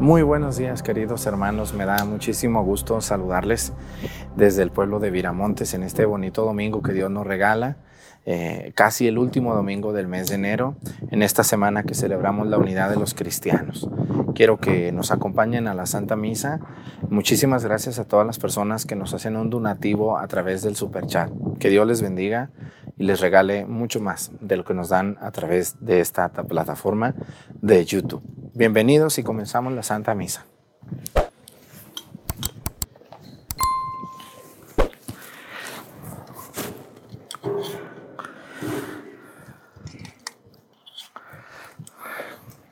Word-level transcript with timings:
Muy 0.00 0.22
buenos 0.22 0.56
días 0.56 0.82
queridos 0.82 1.24
hermanos, 1.24 1.72
me 1.72 1.86
da 1.86 2.04
muchísimo 2.04 2.64
gusto 2.64 3.00
saludarles 3.00 3.72
desde 4.36 4.62
el 4.62 4.70
pueblo 4.70 4.98
de 4.98 5.12
Viramontes 5.12 5.72
en 5.72 5.84
este 5.84 6.04
bonito 6.04 6.44
domingo 6.44 6.82
que 6.82 6.92
Dios 6.92 7.12
nos 7.12 7.24
regala, 7.24 7.76
eh, 8.26 8.72
casi 8.74 9.06
el 9.06 9.18
último 9.18 9.54
domingo 9.54 9.92
del 9.92 10.08
mes 10.08 10.28
de 10.28 10.34
enero, 10.34 10.74
en 11.12 11.22
esta 11.22 11.44
semana 11.44 11.84
que 11.84 11.94
celebramos 11.94 12.48
la 12.48 12.58
unidad 12.58 12.90
de 12.90 12.96
los 12.96 13.14
cristianos. 13.14 13.88
Quiero 14.34 14.58
que 14.58 14.90
nos 14.90 15.12
acompañen 15.12 15.68
a 15.68 15.74
la 15.74 15.86
Santa 15.86 16.16
Misa. 16.16 16.58
Muchísimas 17.08 17.64
gracias 17.64 18.00
a 18.00 18.04
todas 18.04 18.26
las 18.26 18.40
personas 18.40 18.86
que 18.86 18.96
nos 18.96 19.14
hacen 19.14 19.36
un 19.36 19.48
donativo 19.48 20.18
a 20.18 20.26
través 20.26 20.62
del 20.62 20.74
Super 20.74 21.06
Chat. 21.06 21.30
Que 21.60 21.68
Dios 21.68 21.86
les 21.86 22.02
bendiga 22.02 22.50
y 22.98 23.04
les 23.04 23.20
regale 23.20 23.64
mucho 23.64 24.00
más 24.00 24.32
de 24.40 24.56
lo 24.56 24.64
que 24.64 24.74
nos 24.74 24.88
dan 24.88 25.16
a 25.20 25.30
través 25.30 25.76
de 25.80 26.00
esta 26.00 26.30
plataforma 26.30 27.14
de 27.62 27.84
YouTube. 27.84 28.43
Bienvenidos 28.56 29.18
y 29.18 29.24
comenzamos 29.24 29.72
la 29.72 29.82
Santa 29.82 30.14
Misa. 30.14 30.46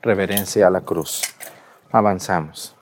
Reverencia 0.01 0.67
a 0.67 0.69
la 0.69 0.79
cruz. 0.79 1.21
Avanzamos. 1.91 2.77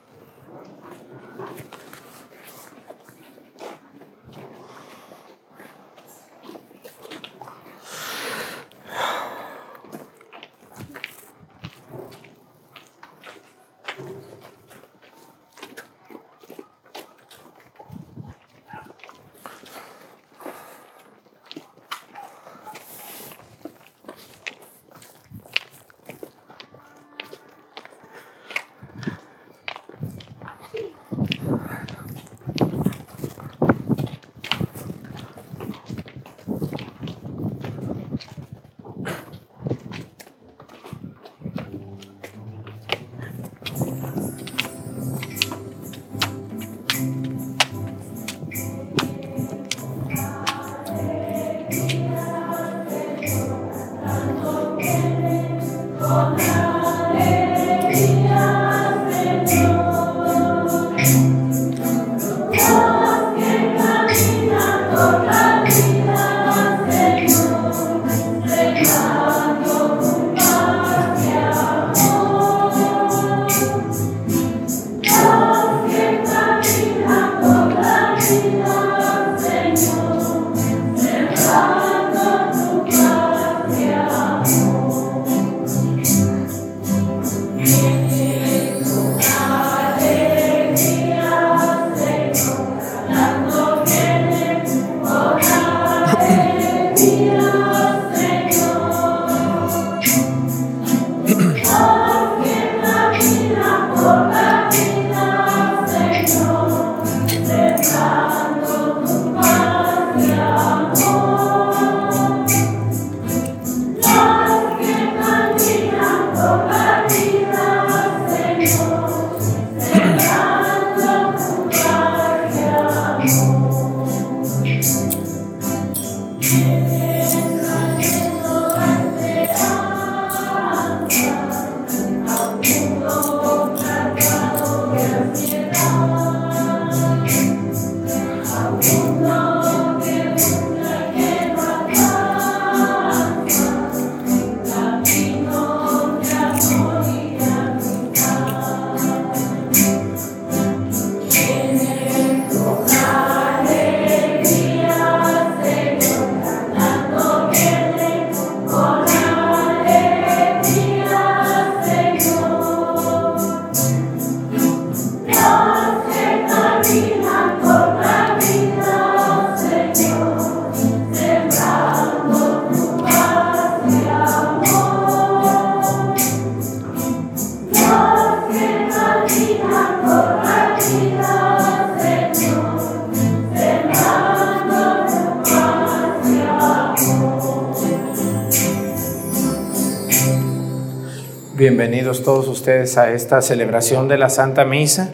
Todos 192.20 192.50
ustedes 192.50 192.98
a 192.98 193.14
esta 193.14 193.42
celebración 193.42 194.10
de 194.10 194.18
la 194.18 194.28
Santa 194.28 194.66
Misa. 194.66 195.12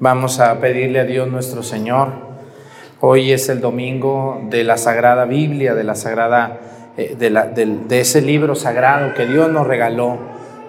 Vamos 0.00 0.40
a 0.40 0.58
pedirle 0.60 0.98
a 0.98 1.04
Dios 1.04 1.28
nuestro 1.28 1.62
Señor. 1.62 2.08
Hoy 3.00 3.30
es 3.30 3.48
el 3.48 3.60
domingo 3.60 4.40
de 4.50 4.64
la 4.64 4.76
Sagrada 4.76 5.24
Biblia, 5.24 5.74
de 5.74 5.84
la 5.84 5.94
Sagrada, 5.94 6.58
eh, 6.96 7.14
de, 7.16 7.30
de 7.30 8.00
ese 8.00 8.22
libro 8.22 8.56
sagrado 8.56 9.14
que 9.14 9.24
Dios 9.24 9.50
nos 9.50 9.68
regaló, 9.68 10.18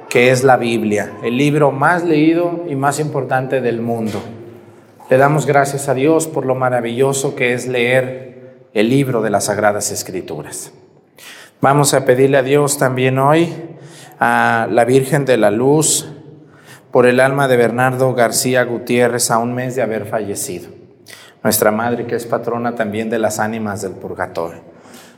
que 0.09 0.29
es 0.29 0.43
la 0.43 0.57
Biblia, 0.57 1.13
el 1.23 1.37
libro 1.37 1.71
más 1.71 2.03
leído 2.03 2.65
y 2.69 2.75
más 2.75 2.99
importante 2.99 3.59
del 3.59 3.81
mundo. 3.81 4.21
Le 5.09 5.17
damos 5.17 5.47
gracias 5.47 5.89
a 5.89 5.95
Dios 5.95 6.27
por 6.27 6.45
lo 6.45 6.53
maravilloso 6.53 7.35
que 7.35 7.53
es 7.53 7.67
leer 7.67 8.67
el 8.75 8.89
libro 8.89 9.23
de 9.23 9.31
las 9.31 9.45
Sagradas 9.45 9.91
Escrituras. 9.91 10.71
Vamos 11.61 11.95
a 11.95 12.05
pedirle 12.05 12.37
a 12.37 12.43
Dios 12.43 12.77
también 12.77 13.17
hoy 13.17 13.51
a 14.19 14.67
la 14.71 14.85
Virgen 14.85 15.25
de 15.25 15.37
la 15.37 15.51
Luz 15.51 16.07
por 16.91 17.05
el 17.05 17.19
alma 17.19 17.47
de 17.47 17.57
Bernardo 17.57 18.13
García 18.13 18.63
Gutiérrez 18.63 19.29
a 19.29 19.37
un 19.37 19.53
mes 19.53 19.75
de 19.75 19.81
haber 19.81 20.05
fallecido. 20.05 20.69
Nuestra 21.43 21.71
Madre, 21.71 22.07
que 22.07 22.15
es 22.15 22.25
patrona 22.25 22.75
también 22.75 23.09
de 23.09 23.19
las 23.19 23.39
ánimas 23.39 23.81
del 23.81 23.93
purgatorio. 23.93 24.61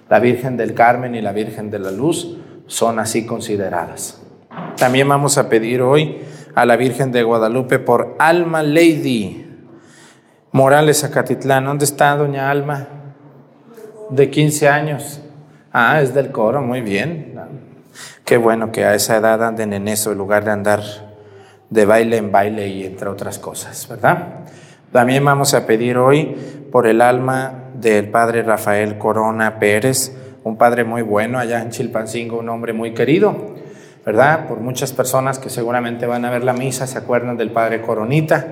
La 0.10 0.20
Virgen 0.20 0.58
del 0.58 0.74
Carmen 0.74 1.16
y 1.16 1.22
la 1.22 1.32
Virgen 1.32 1.70
de 1.70 1.80
la 1.80 1.92
Luz 1.92 2.38
son 2.68 3.00
así 3.00 3.26
consideradas. 3.26 4.22
También 4.78 5.08
vamos 5.08 5.38
a 5.38 5.50
pedir 5.50 5.82
hoy 5.82 6.20
a 6.56 6.66
la 6.66 6.76
Virgen 6.76 7.12
de 7.12 7.24
Guadalupe 7.24 7.80
por 7.80 8.16
Alma 8.20 8.64
Lady 8.64 9.46
Morales 10.52 11.04
Acatitlán. 11.04 11.66
¿Dónde 11.66 11.86
está 11.86 12.16
doña 12.16 12.50
Alma? 12.50 12.88
De 14.10 14.30
15 14.30 14.68
años. 14.68 15.22
Ah, 15.72 16.02
es 16.02 16.14
del 16.14 16.32
coro, 16.32 16.62
muy 16.62 16.82
bien. 16.82 17.36
Qué 18.30 18.38
bueno 18.38 18.72
que 18.72 18.86
a 18.86 18.94
esa 18.94 19.18
edad 19.18 19.44
anden 19.44 19.74
en 19.74 19.88
eso 19.88 20.12
en 20.12 20.20
lugar 20.20 20.46
de 20.46 20.52
andar 20.52 20.84
de 21.72 21.86
baile 21.86 22.18
en 22.18 22.32
baile 22.32 22.68
y 22.68 22.86
entre 22.86 23.10
otras 23.10 23.40
cosas, 23.40 23.88
¿verdad? 23.90 24.42
También 24.92 25.26
vamos 25.26 25.56
a 25.56 25.66
pedir 25.66 25.98
hoy 25.98 26.36
por 26.72 26.86
el 26.86 27.02
alma 27.02 27.72
del 27.74 28.10
padre 28.10 28.44
Rafael 28.44 29.00
Corona 29.00 29.58
Pérez, 29.58 30.16
un 30.44 30.58
padre 30.58 30.84
muy 30.84 31.02
bueno 31.02 31.40
allá 31.40 31.60
en 31.60 31.72
Chilpancingo, 31.72 32.38
un 32.38 32.50
hombre 32.50 32.72
muy 32.72 32.94
querido, 32.94 33.56
¿verdad? 34.06 34.48
Por 34.48 34.60
muchas 34.60 34.94
personas 34.94 35.40
que 35.40 35.50
seguramente 35.50 36.06
van 36.06 36.24
a 36.24 36.30
ver 36.30 36.44
la 36.44 36.54
misa 36.54 36.86
se 36.86 37.00
acuerdan 37.00 37.36
del 37.36 37.50
padre 37.50 37.82
Coronita, 37.82 38.46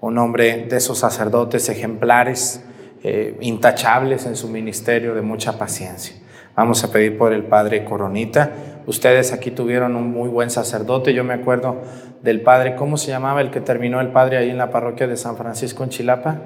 un 0.00 0.18
hombre 0.18 0.66
de 0.68 0.76
esos 0.76 0.98
sacerdotes 0.98 1.68
ejemplares, 1.68 2.64
eh, 3.04 3.38
intachables 3.42 4.26
en 4.26 4.34
su 4.34 4.48
ministerio 4.48 5.14
de 5.14 5.22
mucha 5.22 5.56
paciencia. 5.56 6.16
Vamos 6.56 6.82
a 6.84 6.90
pedir 6.90 7.16
por 7.16 7.32
el 7.32 7.44
padre 7.44 7.84
Coronita. 7.84 8.50
Ustedes 8.86 9.32
aquí 9.32 9.50
tuvieron 9.50 9.96
un 9.96 10.10
muy 10.10 10.28
buen 10.28 10.50
sacerdote. 10.50 11.14
Yo 11.14 11.24
me 11.24 11.34
acuerdo 11.34 11.76
del 12.22 12.40
padre, 12.40 12.76
¿cómo 12.76 12.96
se 12.96 13.10
llamaba 13.10 13.40
el 13.40 13.50
que 13.50 13.60
terminó 13.60 14.00
el 14.00 14.08
padre 14.08 14.38
ahí 14.38 14.50
en 14.50 14.58
la 14.58 14.70
parroquia 14.70 15.06
de 15.06 15.16
San 15.16 15.36
Francisco 15.36 15.84
en 15.84 15.90
Chilapa? 15.90 16.38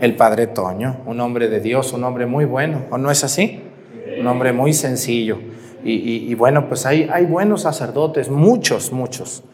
El 0.00 0.16
padre 0.16 0.46
Toño, 0.48 0.98
un 1.06 1.20
hombre 1.20 1.48
de 1.48 1.60
Dios, 1.60 1.92
un 1.92 2.04
hombre 2.04 2.26
muy 2.26 2.44
bueno. 2.44 2.82
¿O 2.90 2.98
no 2.98 3.10
es 3.10 3.24
así? 3.24 3.62
Un 4.20 4.26
hombre 4.26 4.52
muy 4.52 4.72
sencillo. 4.72 5.38
Y, 5.86 6.34
bueno, 6.34 6.66
pues 6.68 6.86
hay, 6.86 7.10
hay 7.12 7.26
buenos 7.26 7.62
sacerdotes, 7.62 8.30
muchos, 8.30 8.90
muchos. 8.90 9.44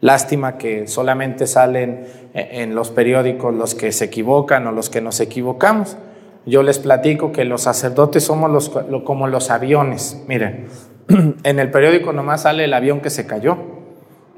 Lástima 0.00 0.58
que 0.58 0.88
solamente 0.88 1.46
salen 1.46 2.06
en 2.34 2.74
los 2.74 2.90
periódicos 2.90 3.54
los 3.54 3.74
que 3.74 3.92
se 3.92 4.06
equivocan 4.06 4.66
o 4.66 4.72
los 4.72 4.90
que 4.90 5.00
nos 5.00 5.20
equivocamos. 5.20 5.96
Yo 6.46 6.62
les 6.62 6.78
platico 6.78 7.32
que 7.32 7.44
los 7.44 7.62
sacerdotes 7.62 8.22
somos 8.22 8.50
los, 8.50 8.70
como 9.04 9.26
los 9.26 9.50
aviones. 9.50 10.22
Miren, 10.28 10.68
en 11.42 11.58
el 11.58 11.70
periódico 11.72 12.12
nomás 12.12 12.42
sale 12.42 12.64
el 12.64 12.72
avión 12.72 13.00
que 13.00 13.10
se 13.10 13.26
cayó, 13.26 13.56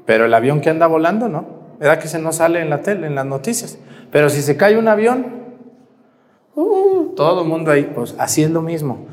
pero 0.07 0.25
el 0.25 0.33
avión 0.33 0.59
que 0.59 0.71
anda 0.71 0.87
volando, 0.87 1.29
¿no? 1.29 1.59
¿Verdad 1.79 1.99
que 1.99 2.07
se 2.07 2.17
no 2.19 2.31
sale 2.31 2.61
en 2.61 2.71
la 2.71 2.81
tele, 2.81 3.05
en 3.05 3.13
las 3.13 3.27
noticias? 3.27 3.77
Pero 4.11 4.29
si 4.29 4.41
se 4.41 4.57
cae 4.57 4.77
un 4.77 4.87
avión, 4.87 5.25
uh, 6.55 7.13
todo 7.15 7.43
el 7.43 7.47
mundo 7.47 7.69
ahí, 7.69 7.91
pues 7.93 8.15
así 8.17 8.41
es 8.41 8.49
lo 8.49 8.63
mismo. 8.63 9.05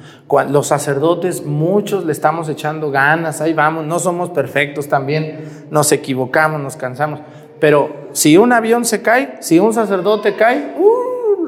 Los 0.49 0.69
sacerdotes, 0.69 1.44
muchos 1.44 2.06
le 2.06 2.12
estamos 2.12 2.49
echando 2.49 2.90
ganas, 2.90 3.42
ahí 3.42 3.52
vamos, 3.52 3.84
no 3.84 3.99
somos 3.99 4.31
perfectos 4.31 4.88
también, 4.88 5.66
nos 5.70 5.92
equivocamos, 5.92 6.62
nos 6.62 6.76
cansamos. 6.76 7.20
Pero 7.60 8.08
si 8.12 8.38
un 8.38 8.52
avión 8.52 8.87
se 8.87 9.02
cae, 9.02 9.37
si 9.40 9.60
un 9.60 9.75
sacerdote 9.75 10.34
cae, 10.34 10.75
uh, 10.78 10.95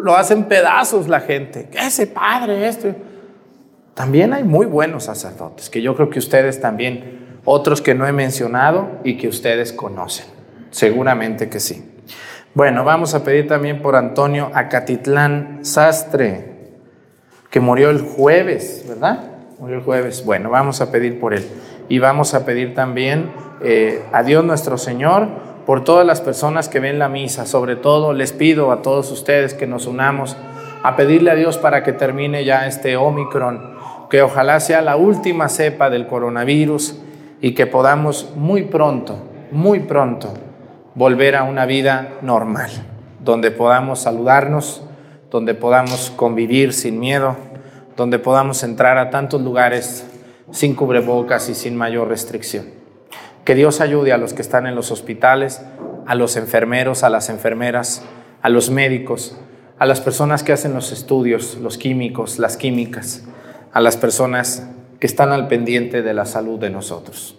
lo 0.02 0.16
hacen 0.16 0.44
pedazos 0.44 1.08
la 1.08 1.20
gente. 1.20 1.68
Ese 1.72 2.06
padre, 2.06 2.66
esto. 2.68 2.94
También 3.94 4.32
hay 4.32 4.44
muy 4.44 4.66
buenos 4.66 5.04
sacerdotes, 5.04 5.70
que 5.70 5.82
yo 5.82 5.96
creo 5.96 6.08
que 6.08 6.18
ustedes 6.18 6.60
también, 6.60 7.38
otros 7.44 7.82
que 7.82 7.94
no 7.94 8.06
he 8.06 8.12
mencionado 8.12 8.90
y 9.02 9.16
que 9.16 9.28
ustedes 9.28 9.72
conocen. 9.72 10.26
Seguramente 10.70 11.48
que 11.48 11.60
sí. 11.60 11.84
Bueno, 12.54 12.84
vamos 12.84 13.14
a 13.14 13.24
pedir 13.24 13.48
también 13.48 13.82
por 13.82 13.96
Antonio 13.96 14.50
Acatitlán 14.54 15.60
Sastre, 15.62 16.58
que 17.50 17.60
murió 17.60 17.90
el 17.90 18.00
jueves, 18.00 18.84
¿verdad? 18.88 19.32
Murió 19.58 19.76
el 19.78 19.82
jueves. 19.82 20.24
Bueno, 20.24 20.50
vamos 20.50 20.80
a 20.80 20.92
pedir 20.92 21.18
por 21.18 21.34
él. 21.34 21.46
Y 21.88 21.98
vamos 21.98 22.34
a 22.34 22.44
pedir 22.44 22.74
también 22.74 23.30
eh, 23.62 24.02
a 24.12 24.22
Dios 24.22 24.44
nuestro 24.44 24.78
Señor 24.78 25.47
por 25.68 25.84
todas 25.84 26.06
las 26.06 26.22
personas 26.22 26.70
que 26.70 26.80
ven 26.80 26.98
la 26.98 27.10
misa. 27.10 27.44
Sobre 27.44 27.76
todo 27.76 28.14
les 28.14 28.32
pido 28.32 28.72
a 28.72 28.80
todos 28.80 29.10
ustedes 29.10 29.52
que 29.52 29.66
nos 29.66 29.86
unamos 29.86 30.34
a 30.82 30.96
pedirle 30.96 31.30
a 31.30 31.34
Dios 31.34 31.58
para 31.58 31.82
que 31.82 31.92
termine 31.92 32.46
ya 32.46 32.66
este 32.66 32.96
Omicron, 32.96 33.76
que 34.08 34.22
ojalá 34.22 34.60
sea 34.60 34.80
la 34.80 34.96
última 34.96 35.50
cepa 35.50 35.90
del 35.90 36.06
coronavirus 36.06 36.98
y 37.42 37.52
que 37.52 37.66
podamos 37.66 38.32
muy 38.34 38.62
pronto, 38.62 39.18
muy 39.50 39.80
pronto, 39.80 40.32
volver 40.94 41.36
a 41.36 41.42
una 41.42 41.66
vida 41.66 42.14
normal, 42.22 42.70
donde 43.20 43.50
podamos 43.50 43.98
saludarnos, 43.98 44.82
donde 45.30 45.52
podamos 45.52 46.10
convivir 46.16 46.72
sin 46.72 46.98
miedo, 46.98 47.36
donde 47.94 48.18
podamos 48.18 48.62
entrar 48.62 48.96
a 48.96 49.10
tantos 49.10 49.42
lugares 49.42 50.06
sin 50.50 50.74
cubrebocas 50.74 51.50
y 51.50 51.54
sin 51.54 51.76
mayor 51.76 52.08
restricción. 52.08 52.77
Que 53.48 53.54
Dios 53.54 53.80
ayude 53.80 54.12
a 54.12 54.18
los 54.18 54.34
que 54.34 54.42
están 54.42 54.66
en 54.66 54.74
los 54.74 54.90
hospitales, 54.90 55.62
a 56.06 56.14
los 56.14 56.36
enfermeros, 56.36 57.02
a 57.02 57.08
las 57.08 57.30
enfermeras, 57.30 58.04
a 58.42 58.50
los 58.50 58.68
médicos, 58.68 59.38
a 59.78 59.86
las 59.86 60.02
personas 60.02 60.42
que 60.42 60.52
hacen 60.52 60.74
los 60.74 60.92
estudios, 60.92 61.56
los 61.56 61.78
químicos, 61.78 62.38
las 62.38 62.58
químicas, 62.58 63.24
a 63.72 63.80
las 63.80 63.96
personas 63.96 64.68
que 65.00 65.06
están 65.06 65.32
al 65.32 65.48
pendiente 65.48 66.02
de 66.02 66.12
la 66.12 66.26
salud 66.26 66.58
de 66.58 66.68
nosotros. 66.68 67.38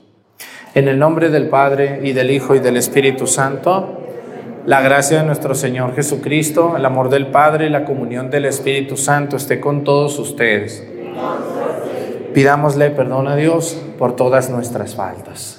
En 0.74 0.88
el 0.88 0.98
nombre 0.98 1.30
del 1.30 1.48
Padre 1.48 2.00
y 2.02 2.14
del 2.14 2.32
Hijo 2.32 2.56
y 2.56 2.60
del 2.60 2.78
Espíritu 2.78 3.28
Santo, 3.28 4.02
la 4.66 4.82
gracia 4.82 5.20
de 5.20 5.28
nuestro 5.28 5.54
Señor 5.54 5.94
Jesucristo, 5.94 6.76
el 6.76 6.86
amor 6.88 7.12
del 7.12 7.28
Padre 7.28 7.68
y 7.68 7.70
la 7.70 7.86
comunión 7.86 8.32
del 8.32 8.46
Espíritu 8.46 8.98
Santo 8.98 9.38
esté 9.38 9.60
con 9.60 9.84
todos 9.84 10.18
ustedes. 10.18 10.84
Pidámosle 12.34 12.90
perdón 12.90 13.28
a 13.28 13.36
Dios 13.36 13.80
por 14.00 14.16
todas 14.16 14.50
nuestras 14.50 14.96
faltas. 14.96 15.59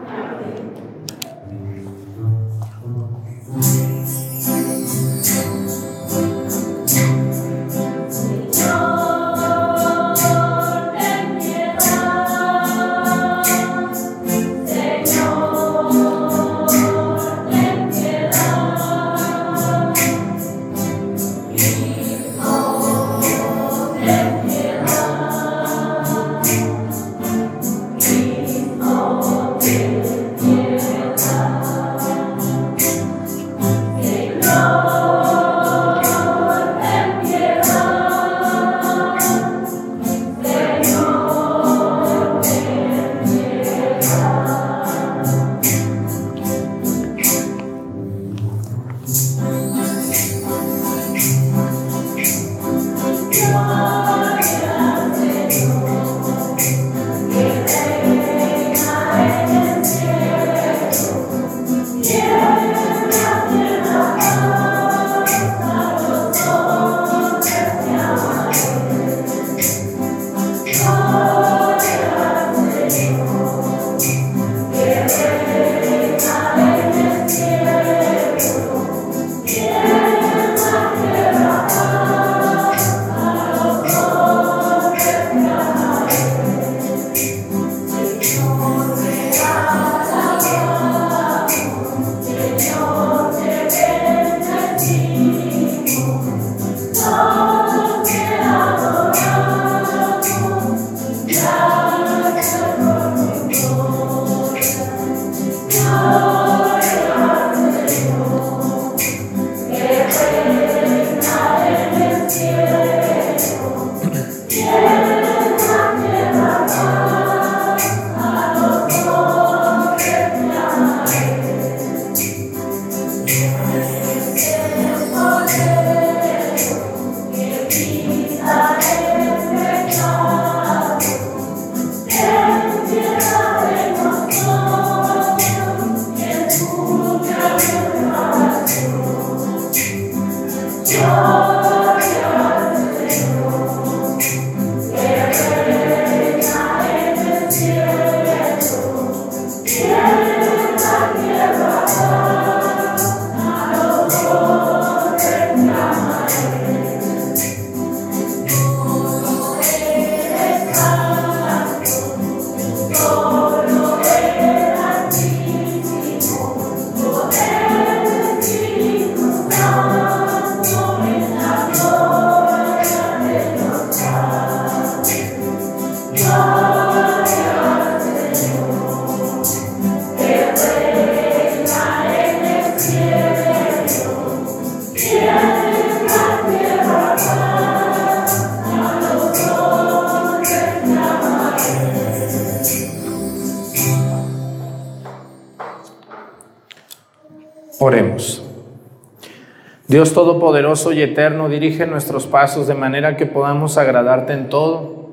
Dios 199.91 200.13
Todopoderoso 200.13 200.93
y 200.93 201.01
Eterno, 201.01 201.49
dirige 201.49 201.85
nuestros 201.85 202.25
pasos 202.25 202.65
de 202.65 202.75
manera 202.75 203.17
que 203.17 203.25
podamos 203.25 203.77
agradarte 203.77 204.31
en 204.31 204.47
todo 204.47 205.09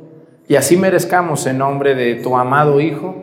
y 0.47 0.55
así 0.55 0.77
merezcamos 0.77 1.49
en 1.49 1.59
nombre 1.59 1.97
de 1.97 2.15
tu 2.15 2.37
amado 2.37 2.81
Hijo 2.81 3.17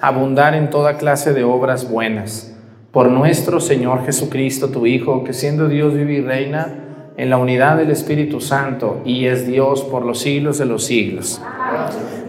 abundar 0.00 0.54
en 0.54 0.70
toda 0.70 0.96
clase 0.96 1.34
de 1.34 1.44
obras 1.44 1.90
buenas. 1.90 2.56
Por 2.92 3.10
nuestro 3.10 3.60
Señor 3.60 4.06
Jesucristo, 4.06 4.70
tu 4.70 4.86
Hijo, 4.86 5.22
que 5.22 5.34
siendo 5.34 5.68
Dios 5.68 5.92
vive 5.92 6.14
y 6.14 6.20
reina 6.22 7.12
en 7.18 7.28
la 7.28 7.36
unidad 7.36 7.76
del 7.76 7.90
Espíritu 7.90 8.40
Santo 8.40 9.02
y 9.04 9.26
es 9.26 9.46
Dios 9.46 9.82
por 9.82 10.06
los 10.06 10.18
siglos 10.18 10.56
de 10.56 10.64
los 10.64 10.82
siglos. 10.82 11.42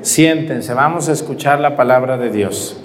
Siéntense, 0.02 0.74
vamos 0.74 1.08
a 1.08 1.14
escuchar 1.14 1.62
la 1.62 1.78
palabra 1.78 2.18
de 2.18 2.32
Dios. 2.32 2.84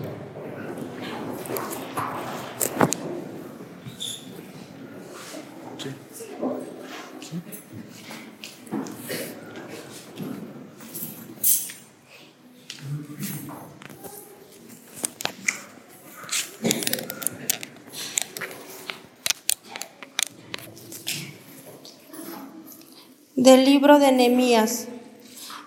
Del 23.39 23.65
de 23.99 24.13
Nehemías. 24.13 24.89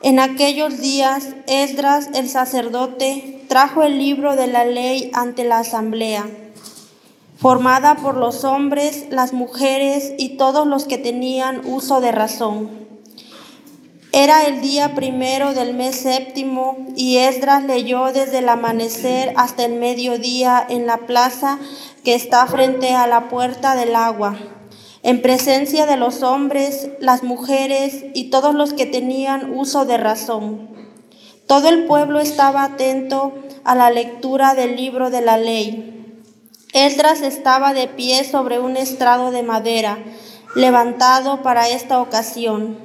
En 0.01 0.19
aquellos 0.19 0.79
días, 0.79 1.29
Esdras 1.47 2.09
el 2.13 2.27
sacerdote 2.27 3.43
trajo 3.47 3.83
el 3.83 3.97
libro 3.97 4.35
de 4.35 4.47
la 4.47 4.65
ley 4.65 5.11
ante 5.13 5.43
la 5.43 5.59
asamblea, 5.59 6.25
formada 7.37 7.95
por 7.95 8.17
los 8.17 8.43
hombres, 8.43 9.05
las 9.11 9.33
mujeres 9.33 10.13
y 10.17 10.37
todos 10.37 10.65
los 10.65 10.85
que 10.85 10.97
tenían 10.97 11.61
uso 11.65 12.01
de 12.01 12.11
razón. 12.11 12.69
Era 14.11 14.45
el 14.47 14.61
día 14.61 14.95
primero 14.95 15.53
del 15.53 15.73
mes 15.73 15.97
séptimo 15.97 16.77
y 16.95 17.17
Esdras 17.17 17.63
leyó 17.63 18.11
desde 18.11 18.39
el 18.39 18.49
amanecer 18.49 19.33
hasta 19.37 19.65
el 19.65 19.73
mediodía 19.73 20.65
en 20.67 20.87
la 20.87 20.97
plaza 20.97 21.59
que 22.03 22.15
está 22.15 22.45
frente 22.47 22.93
a 22.93 23.07
la 23.07 23.29
puerta 23.29 23.75
del 23.75 23.95
agua 23.95 24.37
en 25.03 25.21
presencia 25.21 25.85
de 25.85 25.97
los 25.97 26.21
hombres, 26.21 26.89
las 26.99 27.23
mujeres 27.23 28.05
y 28.13 28.29
todos 28.29 28.53
los 28.53 28.73
que 28.73 28.85
tenían 28.85 29.57
uso 29.57 29.85
de 29.85 29.97
razón. 29.97 30.69
Todo 31.47 31.69
el 31.69 31.85
pueblo 31.85 32.19
estaba 32.19 32.63
atento 32.63 33.33
a 33.63 33.75
la 33.75 33.89
lectura 33.89 34.53
del 34.53 34.75
libro 34.75 35.09
de 35.09 35.21
la 35.21 35.37
ley. 35.37 36.21
Esdras 36.73 37.21
estaba 37.21 37.73
de 37.73 37.87
pie 37.87 38.23
sobre 38.23 38.59
un 38.59 38.77
estrado 38.77 39.31
de 39.31 39.43
madera, 39.43 39.97
levantado 40.55 41.41
para 41.41 41.67
esta 41.67 41.99
ocasión. 41.99 42.77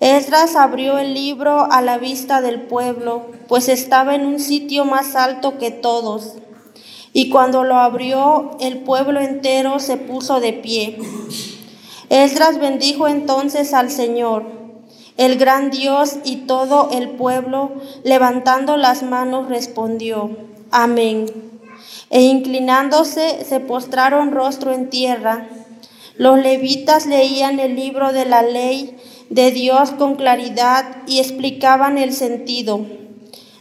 Esdras 0.00 0.54
abrió 0.54 0.98
el 0.98 1.12
libro 1.12 1.70
a 1.70 1.82
la 1.82 1.98
vista 1.98 2.40
del 2.40 2.62
pueblo, 2.62 3.26
pues 3.48 3.68
estaba 3.68 4.14
en 4.14 4.24
un 4.24 4.38
sitio 4.38 4.84
más 4.84 5.16
alto 5.16 5.58
que 5.58 5.72
todos 5.72 6.34
y 7.12 7.30
cuando 7.30 7.64
lo 7.64 7.76
abrió, 7.76 8.56
el 8.60 8.78
pueblo 8.78 9.20
entero 9.20 9.78
se 9.78 9.96
puso 9.96 10.40
de 10.40 10.52
pie. 10.52 10.98
Esdras 12.10 12.58
bendijo 12.58 13.08
entonces 13.08 13.74
al 13.74 13.90
Señor, 13.90 14.44
el 15.16 15.36
gran 15.36 15.70
Dios, 15.70 16.18
y 16.24 16.36
todo 16.46 16.90
el 16.92 17.10
pueblo, 17.10 17.72
levantando 18.04 18.76
las 18.76 19.02
manos, 19.02 19.48
respondió, 19.48 20.30
Amén. 20.70 21.26
E 22.10 22.22
inclinándose, 22.22 23.44
se 23.44 23.60
postraron 23.60 24.32
rostro 24.32 24.72
en 24.72 24.90
tierra. 24.90 25.48
Los 26.16 26.38
levitas 26.38 27.06
leían 27.06 27.58
el 27.60 27.74
libro 27.74 28.12
de 28.12 28.24
la 28.26 28.42
ley 28.42 28.96
de 29.28 29.50
Dios 29.50 29.90
con 29.90 30.14
claridad 30.14 31.02
y 31.06 31.18
explicaban 31.18 31.98
el 31.98 32.12
sentido 32.12 32.86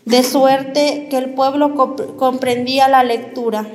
de 0.08 0.24
suerte 0.24 1.08
que 1.10 1.18
el 1.18 1.34
pueblo 1.34 1.76
comprendía 2.16 2.88
la 2.88 3.04
lectura. 3.04 3.68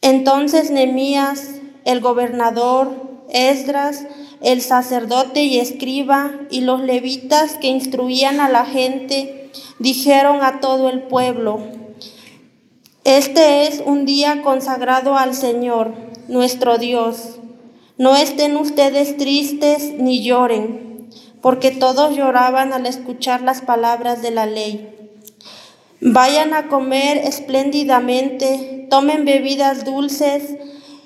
Entonces 0.00 0.70
Nemías, 0.70 1.56
el 1.84 2.00
gobernador, 2.00 2.92
Esdras, 3.28 4.06
el 4.40 4.62
sacerdote 4.62 5.42
y 5.42 5.58
escriba, 5.58 6.30
y 6.48 6.60
los 6.60 6.80
levitas 6.80 7.54
que 7.54 7.66
instruían 7.66 8.38
a 8.38 8.48
la 8.48 8.64
gente, 8.66 9.50
dijeron 9.80 10.44
a 10.44 10.60
todo 10.60 10.88
el 10.88 11.02
pueblo, 11.02 11.58
Este 13.02 13.66
es 13.66 13.82
un 13.84 14.04
día 14.06 14.42
consagrado 14.42 15.16
al 15.16 15.34
Señor, 15.34 15.92
nuestro 16.28 16.78
Dios. 16.78 17.40
No 17.98 18.14
estén 18.14 18.56
ustedes 18.56 19.16
tristes 19.16 19.94
ni 19.98 20.22
lloren, 20.22 21.08
porque 21.42 21.72
todos 21.72 22.16
lloraban 22.16 22.72
al 22.72 22.86
escuchar 22.86 23.42
las 23.42 23.60
palabras 23.60 24.22
de 24.22 24.30
la 24.30 24.46
ley. 24.46 24.92
Vayan 26.00 26.52
a 26.52 26.68
comer 26.68 27.18
espléndidamente, 27.18 28.86
tomen 28.90 29.24
bebidas 29.24 29.84
dulces 29.84 30.56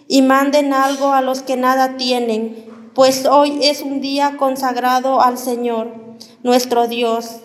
y 0.08 0.22
manden 0.22 0.72
algo 0.72 1.12
a 1.12 1.20
los 1.20 1.42
que 1.42 1.56
nada 1.56 1.96
tienen, 1.96 2.64
pues 2.94 3.24
hoy 3.26 3.60
es 3.62 3.82
un 3.82 4.00
día 4.00 4.36
consagrado 4.36 5.20
al 5.20 5.38
Señor, 5.38 5.94
nuestro 6.42 6.88
Dios. 6.88 7.36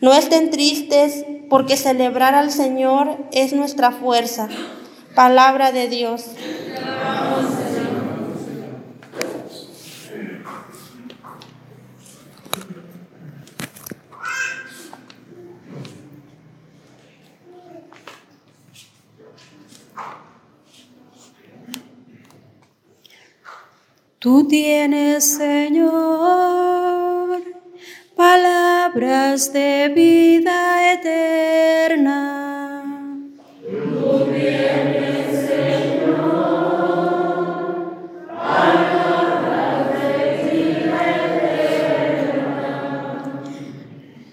No 0.00 0.12
estén 0.12 0.50
tristes, 0.50 1.24
porque 1.48 1.76
celebrar 1.76 2.34
al 2.34 2.50
Señor 2.50 3.16
es 3.32 3.52
nuestra 3.52 3.92
fuerza. 3.92 4.48
Palabra 5.14 5.72
de 5.72 5.88
Dios. 5.88 6.24
Tú 24.26 24.42
tienes, 24.48 25.36
Señor, 25.36 25.86
palabras 28.16 29.52
de 29.52 29.92
vida 29.94 30.92
eterna. 30.94 32.82
Tú 33.62 34.26
tienes, 34.34 35.46
Señor, 35.46 36.16
palabras 38.26 39.92
de 39.92 40.18
vida 40.50 41.00
eterna. 42.08 42.72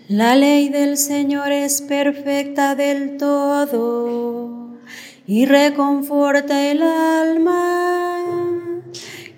La 0.08 0.36
ley 0.36 0.70
del 0.70 0.98
Señor 0.98 1.52
es 1.52 1.84
perfecta 1.84 2.74
del 2.74 3.18
todo 3.18 4.80
y 5.28 5.46
reconforta 5.46 6.72
el 6.72 6.82
alma. 6.82 8.13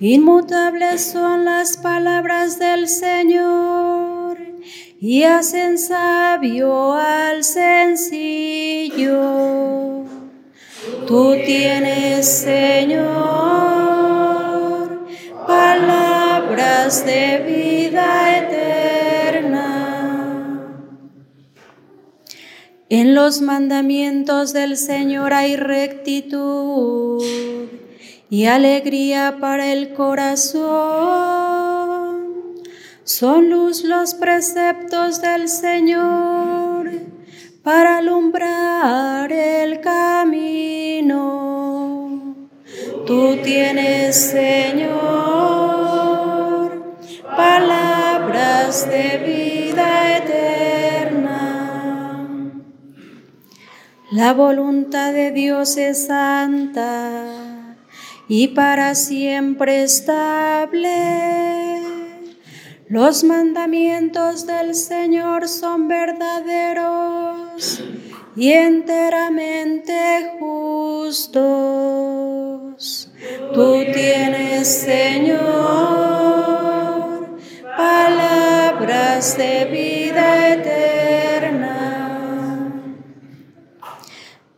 Inmutables 0.07 1.01
son 1.01 1.45
las 1.45 1.77
palabras 1.77 2.59
del 2.59 2.87
Señor 2.87 4.37
y 5.01 5.23
hacen 5.23 5.79
sabio 5.79 6.93
al 6.93 7.43
sencillo. 7.43 9.15
Tú 11.07 11.35
tienes, 11.43 12.27
Señor, 12.27 13.07
palabras 15.47 17.03
de 17.03 17.39
vida 17.39 18.37
eterna. 18.37 19.81
En 22.89 23.15
los 23.15 23.41
mandamientos 23.41 24.53
del 24.53 24.77
Señor 24.77 25.33
hay 25.33 25.55
rectitud 25.55 27.23
y 28.29 28.45
alegría 28.45 29.37
para 29.39 29.71
el 29.71 29.93
corazón. 29.93 30.65
Son 33.03 33.49
luz 33.49 33.83
los 33.83 34.15
preceptos 34.15 35.21
del 35.21 35.47
Señor 35.47 36.89
para 37.61 37.99
alumbrar 37.99 39.31
el 39.31 39.79
camino. 39.81 41.35
Tú 43.05 43.37
tienes, 43.43 44.15
Señor, 44.15 44.95
palabras 47.37 48.89
de 48.89 49.17
vida 49.19 50.17
eterna. 50.17 51.43
La 54.11 54.33
voluntad 54.33 55.13
de 55.13 55.31
Dios 55.31 55.77
es 55.77 56.07
santa 56.07 57.44
y 58.27 58.49
para 58.49 58.95
siempre 58.95 59.83
estable. 59.83 61.81
Los 62.87 63.23
mandamientos 63.23 64.45
del 64.45 64.75
Señor 64.75 65.47
son 65.47 65.87
verdaderos 65.87 67.83
y 68.35 68.51
enteramente 68.51 70.33
justos. 70.39 71.55
Tú 73.53 73.85
tienes, 73.93 74.67
Señor, 74.67 75.39
palabras 77.77 79.37
de 79.37 79.65
vida 79.65 80.49
eterna. 80.53 81.74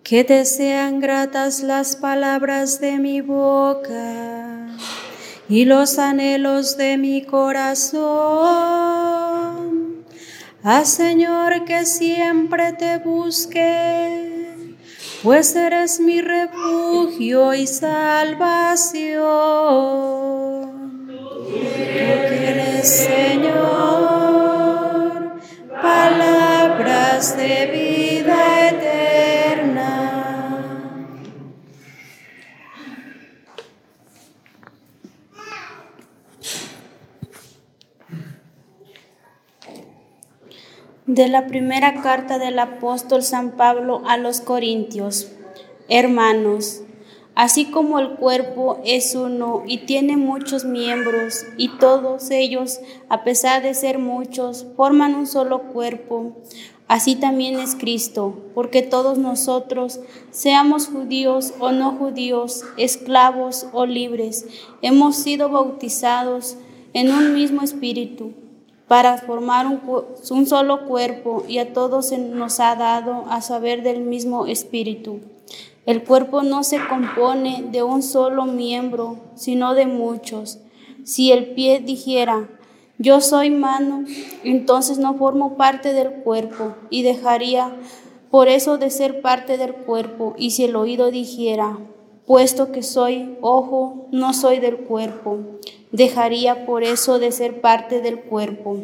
Que 0.07 0.23
te 0.23 0.45
sean 0.45 1.01
gratas 1.01 1.61
las 1.63 1.97
palabras 1.97 2.79
de 2.79 2.97
mi 2.97 3.19
boca 3.19 4.69
y 5.49 5.65
los 5.65 5.99
anhelos 5.99 6.77
de 6.77 6.97
mi 6.97 7.23
corazón. 7.23 7.97
Haz, 10.63 10.87
Señor, 10.87 11.65
que 11.65 11.85
siempre 11.85 12.71
te 12.71 13.00
busque, 13.00 14.75
pues 15.24 15.53
eres 15.57 16.00
mi 16.00 16.22
refugio 16.22 17.53
y 17.53 17.67
salvación. 17.67 19.17
Tú 21.09 21.67
tienes, 22.29 22.87
Señor, 22.87 23.57
palabras 25.81 27.35
de 27.35 27.65
vida 27.74 28.70
eterna. 28.70 29.36
De 41.07 41.29
la 41.29 41.48
primera 41.48 42.01
carta 42.01 42.37
del 42.37 42.59
apóstol 42.59 43.24
San 43.24 43.51
Pablo 43.51 44.01
a 44.09 44.17
los 44.17 44.41
Corintios. 44.41 45.29
Hermanos, 45.87 46.81
así 47.33 47.63
como 47.63 48.00
el 48.00 48.15
cuerpo 48.17 48.81
es 48.83 49.15
uno 49.15 49.63
y 49.65 49.85
tiene 49.85 50.17
muchos 50.17 50.65
miembros, 50.65 51.46
y 51.55 51.70
todos 51.77 52.29
ellos, 52.29 52.81
a 53.07 53.24
pesar 53.24 53.63
de 53.63 53.74
ser 53.74 54.00
muchos, 54.00 54.67
forman 54.75 55.15
un 55.15 55.27
solo 55.27 55.61
cuerpo, 55.72 56.35
así 56.89 57.15
también 57.15 57.57
es 57.57 57.75
Cristo, 57.75 58.43
porque 58.53 58.81
todos 58.81 59.17
nosotros, 59.17 60.01
seamos 60.31 60.89
judíos 60.89 61.53
o 61.59 61.72
no 61.72 61.93
judíos, 61.93 62.65
esclavos 62.75 63.67
o 63.72 63.85
libres, 63.85 64.46
hemos 64.81 65.15
sido 65.15 65.48
bautizados 65.48 66.57
en 66.91 67.13
un 67.13 67.33
mismo 67.33 67.61
espíritu 67.61 68.33
para 68.87 69.17
formar 69.17 69.67
un, 69.67 69.81
un, 70.29 70.45
solo 70.45 70.85
cuerpo 70.85 71.43
y 71.47 71.57
a 71.57 71.73
todos 71.73 72.07
se 72.07 72.17
nos 72.17 72.59
ha 72.59 72.75
dado 72.75 73.25
a 73.29 73.41
saber 73.41 73.83
del 73.83 74.01
mismo 74.01 74.45
espíritu. 74.45 75.19
El 75.85 76.03
cuerpo 76.03 76.41
no 76.43 76.63
se 76.63 76.79
compone 76.87 77.65
de 77.71 77.83
un 77.83 78.01
solo 78.01 78.45
miembro, 78.45 79.17
sino 79.35 79.73
de 79.73 79.87
muchos. 79.87 80.59
Si 81.03 81.31
el 81.31 81.53
pie 81.53 81.79
dijera, 81.79 82.50
yo 82.97 83.21
soy 83.21 83.50
mano, 83.50 84.05
entonces 84.43 84.97
no 84.97 85.13
formo 85.15 85.55
parte 85.55 85.93
del 85.93 86.11
cuerpo 86.23 86.75
y 86.89 87.03
dejaría 87.03 87.75
por 88.31 88.47
eso 88.47 88.77
de 88.77 88.89
ser 88.89 89.21
parte 89.21 89.57
del 89.57 89.73
cuerpo. 89.73 90.33
Y 90.37 90.51
si 90.51 90.63
el 90.63 90.75
oído 90.75 91.11
dijera, 91.11 91.77
puesto 92.25 92.71
que 92.71 92.83
soy 92.83 93.37
ojo, 93.41 94.07
no 94.11 94.33
soy 94.33 94.59
del 94.59 94.77
cuerpo 94.77 95.39
dejaría 95.91 96.65
por 96.65 96.83
eso 96.83 97.19
de 97.19 97.31
ser 97.31 97.61
parte 97.61 98.01
del 98.01 98.21
cuerpo. 98.21 98.77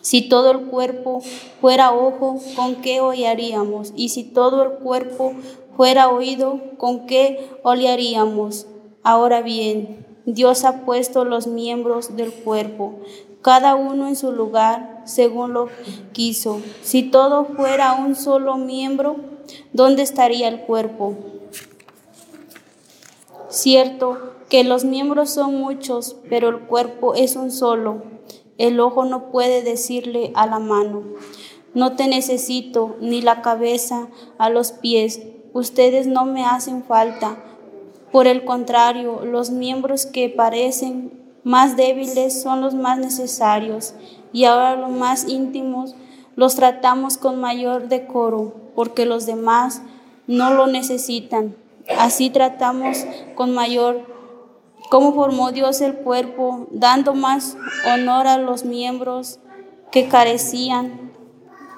Si 0.00 0.28
todo 0.28 0.50
el 0.50 0.62
cuerpo 0.62 1.22
fuera 1.60 1.92
ojo, 1.92 2.40
¿con 2.56 2.76
qué 2.76 3.00
oiríamos? 3.00 3.92
Y 3.94 4.08
si 4.08 4.24
todo 4.24 4.64
el 4.64 4.70
cuerpo 4.78 5.32
fuera 5.76 6.10
oído, 6.10 6.60
¿con 6.76 7.06
qué 7.06 7.50
olearíamos? 7.62 8.66
Ahora 9.04 9.42
bien, 9.42 10.04
Dios 10.26 10.64
ha 10.64 10.84
puesto 10.84 11.24
los 11.24 11.46
miembros 11.46 12.16
del 12.16 12.32
cuerpo, 12.32 12.94
cada 13.42 13.74
uno 13.74 14.06
en 14.06 14.14
su 14.14 14.30
lugar, 14.30 15.02
según 15.04 15.52
lo 15.52 15.68
quiso. 16.12 16.60
Si 16.82 17.02
todo 17.02 17.44
fuera 17.44 17.94
un 17.94 18.14
solo 18.14 18.56
miembro, 18.56 19.16
¿dónde 19.72 20.02
estaría 20.02 20.48
el 20.48 20.60
cuerpo? 20.60 21.16
Cierto 23.48 24.31
que 24.52 24.64
los 24.64 24.84
miembros 24.84 25.30
son 25.30 25.54
muchos, 25.54 26.14
pero 26.28 26.50
el 26.50 26.58
cuerpo 26.66 27.14
es 27.14 27.36
un 27.36 27.50
solo. 27.50 28.02
El 28.58 28.80
ojo 28.80 29.06
no 29.06 29.30
puede 29.30 29.62
decirle 29.62 30.30
a 30.34 30.46
la 30.46 30.58
mano, 30.58 31.04
no 31.72 31.96
te 31.96 32.06
necesito, 32.06 32.96
ni 33.00 33.22
la 33.22 33.40
cabeza 33.40 34.08
a 34.36 34.50
los 34.50 34.72
pies, 34.72 35.22
ustedes 35.54 36.06
no 36.06 36.26
me 36.26 36.44
hacen 36.44 36.84
falta. 36.84 37.42
Por 38.12 38.26
el 38.26 38.44
contrario, 38.44 39.24
los 39.24 39.48
miembros 39.48 40.04
que 40.04 40.28
parecen 40.28 41.18
más 41.44 41.74
débiles 41.78 42.42
son 42.42 42.60
los 42.60 42.74
más 42.74 42.98
necesarios, 42.98 43.94
y 44.34 44.44
ahora 44.44 44.76
los 44.76 44.90
más 44.90 45.26
íntimos 45.30 45.94
los 46.36 46.56
tratamos 46.56 47.16
con 47.16 47.40
mayor 47.40 47.88
decoro, 47.88 48.52
porque 48.74 49.06
los 49.06 49.24
demás 49.24 49.80
no 50.26 50.52
lo 50.52 50.66
necesitan. 50.66 51.56
Así 51.98 52.28
tratamos 52.28 53.06
con 53.34 53.54
mayor 53.54 54.11
cómo 54.92 55.14
formó 55.14 55.52
Dios 55.52 55.80
el 55.80 55.94
cuerpo, 55.94 56.66
dando 56.70 57.14
más 57.14 57.56
honor 57.90 58.26
a 58.26 58.36
los 58.36 58.66
miembros 58.66 59.40
que 59.90 60.06
carecían 60.06 61.12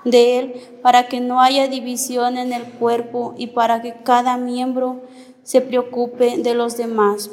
de 0.04 0.40
él, 0.40 0.54
para 0.82 1.06
que 1.06 1.20
no 1.20 1.40
haya 1.40 1.68
división 1.68 2.36
en 2.36 2.52
el 2.52 2.64
cuerpo 2.64 3.32
y 3.36 3.46
para 3.46 3.82
que 3.82 3.94
cada 4.02 4.36
miembro 4.36 5.02
se 5.44 5.60
preocupe 5.60 6.38
de 6.38 6.54
los 6.56 6.76
demás. 6.76 7.30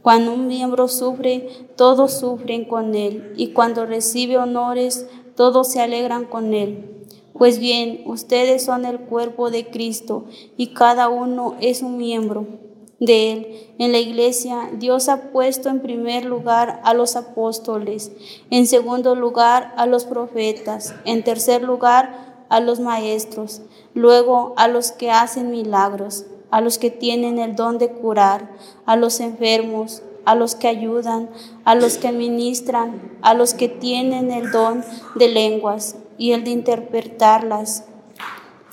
Cuando 0.00 0.32
un 0.32 0.46
miembro 0.46 0.88
sufre, 0.88 1.50
todos 1.76 2.18
sufren 2.18 2.64
con 2.64 2.94
él, 2.94 3.34
y 3.36 3.48
cuando 3.48 3.84
recibe 3.84 4.38
honores, 4.38 5.06
todos 5.36 5.70
se 5.70 5.82
alegran 5.82 6.24
con 6.24 6.54
él. 6.54 7.04
Pues 7.34 7.58
bien, 7.58 8.04
ustedes 8.06 8.64
son 8.64 8.86
el 8.86 9.00
cuerpo 9.00 9.50
de 9.50 9.66
Cristo 9.66 10.24
y 10.56 10.68
cada 10.68 11.10
uno 11.10 11.56
es 11.60 11.82
un 11.82 11.98
miembro 11.98 12.69
de 13.00 13.32
él. 13.32 13.74
En 13.78 13.92
la 13.92 13.98
iglesia, 13.98 14.70
Dios 14.74 15.08
ha 15.08 15.32
puesto 15.32 15.68
en 15.68 15.80
primer 15.80 16.24
lugar 16.24 16.80
a 16.84 16.94
los 16.94 17.16
apóstoles, 17.16 18.12
en 18.50 18.66
segundo 18.66 19.14
lugar 19.16 19.74
a 19.76 19.86
los 19.86 20.04
profetas, 20.04 20.94
en 21.04 21.24
tercer 21.24 21.62
lugar 21.62 22.44
a 22.50 22.60
los 22.60 22.78
maestros, 22.78 23.62
luego 23.94 24.54
a 24.56 24.68
los 24.68 24.92
que 24.92 25.10
hacen 25.10 25.50
milagros, 25.50 26.26
a 26.50 26.60
los 26.60 26.78
que 26.78 26.90
tienen 26.90 27.38
el 27.38 27.56
don 27.56 27.78
de 27.78 27.90
curar, 27.90 28.50
a 28.84 28.96
los 28.96 29.20
enfermos, 29.20 30.02
a 30.26 30.34
los 30.34 30.54
que 30.54 30.68
ayudan, 30.68 31.30
a 31.64 31.74
los 31.74 31.96
que 31.96 32.08
administran, 32.08 33.18
a 33.22 33.34
los 33.34 33.54
que 33.54 33.68
tienen 33.68 34.30
el 34.30 34.50
don 34.50 34.84
de 35.14 35.28
lenguas 35.28 35.96
y 36.18 36.32
el 36.32 36.44
de 36.44 36.50
interpretarlas. 36.50 37.84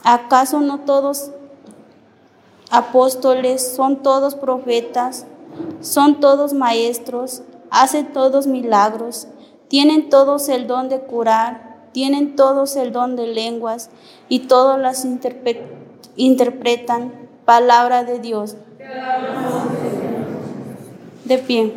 ¿Acaso 0.03 0.59
no 0.59 0.81
todos 0.81 1.31
apóstoles, 2.69 3.75
son 3.75 4.03
todos 4.03 4.35
profetas, 4.35 5.25
son 5.81 6.19
todos 6.19 6.53
maestros, 6.53 7.41
hacen 7.69 8.13
todos 8.13 8.47
milagros, 8.47 9.27
tienen 9.67 10.09
todos 10.09 10.49
el 10.49 10.67
don 10.67 10.89
de 10.89 10.99
curar, 10.99 11.87
tienen 11.91 12.35
todos 12.35 12.75
el 12.75 12.91
don 12.91 13.15
de 13.15 13.27
lenguas 13.27 13.89
y 14.29 14.39
todos 14.47 14.79
las 14.79 15.05
interpretan 16.15 17.13
palabra 17.45 18.03
de 18.03 18.19
Dios. 18.19 18.55
De 21.25 21.37
pie. 21.39 21.73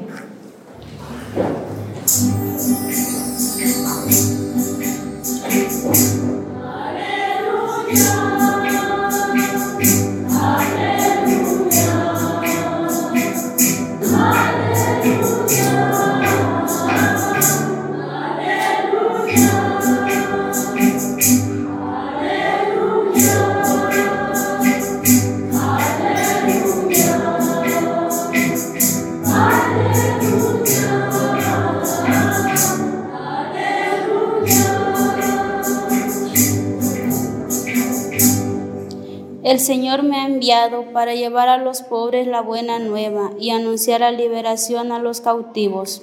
El 39.50 39.58
Señor 39.58 40.04
me 40.04 40.16
ha 40.20 40.26
enviado 40.26 40.92
para 40.92 41.16
llevar 41.16 41.48
a 41.48 41.58
los 41.58 41.82
pobres 41.82 42.28
la 42.28 42.40
buena 42.40 42.78
nueva 42.78 43.32
y 43.36 43.50
anunciar 43.50 44.00
la 44.00 44.12
liberación 44.12 44.92
a 44.92 45.00
los 45.00 45.20
cautivos. 45.20 46.02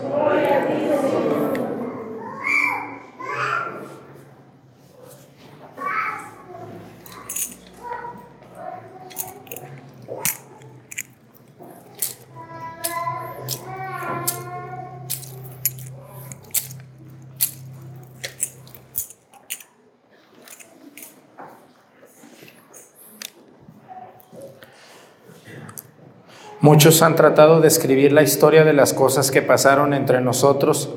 Muchos 26.61 27.01
han 27.01 27.15
tratado 27.15 27.59
de 27.59 27.67
escribir 27.67 28.11
la 28.11 28.21
historia 28.21 28.63
de 28.63 28.73
las 28.73 28.93
cosas 28.93 29.31
que 29.31 29.41
pasaron 29.41 29.95
entre 29.95 30.21
nosotros, 30.21 30.93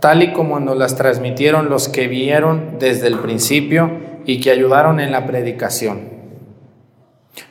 tal 0.00 0.22
y 0.22 0.32
como 0.32 0.60
nos 0.60 0.78
las 0.78 0.96
transmitieron 0.96 1.68
los 1.68 1.90
que 1.90 2.08
vieron 2.08 2.76
desde 2.78 3.08
el 3.08 3.18
principio 3.18 3.90
y 4.24 4.40
que 4.40 4.50
ayudaron 4.50 4.98
en 4.98 5.12
la 5.12 5.26
predicación. 5.26 6.08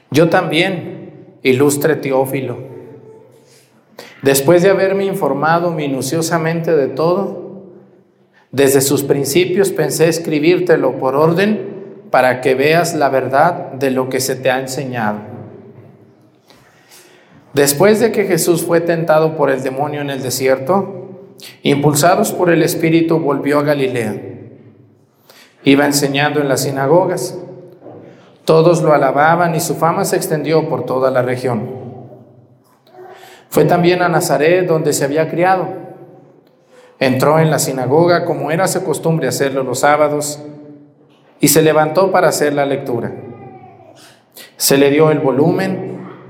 Yo 0.10 0.30
también, 0.30 1.38
ilustre 1.44 1.96
Teófilo, 1.96 2.58
después 4.24 4.64
de 4.64 4.72
haberme 4.72 5.06
informado 5.06 5.70
minuciosamente 5.70 6.76
de 6.76 6.88
todo, 6.88 7.62
desde 8.52 8.82
sus 8.82 9.04
principios 9.04 9.70
pensé 9.70 10.08
escribírtelo 10.08 10.98
por 10.98 11.16
orden 11.16 12.08
para 12.10 12.42
que 12.42 12.56
veas 12.56 12.96
la 12.96 13.10
verdad 13.10 13.74
de 13.74 13.92
lo 13.92 14.10
que 14.10 14.22
se 14.22 14.36
te 14.36 14.50
ha 14.50 14.60
enseñado. 14.60 15.37
Después 17.58 18.00
de 18.00 18.12
que 18.12 18.26
Jesús 18.26 18.64
fue 18.64 18.82
tentado 18.82 19.36
por 19.36 19.50
el 19.50 19.64
demonio 19.64 20.02
en 20.02 20.12
el 20.12 20.22
desierto, 20.22 21.08
impulsados 21.64 22.32
por 22.32 22.52
el 22.52 22.62
Espíritu 22.62 23.18
volvió 23.18 23.58
a 23.58 23.64
Galilea. 23.64 24.16
Iba 25.64 25.88
enseñando 25.88 26.40
en 26.40 26.50
las 26.50 26.62
sinagogas. 26.62 27.36
Todos 28.46 28.84
lo 28.84 28.94
alababan 28.94 29.56
y 29.56 29.60
su 29.60 29.74
fama 29.74 30.06
se 30.06 30.18
extendió 30.18 30.70
por 30.70 30.86
toda 30.86 31.10
la 31.10 31.24
región. 31.24 31.68
Fue 33.50 33.66
también 33.66 34.04
a 34.04 34.08
Nazaret 34.08 34.68
donde 34.68 34.94
se 34.94 35.06
había 35.06 35.28
criado. 35.28 35.68
Entró 37.00 37.40
en 37.40 37.50
la 37.50 37.58
sinagoga 37.58 38.24
como 38.24 38.52
era 38.52 38.68
su 38.68 38.84
costumbre 38.84 39.30
hacerlo 39.30 39.64
los 39.64 39.80
sábados 39.80 40.40
y 41.40 41.48
se 41.48 41.64
levantó 41.64 42.12
para 42.12 42.28
hacer 42.28 42.54
la 42.54 42.68
lectura. 42.68 43.16
Se 44.58 44.78
le 44.78 44.92
dio 44.92 45.10
el 45.10 45.18
volumen 45.18 45.97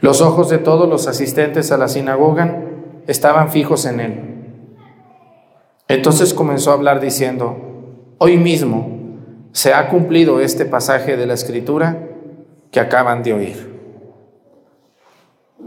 Los 0.00 0.20
ojos 0.20 0.50
de 0.50 0.58
todos 0.58 0.88
los 0.88 1.06
asistentes 1.08 1.72
a 1.72 1.78
la 1.78 1.88
sinagoga 1.88 2.62
estaban 3.06 3.50
fijos 3.50 3.86
en 3.86 4.00
él. 4.00 4.20
Entonces 5.88 6.34
comenzó 6.34 6.70
a 6.70 6.74
hablar 6.74 7.00
diciendo, 7.00 7.56
hoy 8.18 8.36
mismo 8.36 8.96
se 9.52 9.72
ha 9.72 9.88
cumplido 9.88 10.40
este 10.40 10.66
pasaje 10.66 11.16
de 11.16 11.26
la 11.26 11.34
escritura 11.34 12.08
que 12.70 12.80
acaban 12.80 13.22
de 13.22 13.32
oír. 13.32 13.76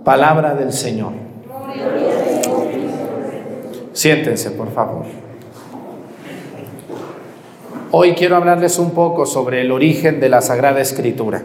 Palabra 0.04 0.54
del 0.54 0.74
Señor. 0.74 1.13
Siéntense, 3.94 4.52
por 4.52 4.72
favor. 4.72 5.06
Hoy 7.92 8.13
quiero 8.13 8.36
hablarles 8.36 8.78
un 8.78 8.92
poco 8.92 9.26
sobre 9.26 9.62
el 9.62 9.72
origen 9.72 10.20
de 10.20 10.30
la 10.30 10.42
Sagrada 10.42 10.80
Escritura. 10.80 11.42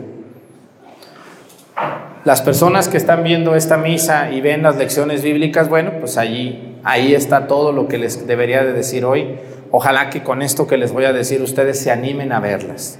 Las 2.24 2.40
personas 2.40 2.88
que 2.88 2.96
están 2.96 3.22
viendo 3.22 3.54
esta 3.54 3.76
misa 3.76 4.30
y 4.32 4.40
ven 4.40 4.62
las 4.62 4.76
lecciones 4.76 5.22
bíblicas, 5.22 5.68
bueno, 5.68 5.92
pues 6.00 6.16
allí, 6.16 6.78
ahí 6.82 7.14
está 7.14 7.46
todo 7.46 7.70
lo 7.70 7.86
que 7.86 7.98
les 7.98 8.26
debería 8.26 8.64
de 8.64 8.72
decir 8.72 9.04
hoy. 9.04 9.38
Ojalá 9.70 10.08
que 10.08 10.22
con 10.22 10.40
esto 10.40 10.66
que 10.66 10.78
les 10.78 10.90
voy 10.90 11.04
a 11.04 11.12
decir 11.12 11.42
ustedes 11.42 11.78
se 11.78 11.90
animen 11.90 12.32
a 12.32 12.40
verlas. 12.40 12.98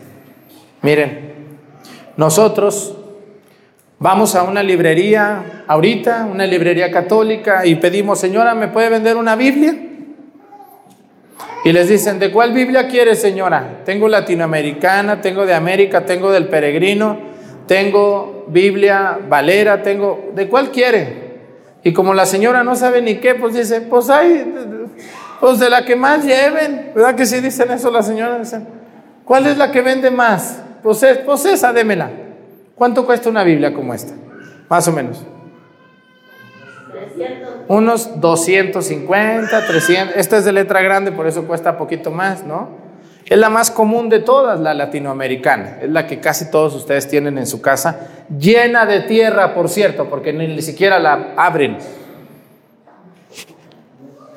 Miren, 0.82 1.32
nosotros 2.18 2.98
vamos 3.98 4.34
a 4.34 4.42
una 4.42 4.62
librería 4.62 5.64
ahorita, 5.68 6.28
una 6.30 6.46
librería 6.46 6.90
católica, 6.90 7.64
y 7.64 7.76
pedimos, 7.76 8.20
señora, 8.20 8.54
¿me 8.54 8.68
puede 8.68 8.90
vender 8.90 9.16
una 9.16 9.37
Biblia? 9.37 9.74
Y 11.64 11.72
les 11.72 11.88
dicen, 11.88 12.18
¿de 12.18 12.30
cuál 12.30 12.52
Biblia 12.52 12.88
quiere, 12.88 13.16
señora? 13.16 13.80
Tengo 13.87 14.06
latinoamericana, 14.06 15.22
tengo 15.22 15.46
de 15.46 15.54
América, 15.54 16.04
tengo 16.04 16.30
del 16.30 16.48
peregrino 16.48 17.34
tengo 17.66 18.44
Biblia 18.48 19.18
Valera, 19.29 19.83
tengo, 19.83 20.31
¿de 20.35 20.48
cuál 20.48 20.70
quiere? 20.70 21.24
Y 21.83 21.92
como 21.92 22.14
la 22.14 22.27
señora 22.27 22.64
no 22.64 22.77
sabe 22.77 23.03
ni 23.03 23.16
qué, 23.16 23.35
pues 23.35 23.55
dice, 23.55 23.83
pues 23.83 24.09
hay, 24.11 24.55
pues 25.40 25.59
de 25.59 25.70
la 25.70 25.85
que 25.85 25.96
más 25.96 26.24
lleven, 26.24 26.92
¿verdad 26.94 27.14
que 27.14 27.27
sí 27.27 27.40
dicen 27.40 27.70
eso 27.70 27.90
las 27.90 28.07
señoras? 28.07 28.38
Dicen, 28.40 28.66
¿cuál 29.24 29.46
es 29.46 29.59
la 29.59 29.70
que 29.70 29.83
vende 29.83 30.11
más? 30.11 30.62
Pues, 30.83 31.03
es, 31.03 31.18
pues 31.18 31.44
esa, 31.44 31.72
démela. 31.72 32.11
¿Cuánto 32.74 33.07
cuesta 33.07 33.29
una 33.29 33.44
Biblia 33.44 33.72
como 33.72 33.94
esta? 33.94 34.14
Más 34.68 34.88
o 34.88 34.92
menos. 34.92 35.24
Unos 37.68 38.20
250, 38.20 39.66
300. 39.66 40.16
Esta 40.16 40.37
es 40.38 40.44
de 40.44 40.53
letra 40.53 40.83
grande, 40.83 41.12
por 41.12 41.27
eso 41.27 41.46
cuesta 41.46 41.77
poquito 41.79 42.11
más, 42.11 42.44
¿no? 42.44 42.84
Es 43.26 43.38
la 43.38 43.48
más 43.48 43.70
común 43.70 44.08
de 44.08 44.20
todas, 44.20 44.60
la 44.60 44.74
latinoamericana. 44.74 45.78
Es 45.82 45.90
la 45.90 46.06
que 46.06 46.20
casi 46.20 46.50
todos 46.50 46.74
ustedes 46.74 47.08
tienen 47.08 47.38
en 47.38 47.46
su 47.46 47.62
casa, 47.62 48.26
llena 48.38 48.84
de 48.84 49.00
tierra, 49.00 49.54
por 49.54 49.68
cierto, 49.68 50.08
porque 50.10 50.32
ni 50.32 50.60
siquiera 50.60 50.98
la 50.98 51.32
abren. 51.37 51.78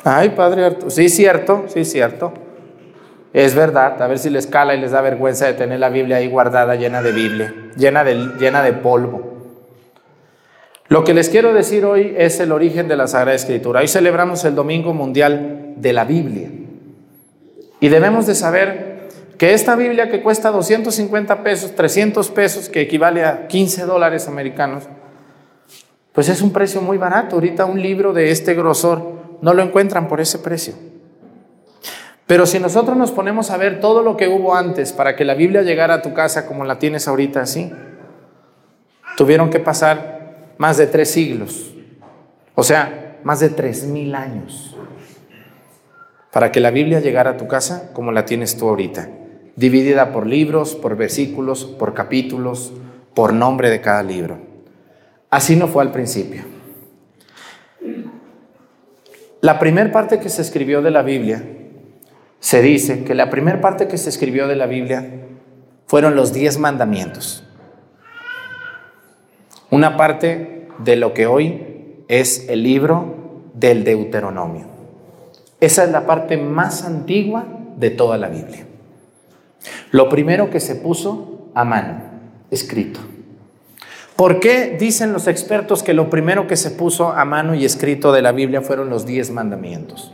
Ay, 0.04 0.30
Padre 0.30 0.66
Arturo. 0.66 0.90
Sí, 0.90 1.10
cierto, 1.10 1.66
sí, 1.68 1.84
cierto. 1.84 2.34
Es 3.34 3.56
verdad. 3.56 4.02
A 4.02 4.08
ver 4.08 4.20
si 4.20 4.30
les 4.30 4.48
cala 4.48 4.74
y 4.74 4.80
les 4.80 4.92
da 4.92 5.02
vergüenza 5.02 5.48
de 5.48 5.54
tener 5.54 5.80
la 5.80 5.90
Biblia 5.90 6.18
ahí 6.18 6.30
guardada 6.30 6.76
llena 6.76 7.02
de 7.02 7.12
Biblia, 7.12 7.54
llena 7.76 8.06
de, 8.06 8.16
llena 8.40 8.64
de 8.64 8.72
polvo. 8.72 9.34
Lo 10.88 11.04
que 11.04 11.14
les 11.14 11.28
quiero 11.28 11.54
decir 11.54 11.84
hoy 11.84 12.16
es 12.18 12.40
el 12.40 12.54
origen 12.54 12.88
de 12.88 12.96
la 12.96 13.08
Sagrada 13.08 13.36
Escritura. 13.36 13.82
Hoy 13.82 13.90
celebramos 13.90 14.46
el 14.46 14.56
Domingo 14.56 14.94
Mundial 14.94 15.74
de 15.76 15.92
la 15.92 16.06
Biblia. 16.06 16.50
Y 17.80 17.90
debemos 17.90 18.26
de 18.26 18.36
saber 18.36 19.10
que 19.38 19.54
esta 19.54 19.76
Biblia 19.76 20.10
que 20.10 20.24
cuesta 20.24 20.50
250 20.50 21.44
pesos, 21.44 21.76
300 21.76 22.30
pesos, 22.32 22.70
que 22.70 22.82
equivale 22.82 23.24
a 23.24 23.48
15 23.48 23.86
dólares 23.86 24.28
americanos, 24.28 24.86
pues 26.12 26.30
es 26.30 26.42
un 26.42 26.52
precio 26.52 26.82
muy 26.82 26.98
barato. 26.98 27.36
Ahorita 27.36 27.66
un 27.66 27.82
libro 27.82 28.14
de 28.14 28.32
este 28.32 28.56
grosor 28.56 29.38
no 29.42 29.54
lo 29.54 29.62
encuentran 29.62 30.08
por 30.08 30.20
ese 30.20 30.40
precio. 30.40 30.74
Pero 32.26 32.46
si 32.46 32.60
nosotros 32.60 32.98
nos 32.98 33.12
ponemos 33.12 33.52
a 33.52 33.58
ver 33.58 33.80
todo 33.80 34.02
lo 34.02 34.18
que 34.18 34.28
hubo 34.28 34.56
antes 34.56 34.92
para 34.92 35.16
que 35.16 35.24
la 35.24 35.36
Biblia 35.36 35.62
llegara 35.62 35.96
a 35.96 36.02
tu 36.02 36.14
casa 36.14 36.46
como 36.46 36.66
la 36.66 36.80
tienes 36.80 37.08
ahorita 37.08 37.42
así, 37.42 37.72
tuvieron 39.16 39.50
que 39.50 39.60
pasar 39.60 40.56
más 40.58 40.78
de 40.78 40.88
tres 40.88 41.12
siglos, 41.12 41.74
o 42.56 42.64
sea, 42.64 43.20
más 43.24 43.40
de 43.40 43.50
tres 43.50 43.84
mil 43.86 44.16
años 44.16 44.77
para 46.38 46.52
que 46.52 46.60
la 46.60 46.70
Biblia 46.70 47.00
llegara 47.00 47.32
a 47.32 47.38
tu 47.38 47.48
casa 47.48 47.90
como 47.94 48.12
la 48.12 48.26
tienes 48.26 48.58
tú 48.58 48.70
ahorita, 48.70 49.10
dividida 49.56 50.12
por 50.12 50.28
libros, 50.28 50.76
por 50.76 50.96
versículos, 50.96 51.66
por 51.66 51.96
capítulos, 51.96 52.74
por 53.16 53.34
nombre 53.34 53.72
de 53.72 53.82
cada 53.82 54.04
libro. 54.04 54.38
Así 55.32 55.56
no 55.56 55.68
fue 55.68 55.82
al 55.82 55.92
principio. 55.92 56.44
La 59.42 59.58
primera 59.58 59.92
parte 59.92 60.20
que 60.20 60.30
se 60.30 60.44
escribió 60.44 60.84
de 60.84 60.92
la 60.92 61.02
Biblia, 61.02 61.44
se 62.40 62.62
dice 62.62 63.04
que 63.04 63.16
la 63.16 63.32
primera 63.32 63.60
parte 63.60 63.88
que 63.88 63.98
se 63.98 64.10
escribió 64.10 64.48
de 64.48 64.58
la 64.58 64.68
Biblia 64.68 65.10
fueron 65.88 66.16
los 66.16 66.34
diez 66.34 66.60
mandamientos. 66.60 67.46
Una 69.72 69.98
parte 69.98 70.68
de 70.78 70.98
lo 70.98 71.16
que 71.16 71.26
hoy 71.26 72.04
es 72.08 72.48
el 72.48 72.62
libro 72.62 73.42
del 73.56 73.84
Deuteronomio. 73.84 74.77
Esa 75.60 75.84
es 75.84 75.92
la 75.92 76.06
parte 76.06 76.38
más 76.38 76.84
antigua 76.84 77.46
de 77.78 77.90
toda 77.90 78.18
la 78.18 78.30
Biblia. 78.30 78.66
Lo 79.92 80.10
primero 80.10 80.50
que 80.50 80.60
se 80.60 80.76
puso 80.76 81.50
a 81.54 81.64
mano, 81.64 82.02
escrito. 82.52 83.00
¿Por 84.16 84.40
qué 84.40 84.76
dicen 84.80 85.14
los 85.14 85.28
expertos 85.28 85.84
que 85.84 85.94
lo 85.94 86.10
primero 86.10 86.48
que 86.48 86.56
se 86.56 86.72
puso 86.72 87.12
a 87.12 87.24
mano 87.26 87.54
y 87.54 87.66
escrito 87.66 88.12
de 88.12 88.22
la 88.22 88.32
Biblia 88.32 88.62
fueron 88.62 88.90
los 88.90 89.06
diez 89.06 89.30
mandamientos? 89.32 90.12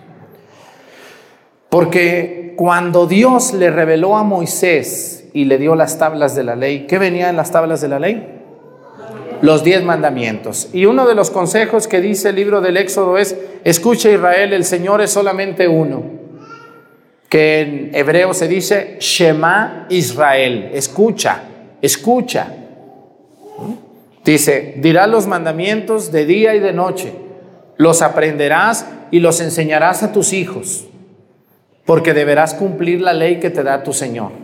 Porque 1.69 2.53
cuando 2.57 3.07
Dios 3.07 3.53
le 3.53 3.71
reveló 3.71 4.17
a 4.17 4.23
Moisés 4.23 5.29
y 5.33 5.45
le 5.45 5.57
dio 5.57 5.75
las 5.75 5.97
tablas 5.97 6.35
de 6.35 6.43
la 6.43 6.55
ley, 6.55 6.85
¿qué 6.85 6.99
venía 6.99 7.29
en 7.29 7.37
las 7.37 7.51
tablas 7.51 7.81
de 7.81 7.87
la 7.87 7.99
ley? 7.99 8.42
Los 9.43 9.61
diez 9.61 9.83
mandamientos. 9.83 10.69
Y 10.71 10.85
uno 10.85 11.05
de 11.05 11.15
los 11.15 11.29
consejos 11.29 11.89
que 11.89 11.99
dice 11.99 12.29
el 12.29 12.37
libro 12.37 12.61
del 12.61 12.77
Éxodo 12.77 13.17
es, 13.17 13.35
escucha 13.65 14.09
Israel, 14.09 14.53
el 14.53 14.63
Señor 14.63 15.01
es 15.01 15.11
solamente 15.11 15.67
uno. 15.67 16.01
Que 17.27 17.59
en 17.59 17.91
hebreo 17.93 18.33
se 18.33 18.47
dice, 18.47 18.95
Shema 19.01 19.85
Israel, 19.89 20.69
escucha, 20.73 21.43
escucha. 21.81 22.53
Dice, 24.23 24.75
dirá 24.77 25.07
los 25.07 25.27
mandamientos 25.27 26.13
de 26.13 26.25
día 26.25 26.55
y 26.55 26.61
de 26.61 26.71
noche, 26.71 27.11
los 27.75 28.01
aprenderás 28.01 28.85
y 29.11 29.19
los 29.19 29.41
enseñarás 29.41 30.03
a 30.03 30.13
tus 30.13 30.31
hijos, 30.31 30.85
porque 31.83 32.13
deberás 32.13 32.53
cumplir 32.53 33.01
la 33.01 33.11
ley 33.11 33.41
que 33.41 33.49
te 33.49 33.63
da 33.63 33.83
tu 33.83 33.91
Señor. 33.91 34.42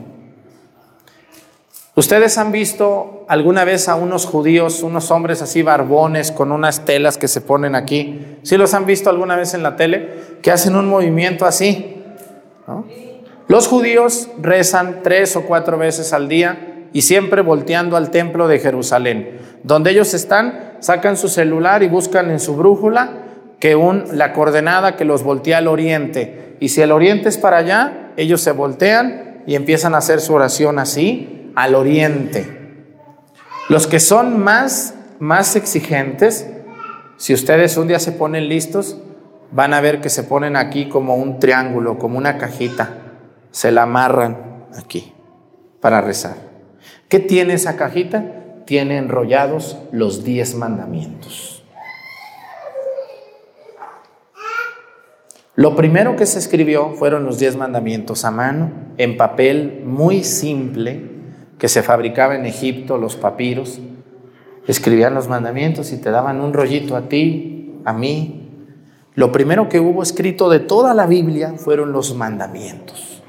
¿Ustedes 1.99 2.37
han 2.37 2.53
visto 2.53 3.25
alguna 3.27 3.65
vez 3.65 3.89
a 3.89 3.95
unos 3.95 4.25
judíos, 4.25 4.83
unos 4.83 5.11
hombres 5.11 5.41
así 5.41 5.63
barbones 5.63 6.31
con 6.31 6.53
unas 6.53 6.85
telas 6.85 7.17
que 7.17 7.27
se 7.27 7.41
ponen 7.41 7.75
aquí? 7.75 8.37
¿Sí 8.41 8.55
los 8.55 8.73
han 8.73 8.85
visto 8.85 9.09
alguna 9.09 9.35
vez 9.35 9.53
en 9.53 9.63
la 9.63 9.75
tele? 9.75 10.09
Que 10.41 10.49
hacen 10.49 10.77
un 10.77 10.87
movimiento 10.87 11.45
así. 11.45 12.01
Los 13.49 13.67
judíos 13.67 14.29
rezan 14.41 15.01
tres 15.03 15.35
o 15.35 15.41
cuatro 15.41 15.77
veces 15.77 16.13
al 16.13 16.29
día 16.29 16.85
y 16.93 17.01
siempre 17.01 17.41
volteando 17.41 17.97
al 17.97 18.11
templo 18.11 18.47
de 18.47 18.59
Jerusalén. 18.59 19.37
Donde 19.63 19.91
ellos 19.91 20.13
están, 20.13 20.75
sacan 20.79 21.17
su 21.17 21.27
celular 21.27 21.83
y 21.83 21.89
buscan 21.89 22.31
en 22.31 22.39
su 22.39 22.55
brújula 22.55 23.11
que 23.59 23.75
un, 23.75 24.05
la 24.13 24.31
coordenada 24.31 24.95
que 24.95 25.03
los 25.03 25.23
voltea 25.23 25.57
al 25.57 25.67
oriente. 25.67 26.55
Y 26.61 26.69
si 26.69 26.79
el 26.79 26.93
oriente 26.93 27.27
es 27.27 27.37
para 27.37 27.57
allá, 27.57 28.13
ellos 28.15 28.39
se 28.39 28.53
voltean 28.53 29.43
y 29.45 29.55
empiezan 29.55 29.95
a 29.95 29.97
hacer 29.97 30.21
su 30.21 30.33
oración 30.33 30.79
así 30.79 31.35
al 31.59 31.75
oriente. 31.75 32.47
Los 33.67 33.85
que 33.85 33.99
son 33.99 34.39
más, 34.39 34.95
más 35.19 35.57
exigentes, 35.57 36.49
si 37.17 37.33
ustedes 37.33 37.75
un 37.75 37.89
día 37.89 37.99
se 37.99 38.13
ponen 38.13 38.47
listos, 38.47 38.97
van 39.51 39.73
a 39.73 39.81
ver 39.81 39.99
que 39.99 40.09
se 40.09 40.23
ponen 40.23 40.55
aquí 40.55 40.87
como 40.87 41.15
un 41.15 41.37
triángulo, 41.39 41.99
como 41.99 42.17
una 42.17 42.37
cajita. 42.37 42.95
Se 43.51 43.73
la 43.73 43.83
amarran 43.83 44.67
aquí 44.77 45.13
para 45.81 45.99
rezar. 45.99 46.37
¿Qué 47.09 47.19
tiene 47.19 47.55
esa 47.55 47.75
cajita? 47.75 48.63
Tiene 48.65 48.95
enrollados 48.95 49.79
los 49.91 50.23
diez 50.23 50.55
mandamientos. 50.55 51.65
Lo 55.55 55.75
primero 55.75 56.15
que 56.15 56.25
se 56.25 56.39
escribió 56.39 56.93
fueron 56.93 57.25
los 57.25 57.37
diez 57.37 57.57
mandamientos 57.57 58.23
a 58.23 58.31
mano, 58.31 58.71
en 58.97 59.17
papel 59.17 59.81
muy 59.83 60.23
simple, 60.23 61.08
que 61.59 61.67
se 61.67 61.83
fabricaba 61.83 62.35
en 62.35 62.45
Egipto, 62.45 62.97
los 62.97 63.17
papiros, 63.17 63.79
escribían 64.65 65.13
los 65.13 65.27
mandamientos 65.27 65.91
y 65.91 65.97
te 65.97 66.09
daban 66.09 66.41
un 66.41 66.53
rollito 66.53 66.95
a 66.95 67.09
ti, 67.09 67.81
a 67.85 67.93
mí. 67.93 68.47
Lo 69.15 69.31
primero 69.31 69.67
que 69.67 69.79
hubo 69.79 70.01
escrito 70.01 70.49
de 70.49 70.59
toda 70.59 70.93
la 70.93 71.05
Biblia 71.05 71.53
fueron 71.57 71.91
los 71.91 72.15
mandamientos. 72.15 73.21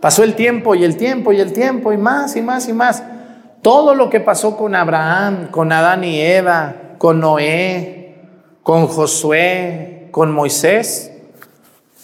Pasó 0.00 0.24
el 0.24 0.34
tiempo 0.34 0.74
y 0.74 0.84
el 0.84 0.96
tiempo 0.96 1.32
y 1.32 1.40
el 1.40 1.52
tiempo 1.52 1.92
y 1.92 1.96
más 1.96 2.36
y 2.36 2.42
más 2.42 2.68
y 2.68 2.72
más. 2.72 3.02
Todo 3.62 3.94
lo 3.94 4.10
que 4.10 4.20
pasó 4.20 4.56
con 4.56 4.74
Abraham, 4.74 5.48
con 5.50 5.72
Adán 5.72 6.04
y 6.04 6.20
Eva, 6.20 6.74
con 6.98 7.20
Noé, 7.20 8.16
con 8.62 8.88
Josué, 8.88 10.08
con 10.10 10.32
Moisés, 10.32 11.12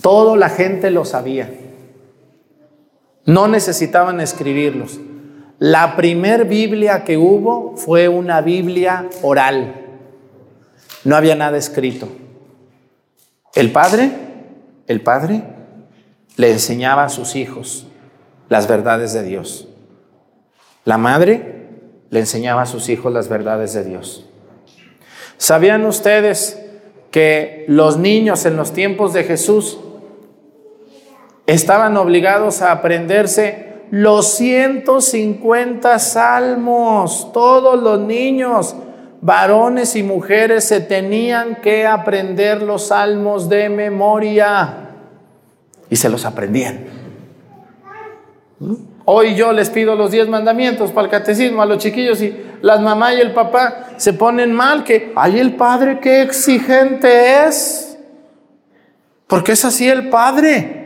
todo 0.01 0.37
la 0.37 0.49
gente 0.49 0.91
lo 0.91 1.05
sabía. 1.05 1.51
No 3.31 3.47
necesitaban 3.47 4.21
escribirlos. 4.21 4.99
La 5.61 5.95
primer 5.95 6.47
Biblia 6.47 7.05
que 7.05 7.17
hubo 7.17 7.77
fue 7.77 8.09
una 8.09 8.41
Biblia 8.41 9.09
oral. 9.23 9.87
No 11.05 11.15
había 11.15 11.37
nada 11.37 11.57
escrito. 11.57 12.09
El 13.55 13.71
padre, 13.71 14.11
el 14.89 15.01
padre 15.03 15.45
le 16.39 16.51
enseñaba 16.51 17.05
a 17.05 17.09
sus 17.09 17.37
hijos 17.37 17.87
las 18.49 18.67
verdades 18.67 19.13
de 19.13 19.23
Dios. 19.23 19.69
La 20.85 20.99
madre 20.99 21.69
le 22.11 22.19
enseñaba 22.19 22.63
a 22.63 22.67
sus 22.67 22.89
hijos 22.89 23.13
las 23.13 23.29
verdades 23.29 23.75
de 23.75 23.85
Dios. 23.85 24.27
¿Sabían 25.37 25.87
ustedes 25.87 26.61
que 27.13 27.65
los 27.69 27.97
niños 27.97 28.45
en 28.45 28.57
los 28.57 28.73
tiempos 28.73 29.13
de 29.13 29.23
Jesús 29.23 29.79
estaban 31.47 31.97
obligados 31.97 32.63
a 32.63 32.73
aprenderse 32.73 33.71
los 33.91 34.35
150 34.35 35.99
salmos. 35.99 37.33
Todos 37.33 37.81
los 37.83 38.01
niños, 38.01 38.77
varones 39.21 39.97
y 39.97 40.03
mujeres, 40.03 40.65
se 40.65 40.81
tenían 40.81 41.57
que 41.57 41.87
aprender 41.87 42.63
los 42.63 42.89
salmos 42.89 43.49
de 43.49 43.69
memoria. 43.69 44.91
Y 45.89 45.97
se 45.97 46.09
los 46.09 46.25
aprendían. 46.25 46.85
Hoy 49.05 49.35
yo 49.35 49.53
les 49.53 49.71
pido 49.71 49.97
los 49.97 50.13
10 50.13 50.29
mandamientos 50.29 50.93
para 50.93 51.07
el 51.07 51.11
catecismo 51.11 51.63
a 51.63 51.67
los 51.67 51.79
chiquillos 51.79 52.23
y 52.23 52.33
las 52.63 52.81
mamás 52.81 53.15
y 53.15 53.21
el 53.21 53.33
papá 53.33 53.89
se 53.97 54.13
ponen 54.13 54.53
mal 54.53 54.85
que, 54.85 55.13
ay, 55.17 55.41
el 55.41 55.57
padre 55.57 55.99
qué 55.99 56.23
exigente 56.23 57.45
es. 57.47 57.99
Porque 59.27 59.53
es 59.53 59.65
así 59.65 59.89
el 59.89 60.11
padre. 60.11 60.80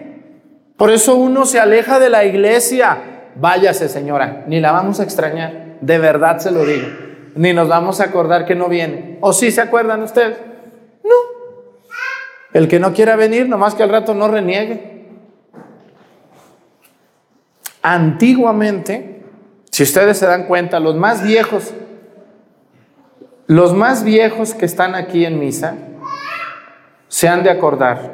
Por 0.76 0.90
eso 0.90 1.14
uno 1.14 1.46
se 1.46 1.60
aleja 1.60 1.98
de 1.98 2.10
la 2.10 2.24
iglesia. 2.24 3.30
Váyase, 3.36 3.88
señora, 3.88 4.44
ni 4.46 4.60
la 4.60 4.72
vamos 4.72 5.00
a 5.00 5.04
extrañar. 5.04 5.78
De 5.80 5.98
verdad 5.98 6.38
se 6.38 6.50
lo 6.50 6.64
digo. 6.64 6.88
ni 7.36 7.52
nos 7.52 7.68
vamos 7.68 8.00
a 8.00 8.04
acordar 8.04 8.46
que 8.46 8.54
no 8.54 8.68
viene. 8.68 9.18
¿O 9.20 9.32
sí 9.32 9.50
se 9.50 9.60
acuerdan 9.60 10.02
ustedes? 10.02 10.38
No. 11.02 11.10
El 12.52 12.68
que 12.68 12.78
no 12.78 12.92
quiera 12.92 13.16
venir, 13.16 13.48
nomás 13.48 13.74
que 13.74 13.82
al 13.82 13.90
rato 13.90 14.14
no 14.14 14.28
reniegue. 14.28 15.08
Antiguamente, 17.82 19.24
si 19.70 19.82
ustedes 19.82 20.16
se 20.16 20.26
dan 20.26 20.46
cuenta, 20.46 20.78
los 20.78 20.94
más 20.94 21.24
viejos, 21.24 21.74
los 23.48 23.74
más 23.74 24.04
viejos 24.04 24.54
que 24.54 24.64
están 24.64 24.94
aquí 24.94 25.24
en 25.24 25.40
misa, 25.40 25.74
se 27.08 27.28
han 27.28 27.42
de 27.42 27.50
acordar 27.50 28.13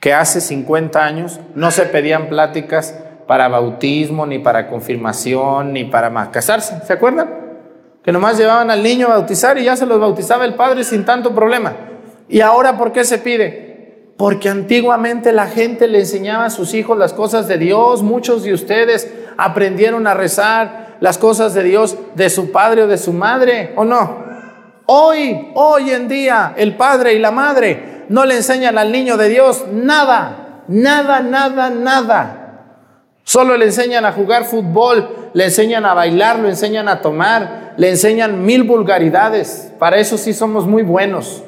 que 0.00 0.12
hace 0.12 0.40
50 0.40 1.04
años 1.04 1.40
no 1.54 1.70
se 1.70 1.82
pedían 1.86 2.28
pláticas 2.28 2.94
para 3.26 3.48
bautismo, 3.48 4.26
ni 4.26 4.38
para 4.38 4.68
confirmación, 4.68 5.72
ni 5.72 5.84
para 5.84 6.30
casarse. 6.30 6.80
¿Se 6.86 6.92
acuerdan? 6.92 7.28
Que 8.02 8.12
nomás 8.12 8.38
llevaban 8.38 8.70
al 8.70 8.82
niño 8.82 9.06
a 9.06 9.10
bautizar 9.10 9.58
y 9.58 9.64
ya 9.64 9.76
se 9.76 9.86
los 9.86 10.00
bautizaba 10.00 10.44
el 10.44 10.54
padre 10.54 10.84
sin 10.84 11.04
tanto 11.04 11.34
problema. 11.34 11.74
¿Y 12.28 12.40
ahora 12.40 12.78
por 12.78 12.92
qué 12.92 13.04
se 13.04 13.18
pide? 13.18 14.14
Porque 14.16 14.48
antiguamente 14.48 15.32
la 15.32 15.46
gente 15.46 15.86
le 15.86 16.00
enseñaba 16.00 16.46
a 16.46 16.50
sus 16.50 16.74
hijos 16.74 16.96
las 16.96 17.12
cosas 17.12 17.48
de 17.48 17.58
Dios. 17.58 18.02
Muchos 18.02 18.44
de 18.44 18.54
ustedes 18.54 19.12
aprendieron 19.36 20.06
a 20.06 20.14
rezar 20.14 20.96
las 21.00 21.18
cosas 21.18 21.54
de 21.54 21.64
Dios 21.64 21.96
de 22.14 22.30
su 22.30 22.50
padre 22.50 22.84
o 22.84 22.86
de 22.86 22.98
su 22.98 23.12
madre, 23.12 23.72
¿o 23.76 23.84
no? 23.84 24.24
Hoy, 24.86 25.50
hoy 25.54 25.90
en 25.90 26.08
día, 26.08 26.54
el 26.56 26.76
padre 26.76 27.12
y 27.12 27.18
la 27.18 27.30
madre 27.30 27.97
no 28.08 28.24
le 28.24 28.36
enseñan 28.36 28.78
al 28.78 28.90
niño 28.92 29.16
de 29.16 29.28
Dios 29.28 29.64
nada, 29.72 30.62
nada, 30.68 31.20
nada, 31.20 31.70
nada. 31.70 32.44
Solo 33.24 33.56
le 33.56 33.66
enseñan 33.66 34.06
a 34.06 34.12
jugar 34.12 34.44
fútbol, 34.44 35.30
le 35.34 35.44
enseñan 35.44 35.84
a 35.84 35.92
bailar, 35.92 36.38
le 36.38 36.48
enseñan 36.48 36.88
a 36.88 37.02
tomar, 37.02 37.74
le 37.76 37.90
enseñan 37.90 38.44
mil 38.46 38.62
vulgaridades. 38.62 39.72
Para 39.78 39.98
eso 39.98 40.16
sí 40.16 40.32
somos 40.32 40.66
muy 40.66 40.82
buenos. 40.82 41.42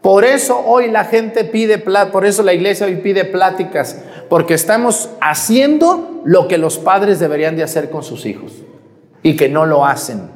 Por 0.00 0.24
eso 0.24 0.58
hoy 0.64 0.90
la 0.90 1.04
gente 1.04 1.44
pide, 1.44 1.78
por 1.78 2.24
eso 2.24 2.42
la 2.42 2.54
iglesia 2.54 2.86
hoy 2.86 2.96
pide 2.96 3.24
pláticas, 3.24 4.02
porque 4.30 4.54
estamos 4.54 5.10
haciendo 5.20 6.22
lo 6.24 6.48
que 6.48 6.56
los 6.56 6.78
padres 6.78 7.18
deberían 7.18 7.56
de 7.56 7.64
hacer 7.64 7.90
con 7.90 8.02
sus 8.02 8.24
hijos 8.24 8.52
y 9.22 9.36
que 9.36 9.48
no 9.48 9.66
lo 9.66 9.84
hacen. 9.84 10.30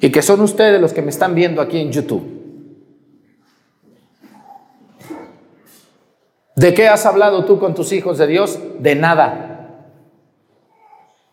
Y 0.00 0.10
que 0.10 0.22
son 0.22 0.40
ustedes 0.40 0.80
los 0.80 0.92
que 0.92 1.02
me 1.02 1.10
están 1.10 1.34
viendo 1.34 1.60
aquí 1.60 1.78
en 1.78 1.92
YouTube. 1.92 2.39
¿De 6.60 6.74
qué 6.74 6.88
has 6.88 7.06
hablado 7.06 7.46
tú 7.46 7.58
con 7.58 7.74
tus 7.74 7.90
hijos 7.90 8.18
de 8.18 8.26
Dios? 8.26 8.58
De 8.80 8.94
nada. 8.94 9.86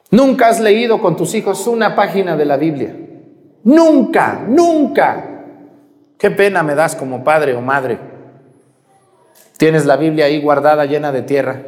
Nunca 0.09 0.47
has 0.47 0.61
leído 0.61 1.01
con 1.01 1.17
tus 1.17 1.35
hijos 1.35 1.67
una 1.67 1.97
página 1.97 2.37
de 2.37 2.45
la 2.45 2.55
Biblia. 2.55 2.95
Nunca, 3.65 4.45
nunca. 4.47 5.43
Qué 6.17 6.31
pena 6.31 6.63
me 6.63 6.75
das 6.75 6.95
como 6.95 7.25
padre 7.25 7.55
o 7.55 7.61
madre. 7.61 7.99
Tienes 9.57 9.85
la 9.85 9.97
Biblia 9.97 10.27
ahí 10.27 10.39
guardada 10.39 10.85
llena 10.85 11.11
de 11.11 11.23
tierra 11.23 11.61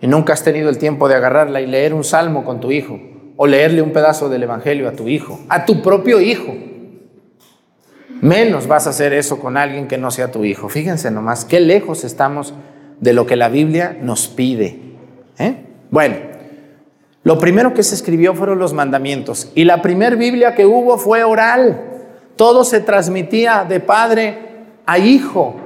y 0.00 0.06
nunca 0.06 0.32
has 0.32 0.42
tenido 0.42 0.70
el 0.70 0.78
tiempo 0.78 1.06
de 1.06 1.16
agarrarla 1.16 1.60
y 1.60 1.66
leer 1.66 1.92
un 1.92 2.02
salmo 2.02 2.46
con 2.46 2.60
tu 2.60 2.72
hijo 2.72 2.98
o 3.36 3.46
leerle 3.46 3.82
un 3.82 3.92
pedazo 3.92 4.30
del 4.30 4.44
Evangelio 4.44 4.88
a 4.88 4.92
tu 4.92 5.06
hijo, 5.06 5.38
a 5.50 5.66
tu 5.66 5.82
propio 5.82 6.18
hijo. 6.18 6.54
Menos 8.24 8.66
vas 8.66 8.86
a 8.86 8.90
hacer 8.90 9.12
eso 9.12 9.38
con 9.38 9.58
alguien 9.58 9.86
que 9.86 9.98
no 9.98 10.10
sea 10.10 10.32
tu 10.32 10.46
hijo. 10.46 10.70
Fíjense 10.70 11.10
nomás 11.10 11.44
qué 11.44 11.60
lejos 11.60 12.04
estamos 12.04 12.54
de 12.98 13.12
lo 13.12 13.26
que 13.26 13.36
la 13.36 13.50
Biblia 13.50 13.98
nos 14.00 14.28
pide. 14.28 14.80
¿eh? 15.38 15.66
Bueno, 15.90 16.16
lo 17.22 17.38
primero 17.38 17.74
que 17.74 17.82
se 17.82 17.94
escribió 17.94 18.32
fueron 18.34 18.58
los 18.58 18.72
mandamientos 18.72 19.52
y 19.54 19.64
la 19.64 19.82
primera 19.82 20.16
Biblia 20.16 20.54
que 20.54 20.64
hubo 20.64 20.96
fue 20.96 21.22
oral. 21.22 21.82
Todo 22.34 22.64
se 22.64 22.80
transmitía 22.80 23.66
de 23.68 23.80
padre 23.80 24.38
a 24.86 24.98
hijo. 24.98 25.56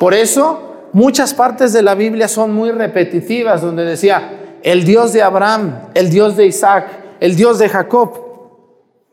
Por 0.00 0.12
eso 0.12 0.88
muchas 0.92 1.32
partes 1.34 1.72
de 1.72 1.82
la 1.82 1.94
Biblia 1.94 2.26
son 2.26 2.52
muy 2.52 2.72
repetitivas, 2.72 3.62
donde 3.62 3.84
decía 3.84 4.58
el 4.64 4.82
Dios 4.82 5.12
de 5.12 5.22
Abraham, 5.22 5.82
el 5.94 6.10
Dios 6.10 6.36
de 6.36 6.46
Isaac, 6.46 6.84
el 7.20 7.36
Dios 7.36 7.60
de 7.60 7.68
Jacob. 7.68 8.31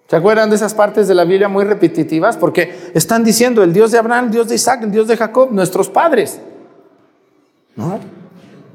¿Se 0.09 0.15
acuerdan 0.15 0.49
de 0.49 0.55
esas 0.55 0.73
partes 0.73 1.07
de 1.07 1.13
la 1.13 1.23
Biblia 1.23 1.49
muy 1.49 1.65
repetitivas? 1.65 2.35
Porque 2.35 2.73
están 2.95 3.23
diciendo 3.23 3.61
el 3.61 3.73
Dios 3.73 3.91
de 3.91 3.99
Abraham, 3.99 4.25
el 4.25 4.31
Dios 4.31 4.47
de 4.49 4.55
Isaac, 4.55 4.81
el 4.81 4.89
Dios 4.89 5.07
de 5.07 5.15
Jacob, 5.15 5.49
nuestros 5.51 5.87
padres. 5.87 6.41
¿No? 7.75 7.99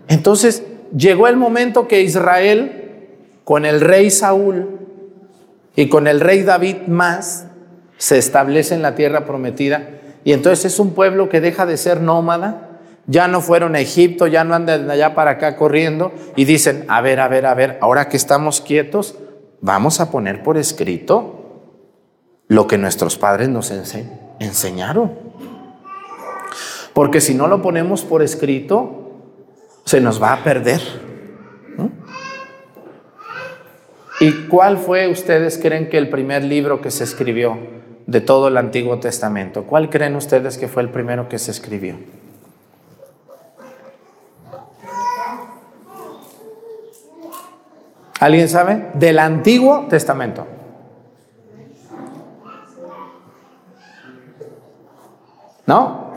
Entonces 0.07 0.63
llegó 0.97 1.27
el 1.27 1.37
momento 1.37 1.89
que 1.89 2.03
Israel, 2.03 3.09
con 3.43 3.65
el 3.65 3.81
rey 3.81 4.13
Saúl 4.13 4.79
y 5.75 5.89
con 5.89 6.07
el 6.07 6.21
rey 6.21 6.45
David 6.45 6.87
más, 6.87 7.47
se 7.97 8.17
establece 8.17 8.77
en 8.77 8.83
la 8.83 8.95
tierra 8.95 9.27
prometida. 9.27 9.89
Y 10.23 10.35
entonces 10.35 10.73
es 10.73 10.79
un 10.79 10.95
pueblo 10.95 11.29
que 11.29 11.41
deja 11.41 11.67
de 11.67 11.77
ser 11.79 12.01
nómada, 12.01 12.79
ya 13.09 13.27
no 13.27 13.41
fueron 13.41 13.75
a 13.75 13.81
Egipto, 13.81 14.29
ya 14.29 14.45
no 14.45 14.55
andan 14.55 14.87
de 14.87 14.93
allá 14.93 15.17
para 15.17 15.33
acá 15.33 15.57
corriendo 15.57 16.13
y 16.37 16.45
dicen, 16.45 16.85
a 16.87 17.01
ver, 17.01 17.19
a 17.19 17.27
ver, 17.27 17.45
a 17.45 17.55
ver, 17.55 17.77
ahora 17.81 18.09
que 18.09 18.17
estamos 18.17 18.61
quietos, 18.61 19.17
vamos 19.65 19.99
a 20.01 20.11
poner 20.11 20.43
por 20.43 20.59
escrito 20.59 21.63
lo 22.49 22.67
que 22.67 22.77
nuestros 22.77 23.17
padres 23.17 23.49
nos 23.49 23.73
enseñaron. 24.39 25.13
Porque 26.93 27.23
si 27.23 27.35
no 27.35 27.47
lo 27.47 27.63
ponemos 27.63 28.03
por 28.03 28.21
escrito, 28.21 29.23
se 29.87 30.03
nos 30.03 30.23
va 30.23 30.35
a 30.35 30.45
perder. 30.45 30.83
¿Y 34.21 34.33
cuál 34.49 34.77
fue, 34.77 35.09
ustedes 35.09 35.57
creen 35.57 35.89
que 35.89 35.97
el 35.97 36.11
primer 36.11 36.45
libro 36.45 36.83
que 36.83 36.91
se 36.91 37.05
escribió 37.05 37.57
de 38.07 38.21
todo 38.21 38.49
el 38.49 38.59
Antiguo 38.59 38.99
Testamento? 39.01 39.65
¿Cuál 39.65 39.89
creen 39.89 40.15
ustedes 40.15 40.59
que 40.59 40.69
fue 40.69 40.83
el 40.83 40.91
primero 40.91 41.31
que 41.31 41.39
se 41.39 41.51
escribió? 41.51 41.97
¿Alguien 48.25 48.49
sabe? 48.49 48.87
Del 48.95 49.19
Antiguo 49.19 49.85
Testamento. 49.91 50.47
¿No? 55.67 56.15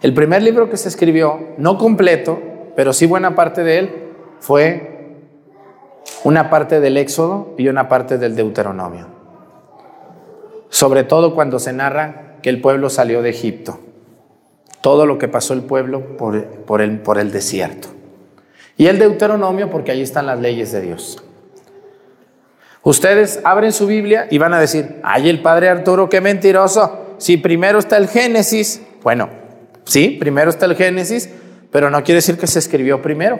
El 0.00 0.14
primer 0.14 0.42
libro 0.42 0.70
que 0.70 0.78
se 0.78 0.88
escribió, 0.88 1.50
no 1.58 1.76
completo, 1.76 2.40
pero 2.74 2.94
sí 2.94 3.04
buena 3.04 3.34
parte 3.34 3.64
de 3.64 3.78
él, 3.78 3.90
fue 4.40 5.18
una 6.24 6.48
parte 6.48 6.80
del 6.80 6.96
Éxodo 6.96 7.54
y 7.58 7.68
una 7.68 7.86
parte 7.86 8.16
del 8.16 8.34
Deuteronomio. 8.34 9.08
Sobre 10.70 11.04
todo 11.04 11.34
cuando 11.34 11.58
se 11.58 11.74
narra 11.74 12.36
que 12.40 12.48
el 12.48 12.62
pueblo 12.62 12.88
salió 12.88 13.20
de 13.20 13.28
Egipto. 13.28 13.78
Todo 14.80 15.04
lo 15.04 15.18
que 15.18 15.28
pasó 15.28 15.52
el 15.52 15.64
pueblo 15.64 16.16
por, 16.16 16.34
el, 16.80 16.98
por 17.00 17.18
el 17.18 17.30
desierto. 17.30 17.88
Y 18.78 18.86
el 18.86 18.98
Deuteronomio 18.98 19.68
porque 19.68 19.92
allí 19.92 20.00
están 20.00 20.24
las 20.24 20.40
leyes 20.40 20.72
de 20.72 20.80
Dios. 20.80 21.22
Ustedes 22.84 23.40
abren 23.44 23.72
su 23.72 23.86
Biblia 23.86 24.26
y 24.30 24.38
van 24.38 24.54
a 24.54 24.60
decir, 24.60 25.00
ay, 25.02 25.28
el 25.28 25.40
padre 25.40 25.68
Arturo, 25.68 26.08
qué 26.08 26.20
mentiroso. 26.20 27.16
Si 27.18 27.36
primero 27.36 27.78
está 27.78 27.96
el 27.96 28.08
Génesis, 28.08 28.82
bueno, 29.02 29.28
sí, 29.84 30.16
primero 30.18 30.50
está 30.50 30.66
el 30.66 30.74
Génesis, 30.74 31.30
pero 31.70 31.90
no 31.90 32.02
quiere 32.02 32.16
decir 32.16 32.38
que 32.38 32.48
se 32.48 32.58
escribió 32.58 33.00
primero. 33.00 33.38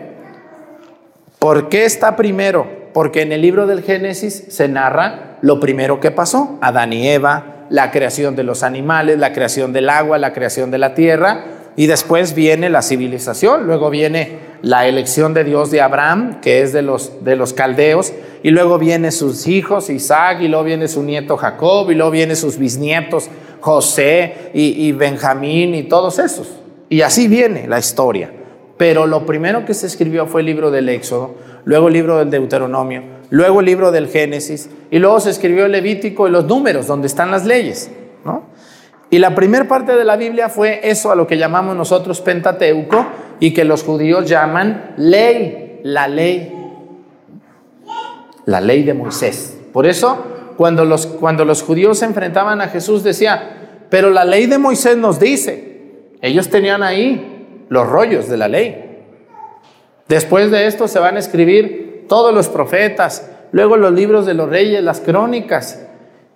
¿Por 1.41 1.69
qué 1.69 1.85
está 1.85 2.14
primero? 2.14 2.69
Porque 2.95 3.23
en 3.23 3.33
el 3.33 3.43
libro 3.43 3.66
del 3.66 3.83
Génesis 3.83 4.45
se 4.49 4.69
narra 4.69 5.39
lo 5.41 5.59
primero 5.59 5.99
que 5.99 6.12
pasó, 6.12 6.59
Adán 6.62 6.93
y 6.93 7.09
Eva, 7.09 7.66
la 7.69 7.91
creación 7.91 8.37
de 8.37 8.45
los 8.45 8.62
animales, 8.62 9.19
la 9.19 9.33
creación 9.33 9.73
del 9.73 9.91
agua, 9.91 10.19
la 10.19 10.33
creación 10.33 10.71
de 10.71 10.79
la 10.79 10.95
tierra, 10.95 11.45
y 11.77 11.87
después 11.87 12.35
viene 12.35 12.68
la 12.68 12.83
civilización, 12.83 13.66
luego 13.66 13.89
viene 13.91 14.39
la 14.62 14.87
elección 14.87 15.35
de 15.35 15.45
Dios 15.45 15.70
de 15.70 15.81
Abraham, 15.81 16.41
que 16.41 16.62
es 16.62 16.73
de 16.73 16.83
los, 16.83 17.25
de 17.25 17.37
los 17.37 17.53
caldeos, 17.53 18.12
y 18.43 18.51
luego 18.51 18.79
viene 18.79 19.11
sus 19.11 19.47
hijos, 19.47 19.89
Isaac, 19.89 20.39
y 20.43 20.49
luego 20.49 20.64
viene 20.64 20.89
su 20.89 21.03
nieto 21.03 21.37
Jacob, 21.37 21.91
y 21.91 21.95
luego 21.95 22.11
viene 22.11 22.37
sus 22.37 22.59
bisnietos, 22.59 23.29
José 23.61 24.51
y, 24.55 24.87
y 24.87 24.93
Benjamín 24.93 25.75
y 25.75 25.85
todos 25.85 26.18
esos. 26.18 26.49
Y 26.89 27.01
así 27.01 27.29
viene 27.29 27.66
la 27.66 27.79
historia. 27.79 28.31
Pero 28.77 29.07
lo 29.07 29.25
primero 29.25 29.64
que 29.64 29.75
se 29.75 29.87
escribió 29.87 30.27
fue 30.27 30.41
el 30.41 30.47
libro 30.47 30.70
del 30.70 30.89
Éxodo, 30.89 31.37
luego 31.64 31.89
el 31.89 31.95
libro 31.95 32.18
del 32.18 32.31
Deuteronomio, 32.31 33.03
luego 33.31 33.61
el 33.61 33.66
libro 33.66 33.93
del 33.93 34.09
Génesis, 34.09 34.68
y 34.91 34.99
luego 34.99 35.20
se 35.20 35.31
escribió 35.31 35.66
el 35.66 35.73
Levítico 35.73 36.27
y 36.27 36.31
los 36.31 36.47
números, 36.47 36.87
donde 36.87 37.07
están 37.07 37.31
las 37.31 37.45
leyes. 37.45 37.91
Y 39.13 39.19
la 39.19 39.35
primera 39.35 39.69
parte 39.69 39.95
de 39.95 40.07
la 40.07 40.17
Biblia 40.17 40.49
fue 40.49 40.81
eso 40.85 41.13
a 41.13 41.15
lo 41.15 41.27
que 41.27 41.37
llamamos 41.37 41.77
nosotros 41.77 42.23
Pentateuco 42.23 43.05
y 43.41 43.53
que 43.53 43.63
los 43.63 43.85
judíos 43.85 44.25
llaman 44.25 44.95
ley, 44.97 45.81
la 45.83 46.09
ley, 46.09 46.51
la 48.47 48.63
ley 48.63 48.83
de 48.85 48.95
Moisés. 48.95 49.59
Por 49.71 49.87
eso, 49.87 50.17
cuando 50.57 50.87
los, 50.87 51.05
cuando 51.07 51.45
los 51.45 51.63
judíos 51.63 51.99
se 51.99 52.07
enfrentaban 52.07 52.63
a 52.63 52.69
Jesús, 52.69 53.05
decía, 53.05 53.85
pero 53.91 54.09
la 54.09 54.25
ley 54.25 54.47
de 54.47 54.57
Moisés 54.57 54.97
nos 54.97 55.21
dice, 55.21 56.09
ellos 56.23 56.49
tenían 56.49 56.83
ahí 56.83 57.67
los 57.69 57.87
rollos 57.87 58.31
de 58.31 58.39
la 58.39 58.49
ley. 58.49 59.05
Después 60.09 60.51
de 60.51 60.67
esto 60.67 60.89
se 60.89 60.99
van 60.99 61.17
a 61.17 61.19
escribir 61.19 62.07
todos 62.09 62.33
los 62.33 62.49
profetas, 62.49 63.31
luego 63.51 63.77
los 63.77 63.93
libros 63.93 64.25
de 64.25 64.33
los 64.33 64.49
reyes, 64.49 64.83
las 64.83 65.01
crónicas, 65.01 65.87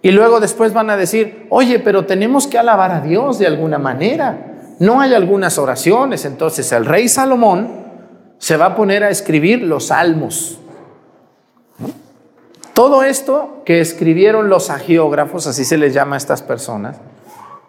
Y 0.06 0.12
luego 0.12 0.38
después 0.38 0.72
van 0.72 0.88
a 0.88 0.96
decir, 0.96 1.48
oye, 1.50 1.80
pero 1.80 2.06
tenemos 2.06 2.46
que 2.46 2.60
alabar 2.60 2.92
a 2.92 3.00
Dios 3.00 3.40
de 3.40 3.48
alguna 3.48 3.76
manera. 3.76 4.54
No 4.78 5.00
hay 5.00 5.14
algunas 5.14 5.58
oraciones. 5.58 6.24
Entonces 6.24 6.70
el 6.70 6.86
rey 6.86 7.08
Salomón 7.08 7.84
se 8.38 8.56
va 8.56 8.66
a 8.66 8.76
poner 8.76 9.02
a 9.02 9.10
escribir 9.10 9.62
los 9.62 9.86
salmos. 9.86 10.60
Todo 12.72 13.02
esto 13.02 13.62
que 13.64 13.80
escribieron 13.80 14.48
los 14.48 14.70
agiógrafos, 14.70 15.48
así 15.48 15.64
se 15.64 15.76
les 15.76 15.92
llama 15.92 16.14
a 16.14 16.18
estas 16.18 16.40
personas, 16.40 16.98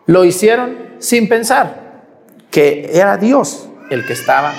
lo 0.06 0.24
hicieron 0.24 0.78
sin 1.00 1.28
pensar 1.28 2.04
que 2.52 2.92
era 2.94 3.18
Dios 3.18 3.68
el 3.90 4.06
que 4.06 4.14
estaba. 4.14 4.54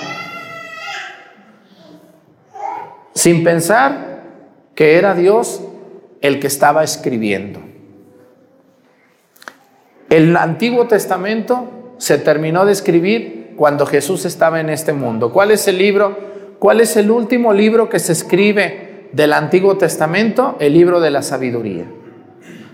Sin 3.13 3.41
pensar 3.45 4.21
que 4.75 4.97
era 4.97 5.15
Dios 5.15 5.61
el 6.19 6.41
que 6.41 6.47
estaba 6.47 6.83
escribiendo. 6.83 7.68
El 10.09 10.35
Antiguo 10.35 10.87
Testamento 10.87 11.93
se 11.97 12.17
terminó 12.17 12.65
de 12.65 12.71
escribir 12.71 13.53
cuando 13.55 13.85
Jesús 13.85 14.25
estaba 14.25 14.59
en 14.59 14.69
este 14.69 14.93
mundo. 14.93 15.31
¿Cuál 15.31 15.51
es 15.51 15.67
el 15.67 15.77
libro? 15.77 16.17
¿Cuál 16.59 16.81
es 16.81 16.97
el 16.97 17.11
último 17.11 17.53
libro 17.53 17.89
que 17.89 17.99
se 17.99 18.13
escribe 18.13 18.89
del 19.11 19.33
Antiguo 19.33 19.77
Testamento 19.77 20.55
el 20.59 20.73
libro 20.73 20.99
de 20.99 21.11
la 21.11 21.21
sabiduría. 21.21 21.85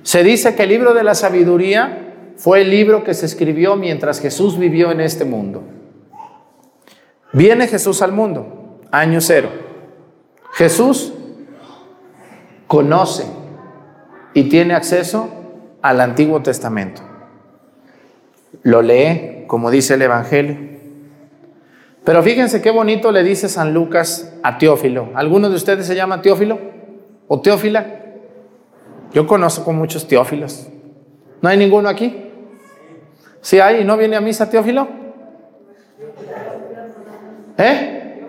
Se 0.03 0.23
dice 0.23 0.55
que 0.55 0.63
el 0.63 0.69
libro 0.69 0.93
de 0.93 1.03
la 1.03 1.15
sabiduría 1.15 2.33
fue 2.37 2.61
el 2.61 2.69
libro 2.69 3.03
que 3.03 3.13
se 3.13 3.25
escribió 3.25 3.75
mientras 3.75 4.19
Jesús 4.19 4.57
vivió 4.59 4.91
en 4.91 5.01
este 5.01 5.25
mundo. 5.25 5.63
Viene 7.33 7.67
Jesús 7.67 8.01
al 8.01 8.11
mundo, 8.11 8.81
año 8.91 9.21
cero. 9.21 9.49
Jesús 10.53 11.13
conoce 12.67 13.25
y 14.33 14.43
tiene 14.43 14.73
acceso 14.73 15.29
al 15.81 16.01
Antiguo 16.01 16.41
Testamento. 16.41 17.01
Lo 18.63 18.81
lee, 18.81 19.45
como 19.47 19.71
dice 19.71 19.95
el 19.95 20.01
Evangelio, 20.01 20.75
pero 22.05 22.21
fíjense 22.21 22.61
qué 22.61 22.69
bonito 22.69 23.11
le 23.11 23.23
dice 23.23 23.49
San 23.49 23.73
Lucas 23.73 24.37
a 24.43 24.59
Teófilo. 24.59 25.09
¿Alguno 25.15 25.49
de 25.49 25.55
ustedes 25.55 25.87
se 25.87 25.95
llama 25.95 26.21
Teófilo 26.21 26.59
o 27.27 27.41
Teófila? 27.41 27.83
Yo 29.11 29.25
conozco 29.25 29.73
muchos 29.73 30.07
Teófilos. 30.07 30.67
¿No 31.41 31.49
hay 31.49 31.57
ninguno 31.57 31.89
aquí? 31.89 32.31
¿Sí 33.41 33.59
hay 33.59 33.83
no 33.83 33.97
viene 33.97 34.15
a 34.15 34.21
misa 34.21 34.47
Teófilo? 34.47 34.87
¿Eh? 37.57 38.21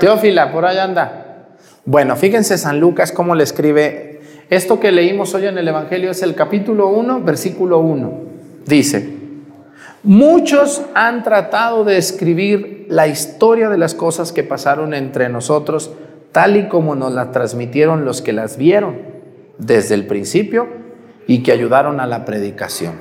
Teófila, 0.00 0.50
por 0.50 0.64
ahí 0.64 0.78
anda. 0.78 1.46
Bueno, 1.84 2.16
fíjense 2.16 2.58
San 2.58 2.80
Lucas 2.80 3.12
cómo 3.12 3.36
le 3.36 3.44
escribe. 3.44 4.20
Esto 4.50 4.80
que 4.80 4.90
leímos 4.90 5.32
hoy 5.34 5.46
en 5.46 5.58
el 5.58 5.68
Evangelio 5.68 6.10
es 6.10 6.22
el 6.24 6.34
capítulo 6.34 6.88
1, 6.88 7.20
versículo 7.20 7.78
1. 7.78 8.27
Dice, 8.68 9.18
Muchos 10.04 10.82
han 10.94 11.24
tratado 11.24 11.84
de 11.84 11.98
escribir 11.98 12.86
la 12.88 13.08
historia 13.08 13.68
de 13.68 13.78
las 13.78 13.94
cosas 13.94 14.32
que 14.32 14.44
pasaron 14.44 14.94
entre 14.94 15.28
nosotros 15.28 15.90
tal 16.30 16.56
y 16.56 16.68
como 16.68 16.94
nos 16.94 17.12
la 17.12 17.32
transmitieron 17.32 18.04
los 18.04 18.22
que 18.22 18.32
las 18.32 18.56
vieron 18.56 18.98
desde 19.58 19.94
el 19.96 20.06
principio 20.06 20.68
y 21.26 21.42
que 21.42 21.52
ayudaron 21.52 21.98
a 21.98 22.06
la 22.06 22.24
predicación. 22.24 22.94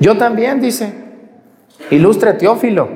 Yo 0.00 0.16
también, 0.16 0.60
dice, 0.60 0.94
ilustre 1.90 2.32
Teófilo, 2.32 2.88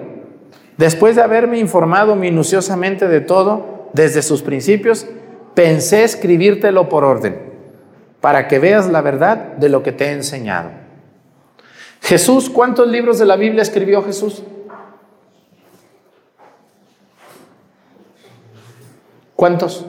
después 0.78 1.16
de 1.16 1.22
haberme 1.22 1.58
informado 1.58 2.16
minuciosamente 2.16 3.08
de 3.08 3.20
todo 3.20 3.90
desde 3.92 4.22
sus 4.22 4.42
principios, 4.42 5.06
pensé 5.54 6.02
escribírtelo 6.02 6.88
por 6.88 7.04
orden, 7.04 7.38
para 8.20 8.48
que 8.48 8.58
veas 8.58 8.88
la 8.88 9.02
verdad 9.02 9.52
de 9.58 9.68
lo 9.68 9.82
que 9.82 9.92
te 9.92 10.06
he 10.06 10.12
enseñado. 10.12 10.83
Jesús, 12.04 12.50
¿cuántos 12.50 12.86
libros 12.88 13.18
de 13.18 13.24
la 13.24 13.34
Biblia 13.34 13.62
escribió 13.62 14.02
Jesús? 14.04 14.42
¿Cuántos? 19.34 19.86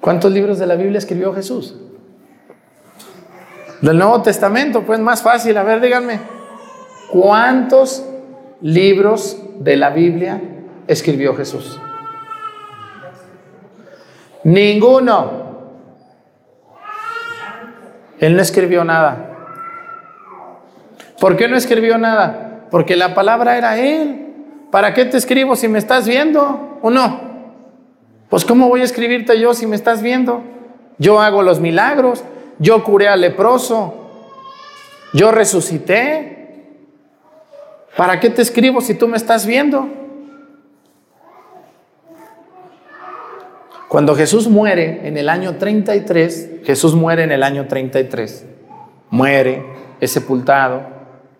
¿Cuántos 0.00 0.32
libros 0.32 0.58
de 0.58 0.66
la 0.66 0.76
Biblia 0.76 0.96
escribió 0.96 1.34
Jesús? 1.34 1.76
Del 3.82 3.98
Nuevo 3.98 4.22
Testamento, 4.22 4.84
pues 4.84 4.98
más 4.98 5.22
fácil. 5.22 5.58
A 5.58 5.62
ver, 5.62 5.82
díganme, 5.82 6.20
¿cuántos 7.10 8.06
libros 8.62 9.36
de 9.58 9.76
la 9.76 9.90
Biblia 9.90 10.40
escribió 10.86 11.36
Jesús? 11.36 11.78
Ninguno. 14.44 15.47
Él 18.20 18.36
no 18.36 18.42
escribió 18.42 18.84
nada. 18.84 19.36
¿Por 21.20 21.36
qué 21.36 21.48
no 21.48 21.56
escribió 21.56 21.98
nada? 21.98 22.66
Porque 22.70 22.96
la 22.96 23.14
palabra 23.14 23.56
era 23.56 23.78
Él. 23.78 24.26
¿Para 24.70 24.94
qué 24.94 25.04
te 25.04 25.16
escribo 25.16 25.56
si 25.56 25.68
me 25.68 25.78
estás 25.78 26.06
viendo 26.06 26.78
o 26.82 26.90
no? 26.90 27.20
Pues 28.28 28.44
¿cómo 28.44 28.68
voy 28.68 28.82
a 28.82 28.84
escribirte 28.84 29.40
yo 29.40 29.54
si 29.54 29.66
me 29.66 29.76
estás 29.76 30.02
viendo? 30.02 30.42
Yo 30.98 31.20
hago 31.20 31.42
los 31.42 31.60
milagros, 31.60 32.24
yo 32.58 32.84
curé 32.84 33.08
al 33.08 33.20
leproso, 33.20 34.10
yo 35.14 35.30
resucité. 35.30 36.66
¿Para 37.96 38.20
qué 38.20 38.30
te 38.30 38.42
escribo 38.42 38.80
si 38.80 38.94
tú 38.94 39.08
me 39.08 39.16
estás 39.16 39.46
viendo? 39.46 39.88
Cuando 43.88 44.14
Jesús 44.14 44.48
muere 44.48 45.08
en 45.08 45.16
el 45.16 45.30
año 45.30 45.56
33, 45.56 46.50
Jesús 46.64 46.94
muere 46.94 47.24
en 47.24 47.32
el 47.32 47.42
año 47.42 47.66
33, 47.66 48.44
muere, 49.08 49.64
es 50.00 50.12
sepultado, 50.12 50.82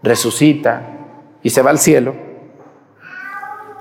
resucita 0.03 0.83
y 1.43 1.51
se 1.51 1.61
va 1.61 1.71
al 1.71 1.79
cielo. 1.79 2.15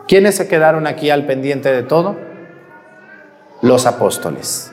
¿Quiénes 0.08 0.36
se 0.36 0.50
quedaron 0.50 0.86
aquí 0.86 1.10
al 1.10 1.26
pendiente 1.26 1.72
de 1.72 1.84
todo? 1.84 2.18
Los 3.62 3.86
apóstoles. 3.86 4.72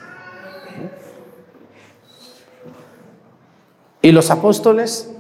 Y 4.03 4.13
los 4.13 4.31
apóstoles 4.31 5.11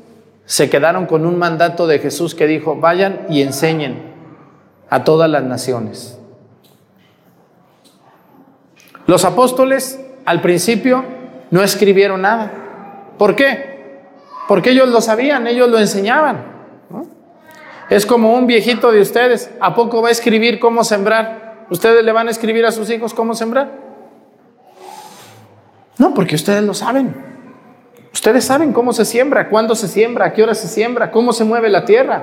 se 0.47 0.68
quedaron 0.68 1.07
con 1.07 1.27
un 1.27 1.39
mandato 1.39 1.87
de 1.87 2.01
Jesús 2.01 2.35
que 2.35 2.47
dijo, 2.47 2.77
vayan 2.77 3.20
y 3.31 3.43
enseñen 3.43 4.12
a 4.91 5.05
todas 5.05 5.31
las 5.31 5.45
naciones. 5.45 6.18
Los 9.07 9.25
apóstoles 9.25 10.01
al 10.25 10.41
principio 10.41 11.05
no 11.51 11.63
escribieron 11.63 12.23
nada. 12.23 12.51
¿Por 13.19 13.37
qué? 13.37 14.01
Porque 14.49 14.71
ellos 14.71 14.89
lo 14.89 15.01
sabían, 15.01 15.47
ellos 15.47 15.69
lo 15.69 15.79
enseñaban. 15.79 16.53
Es 17.91 18.07
como 18.07 18.35
un 18.35 18.47
viejito 18.47 18.91
de 18.91 19.01
ustedes. 19.01 19.51
¿A 19.61 19.75
poco 19.75 20.01
va 20.01 20.09
a 20.09 20.13
escribir 20.13 20.59
cómo 20.59 20.85
sembrar? 20.85 21.67
¿Ustedes 21.71 22.05
le 22.05 22.13
van 22.13 22.29
a 22.29 22.31
escribir 22.31 22.65
a 22.65 22.73
sus 22.73 22.89
hijos 22.91 23.13
cómo 23.13 23.35
sembrar? 23.35 23.73
No, 25.99 26.15
porque 26.15 26.35
ustedes 26.35 26.65
lo 26.65 26.75
saben. 26.75 27.15
Ustedes 28.13 28.45
saben 28.45 28.73
cómo 28.73 28.93
se 28.93 29.05
siembra, 29.05 29.49
cuándo 29.51 29.75
se 29.75 29.87
siembra, 29.87 30.27
a 30.27 30.33
qué 30.33 30.43
hora 30.43 30.55
se 30.55 30.69
siembra, 30.69 31.11
cómo 31.11 31.33
se 31.33 31.45
mueve 31.45 31.69
la 31.69 31.85
tierra, 31.85 32.23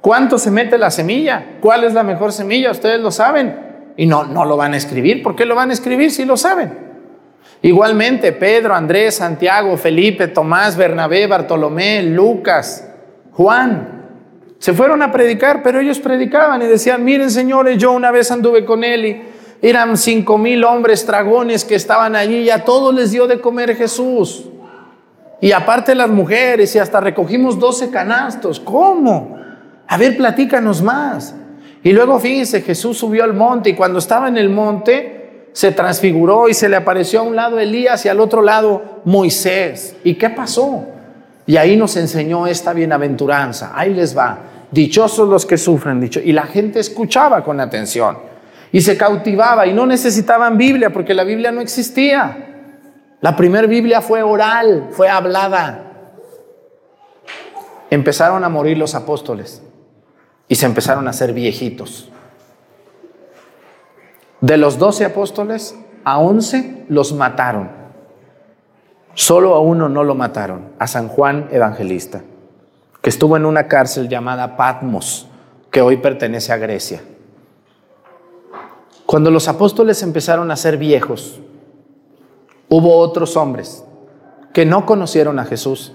cuánto 0.00 0.38
se 0.38 0.50
mete 0.50 0.76
la 0.76 0.90
semilla, 0.90 1.58
cuál 1.60 1.84
es 1.84 1.94
la 1.94 2.02
mejor 2.02 2.32
semilla, 2.32 2.70
ustedes 2.70 3.00
lo 3.00 3.10
saben 3.10 3.67
y 3.98 4.06
no, 4.06 4.24
no 4.24 4.44
lo 4.44 4.56
van 4.56 4.74
a 4.74 4.76
escribir. 4.76 5.24
¿Por 5.24 5.34
qué 5.34 5.44
lo 5.44 5.56
van 5.56 5.70
a 5.70 5.72
escribir 5.72 6.12
si 6.12 6.24
lo 6.24 6.36
saben? 6.36 6.72
Igualmente, 7.62 8.30
Pedro, 8.30 8.72
Andrés, 8.72 9.16
Santiago, 9.16 9.76
Felipe, 9.76 10.28
Tomás, 10.28 10.76
Bernabé, 10.76 11.26
Bartolomé, 11.26 12.04
Lucas, 12.04 12.88
Juan, 13.32 13.98
se 14.60 14.72
fueron 14.72 15.02
a 15.02 15.10
predicar, 15.10 15.64
pero 15.64 15.80
ellos 15.80 15.98
predicaban 15.98 16.62
y 16.62 16.66
decían, 16.66 17.04
miren 17.04 17.28
señores, 17.28 17.76
yo 17.76 17.90
una 17.90 18.12
vez 18.12 18.30
anduve 18.30 18.64
con 18.64 18.84
él 18.84 19.04
y 19.04 19.22
eran 19.62 19.96
cinco 19.96 20.38
mil 20.38 20.62
hombres 20.62 21.04
dragones 21.04 21.64
que 21.64 21.74
estaban 21.74 22.14
allí 22.14 22.42
y 22.42 22.50
a 22.50 22.64
todos 22.64 22.94
les 22.94 23.10
dio 23.10 23.26
de 23.26 23.40
comer 23.40 23.74
Jesús. 23.74 24.44
Y 25.40 25.50
aparte 25.50 25.96
las 25.96 26.08
mujeres 26.08 26.72
y 26.76 26.78
hasta 26.78 27.00
recogimos 27.00 27.58
doce 27.58 27.90
canastos. 27.90 28.60
¿Cómo? 28.60 29.36
A 29.88 29.96
ver, 29.96 30.16
platícanos 30.16 30.82
más. 30.82 31.34
Y 31.82 31.92
luego 31.92 32.18
fíjense, 32.18 32.62
Jesús 32.62 32.98
subió 32.98 33.24
al 33.24 33.34
monte 33.34 33.70
y 33.70 33.74
cuando 33.74 33.98
estaba 33.98 34.28
en 34.28 34.36
el 34.36 34.50
monte 34.50 35.48
se 35.52 35.72
transfiguró 35.72 36.48
y 36.48 36.54
se 36.54 36.68
le 36.68 36.76
apareció 36.76 37.20
a 37.20 37.22
un 37.22 37.36
lado 37.36 37.58
Elías 37.58 38.04
y 38.04 38.08
al 38.08 38.20
otro 38.20 38.42
lado 38.42 39.00
Moisés. 39.04 39.96
¿Y 40.04 40.14
qué 40.14 40.30
pasó? 40.30 40.86
Y 41.46 41.56
ahí 41.56 41.76
nos 41.76 41.96
enseñó 41.96 42.46
esta 42.46 42.72
bienaventuranza. 42.72 43.72
Ahí 43.74 43.94
les 43.94 44.16
va. 44.16 44.38
Dichosos 44.70 45.28
los 45.28 45.46
que 45.46 45.56
sufren, 45.56 46.00
dicho. 46.00 46.20
Y 46.22 46.32
la 46.32 46.44
gente 46.44 46.80
escuchaba 46.80 47.42
con 47.42 47.58
atención 47.60 48.18
y 48.70 48.80
se 48.80 48.98
cautivaba 48.98 49.66
y 49.66 49.72
no 49.72 49.86
necesitaban 49.86 50.58
Biblia 50.58 50.90
porque 50.90 51.14
la 51.14 51.24
Biblia 51.24 51.52
no 51.52 51.60
existía. 51.60 52.44
La 53.20 53.34
primera 53.34 53.66
Biblia 53.66 54.00
fue 54.00 54.22
oral, 54.22 54.88
fue 54.90 55.08
hablada. 55.08 55.84
Empezaron 57.90 58.44
a 58.44 58.48
morir 58.48 58.76
los 58.76 58.94
apóstoles 58.94 59.62
y 60.48 60.54
se 60.54 60.66
empezaron 60.66 61.06
a 61.06 61.10
hacer 61.10 61.32
viejitos. 61.32 62.10
De 64.40 64.56
los 64.56 64.78
doce 64.78 65.04
apóstoles, 65.04 65.76
a 66.04 66.18
once 66.18 66.84
los 66.88 67.12
mataron. 67.12 67.70
Solo 69.14 69.54
a 69.54 69.60
uno 69.60 69.88
no 69.88 70.04
lo 70.04 70.14
mataron, 70.14 70.70
a 70.78 70.86
San 70.86 71.08
Juan 71.08 71.48
Evangelista, 71.50 72.22
que 73.02 73.10
estuvo 73.10 73.36
en 73.36 73.44
una 73.44 73.66
cárcel 73.66 74.08
llamada 74.08 74.56
Patmos, 74.56 75.26
que 75.70 75.82
hoy 75.82 75.96
pertenece 75.96 76.52
a 76.52 76.56
Grecia. 76.56 77.02
Cuando 79.06 79.30
los 79.30 79.48
apóstoles 79.48 80.02
empezaron 80.02 80.50
a 80.50 80.56
ser 80.56 80.76
viejos, 80.76 81.40
hubo 82.68 82.96
otros 82.98 83.36
hombres 83.36 83.84
que 84.52 84.64
no 84.64 84.86
conocieron 84.86 85.38
a 85.38 85.44
Jesús, 85.44 85.92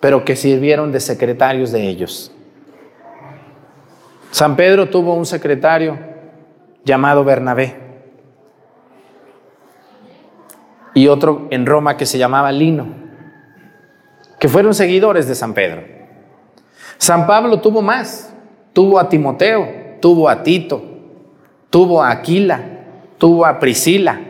pero 0.00 0.24
que 0.24 0.34
sirvieron 0.34 0.92
de 0.92 1.00
secretarios 1.00 1.72
de 1.72 1.88
ellos. 1.88 2.32
San 4.30 4.56
Pedro 4.56 4.88
tuvo 4.88 5.14
un 5.14 5.26
secretario 5.26 5.98
llamado 6.84 7.24
Bernabé 7.24 7.76
y 10.94 11.08
otro 11.08 11.48
en 11.50 11.66
Roma 11.66 11.96
que 11.96 12.06
se 12.06 12.18
llamaba 12.18 12.52
Lino, 12.52 12.86
que 14.38 14.48
fueron 14.48 14.74
seguidores 14.74 15.28
de 15.28 15.34
San 15.34 15.54
Pedro. 15.54 15.82
San 16.98 17.26
Pablo 17.26 17.60
tuvo 17.60 17.82
más, 17.82 18.32
tuvo 18.72 18.98
a 18.98 19.08
Timoteo, 19.08 19.96
tuvo 20.00 20.28
a 20.28 20.42
Tito, 20.42 20.82
tuvo 21.70 22.02
a 22.02 22.10
Aquila, 22.10 22.60
tuvo 23.18 23.46
a 23.46 23.58
Priscila, 23.58 24.20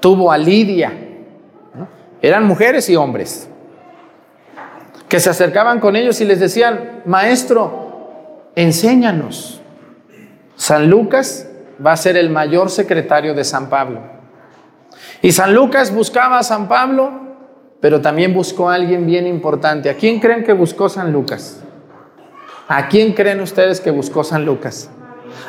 tuvo 0.00 0.30
a 0.30 0.38
Lidia. 0.38 0.92
Eran 2.22 2.44
mujeres 2.46 2.88
y 2.88 2.96
hombres 2.96 3.48
que 5.08 5.20
se 5.20 5.30
acercaban 5.30 5.80
con 5.80 5.96
ellos 5.96 6.20
y 6.20 6.24
les 6.24 6.40
decían, 6.40 7.02
maestro, 7.04 7.83
enséñanos. 8.56 9.60
San 10.56 10.88
Lucas 10.88 11.48
va 11.84 11.92
a 11.92 11.96
ser 11.96 12.16
el 12.16 12.30
mayor 12.30 12.70
secretario 12.70 13.34
de 13.34 13.44
San 13.44 13.68
Pablo. 13.68 14.00
Y 15.22 15.32
San 15.32 15.54
Lucas 15.54 15.92
buscaba 15.92 16.38
a 16.38 16.42
San 16.42 16.68
Pablo, 16.68 17.10
pero 17.80 18.00
también 18.00 18.32
buscó 18.32 18.70
a 18.70 18.74
alguien 18.74 19.06
bien 19.06 19.26
importante. 19.26 19.90
¿A 19.90 19.94
quién 19.94 20.20
creen 20.20 20.44
que 20.44 20.52
buscó 20.52 20.88
San 20.88 21.12
Lucas? 21.12 21.62
¿A 22.68 22.88
quién 22.88 23.12
creen 23.12 23.40
ustedes 23.40 23.80
que 23.80 23.90
buscó 23.90 24.24
San 24.24 24.44
Lucas? 24.44 24.90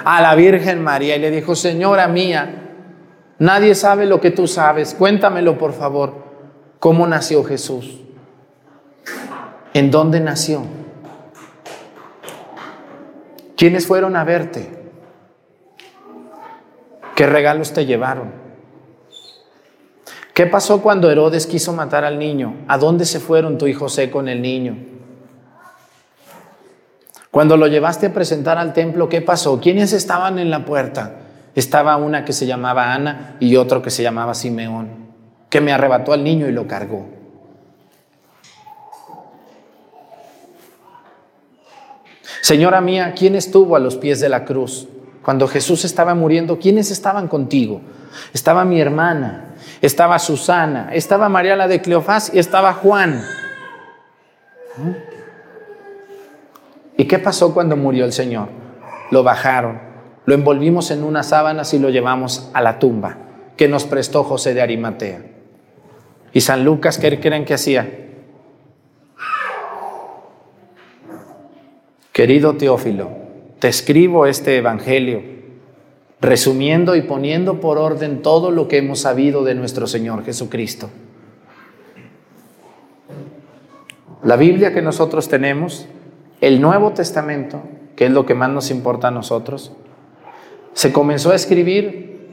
A 0.04 0.22
la 0.22 0.36
Virgen 0.36 0.84
María 0.84 1.16
y 1.16 1.20
le 1.20 1.32
dijo, 1.32 1.56
Señora 1.56 2.08
mía, 2.08 2.74
nadie 3.40 3.76
sabe 3.76 4.06
lo 4.06 4.20
que 4.20 4.32
tú 4.32 4.48
sabes, 4.48 4.94
cuéntamelo 4.94 5.58
por 5.58 5.74
favor, 5.74 6.14
¿cómo 6.80 7.08
nació 7.08 7.44
Jesús? 7.44 8.02
¿En 9.74 9.92
dónde 9.92 10.20
nació? 10.20 10.64
¿Quiénes 13.56 13.88
fueron 13.88 14.16
a 14.16 14.24
verte? 14.24 14.70
¿Qué 17.16 17.26
regalos 17.26 17.72
te 17.72 17.86
llevaron? 17.86 18.34
¿Qué 20.34 20.46
pasó 20.46 20.82
cuando 20.82 21.10
Herodes 21.10 21.48
quiso 21.48 21.72
matar 21.72 22.04
al 22.04 22.20
niño? 22.20 22.56
¿A 22.68 22.78
dónde 22.78 23.06
se 23.06 23.22
fueron 23.22 23.58
tu 23.58 23.68
hijo 23.68 23.86
José 23.86 24.12
con 24.12 24.28
el 24.28 24.42
niño? 24.42 24.76
Cuando 27.32 27.56
lo 27.56 27.68
llevaste 27.68 28.08
a 28.08 28.14
presentar 28.14 28.58
al 28.58 28.74
templo, 28.74 29.08
¿qué 29.08 29.22
pasó? 29.22 29.62
¿Quiénes 29.62 29.94
estaban 29.94 30.40
en 30.40 30.50
la 30.50 30.66
puerta? 30.66 31.16
Estaba 31.56 31.96
una 31.96 32.26
que 32.26 32.34
se 32.34 32.46
llamaba 32.46 32.94
Ana 32.94 33.38
y 33.40 33.56
otro 33.56 33.82
que 33.82 33.90
se 33.90 34.04
llamaba 34.04 34.34
Simeón, 34.34 34.90
que 35.50 35.62
me 35.62 35.72
arrebató 35.72 36.12
al 36.12 36.24
niño 36.24 36.50
y 36.50 36.52
lo 36.52 36.68
cargó. 36.68 37.15
Señora 42.46 42.80
mía, 42.80 43.16
¿quién 43.18 43.34
estuvo 43.34 43.76
a 43.76 43.80
los 43.80 43.96
pies 43.96 44.20
de 44.20 44.30
la 44.30 44.46
cruz? 44.46 44.88
Cuando 45.24 45.48
Jesús 45.48 45.84
estaba 45.84 46.14
muriendo, 46.14 46.60
¿quiénes 46.60 46.92
estaban 46.92 47.28
contigo? 47.28 47.82
Estaba 48.36 48.64
mi 48.66 48.80
hermana, 48.80 49.56
estaba 49.82 50.20
Susana, 50.20 50.90
estaba 50.94 51.28
María 51.28 51.56
la 51.56 51.68
de 51.68 51.82
Cleofás 51.82 52.32
y 52.32 52.38
estaba 52.38 52.74
Juan. 52.74 53.24
¿Y 56.96 57.06
qué 57.06 57.18
pasó 57.18 57.52
cuando 57.52 57.76
murió 57.78 58.06
el 58.06 58.14
Señor? 58.14 58.50
Lo 59.10 59.24
bajaron, 59.24 59.82
lo 60.28 60.36
envolvimos 60.36 60.92
en 60.92 61.04
unas 61.04 61.30
sábanas 61.30 61.74
y 61.74 61.80
lo 61.80 61.90
llevamos 61.90 62.52
a 62.54 62.62
la 62.62 62.78
tumba 62.78 63.18
que 63.58 63.68
nos 63.68 63.86
prestó 63.86 64.24
José 64.24 64.54
de 64.54 64.62
Arimatea. 64.62 65.22
¿Y 66.32 66.42
San 66.42 66.64
Lucas 66.64 67.00
qué 67.00 67.20
creen 67.20 67.44
que 67.44 67.56
hacía? 67.56 68.05
Querido 72.16 72.56
Teófilo, 72.56 73.10
te 73.60 73.68
escribo 73.68 74.26
este 74.26 74.56
Evangelio 74.56 75.22
resumiendo 76.22 76.96
y 76.96 77.02
poniendo 77.02 77.60
por 77.60 77.78
orden 77.78 78.22
todo 78.22 78.52
lo 78.52 78.70
que 78.70 78.78
hemos 78.78 79.00
sabido 79.00 79.44
de 79.44 79.54
nuestro 79.54 79.86
Señor 79.86 80.24
Jesucristo. 80.24 80.90
La 84.24 84.38
Biblia 84.38 84.74
que 84.74 84.82
nosotros 84.82 85.28
tenemos, 85.28 85.88
el 86.40 86.62
Nuevo 86.62 86.94
Testamento, 86.94 87.62
que 87.98 88.06
es 88.06 88.12
lo 88.12 88.26
que 88.26 88.34
más 88.34 88.50
nos 88.50 88.72
importa 88.72 89.10
a 89.10 89.12
nosotros, 89.12 89.74
se 90.72 90.94
comenzó 90.94 91.32
a 91.32 91.36
escribir 91.36 92.30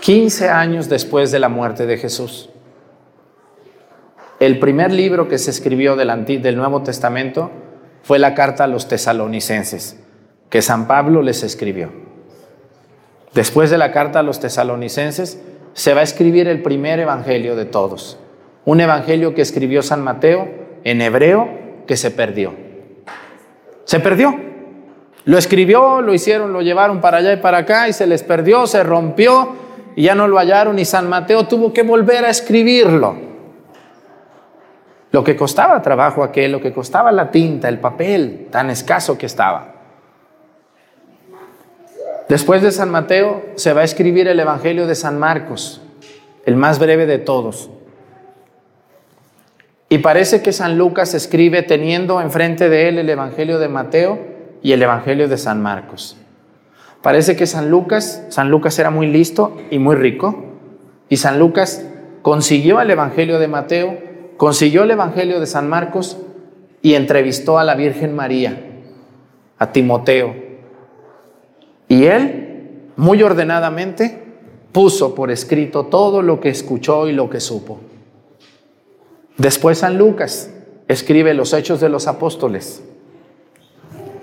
15 0.00 0.48
años 0.48 0.88
después 0.88 1.30
de 1.30 1.38
la 1.38 1.50
muerte 1.50 1.84
de 1.84 1.98
Jesús. 1.98 2.48
El 4.40 4.58
primer 4.58 4.90
libro 4.90 5.28
que 5.28 5.36
se 5.36 5.50
escribió 5.50 5.96
del, 5.96 6.56
Nuevo 6.56 6.82
Testamento 6.82 7.50
fue 8.06 8.20
la 8.20 8.34
carta 8.34 8.62
a 8.62 8.66
los 8.68 8.86
tesalonicenses, 8.86 9.98
que 10.48 10.62
San 10.62 10.86
Pablo 10.86 11.22
les 11.22 11.42
escribió. 11.42 11.90
Después 13.34 13.68
de 13.68 13.78
la 13.78 13.90
carta 13.90 14.20
a 14.20 14.22
los 14.22 14.38
tesalonicenses, 14.38 15.42
se 15.72 15.92
va 15.92 16.02
a 16.02 16.04
escribir 16.04 16.46
el 16.46 16.62
primer 16.62 17.00
evangelio 17.00 17.56
de 17.56 17.64
todos. 17.64 18.16
Un 18.64 18.80
evangelio 18.80 19.34
que 19.34 19.42
escribió 19.42 19.82
San 19.82 20.04
Mateo 20.04 20.48
en 20.84 21.02
hebreo 21.02 21.48
que 21.88 21.96
se 21.96 22.12
perdió. 22.12 22.54
Se 23.86 23.98
perdió. 23.98 24.38
Lo 25.24 25.36
escribió, 25.36 26.00
lo 26.00 26.14
hicieron, 26.14 26.52
lo 26.52 26.62
llevaron 26.62 27.00
para 27.00 27.16
allá 27.16 27.32
y 27.32 27.38
para 27.38 27.58
acá 27.58 27.88
y 27.88 27.92
se 27.92 28.06
les 28.06 28.22
perdió, 28.22 28.68
se 28.68 28.84
rompió 28.84 29.56
y 29.96 30.04
ya 30.04 30.14
no 30.14 30.28
lo 30.28 30.38
hallaron 30.38 30.78
y 30.78 30.84
San 30.84 31.08
Mateo 31.08 31.48
tuvo 31.48 31.72
que 31.72 31.82
volver 31.82 32.24
a 32.24 32.30
escribirlo. 32.30 33.16
Lo 35.12 35.24
que 35.24 35.36
costaba 35.36 35.82
trabajo 35.82 36.22
aquel, 36.22 36.52
lo 36.52 36.60
que 36.60 36.72
costaba 36.72 37.12
la 37.12 37.30
tinta, 37.30 37.68
el 37.68 37.78
papel 37.78 38.48
tan 38.50 38.70
escaso 38.70 39.16
que 39.16 39.26
estaba. 39.26 39.74
Después 42.28 42.60
de 42.60 42.72
San 42.72 42.90
Mateo 42.90 43.44
se 43.54 43.72
va 43.72 43.82
a 43.82 43.84
escribir 43.84 44.26
el 44.26 44.40
Evangelio 44.40 44.86
de 44.86 44.96
San 44.96 45.18
Marcos, 45.18 45.80
el 46.44 46.56
más 46.56 46.78
breve 46.78 47.06
de 47.06 47.18
todos. 47.18 47.70
Y 49.88 49.98
parece 49.98 50.42
que 50.42 50.52
San 50.52 50.76
Lucas 50.76 51.14
escribe 51.14 51.62
teniendo 51.62 52.20
enfrente 52.20 52.68
de 52.68 52.88
él 52.88 52.98
el 52.98 53.08
Evangelio 53.08 53.60
de 53.60 53.68
Mateo 53.68 54.18
y 54.60 54.72
el 54.72 54.82
Evangelio 54.82 55.28
de 55.28 55.38
San 55.38 55.62
Marcos. 55.62 56.16
Parece 57.02 57.36
que 57.36 57.46
San 57.46 57.70
Lucas, 57.70 58.24
San 58.30 58.50
Lucas 58.50 58.76
era 58.80 58.90
muy 58.90 59.06
listo 59.06 59.56
y 59.70 59.78
muy 59.78 59.94
rico, 59.94 60.44
y 61.08 61.18
San 61.18 61.38
Lucas 61.38 61.86
consiguió 62.22 62.80
el 62.80 62.90
Evangelio 62.90 63.38
de 63.38 63.46
Mateo, 63.46 63.96
consiguió 64.36 64.82
el 64.82 64.90
Evangelio 64.90 65.40
de 65.40 65.46
San 65.46 65.68
Marcos 65.68 66.18
y 66.82 66.94
entrevistó 66.94 67.58
a 67.58 67.64
la 67.64 67.74
Virgen 67.74 68.14
María, 68.14 68.60
a 69.58 69.72
Timoteo, 69.72 70.34
y 71.88 72.04
él, 72.04 72.90
muy 72.96 73.22
ordenadamente, 73.22 74.24
puso 74.72 75.14
por 75.14 75.30
escrito 75.30 75.86
todo 75.86 76.22
lo 76.22 76.40
que 76.40 76.48
escuchó 76.48 77.08
y 77.08 77.12
lo 77.12 77.30
que 77.30 77.40
supo. 77.40 77.80
Después 79.38 79.78
San 79.78 79.98
Lucas 79.98 80.50
escribe 80.88 81.34
los 81.34 81.52
hechos 81.52 81.80
de 81.80 81.88
los 81.88 82.06
apóstoles, 82.06 82.82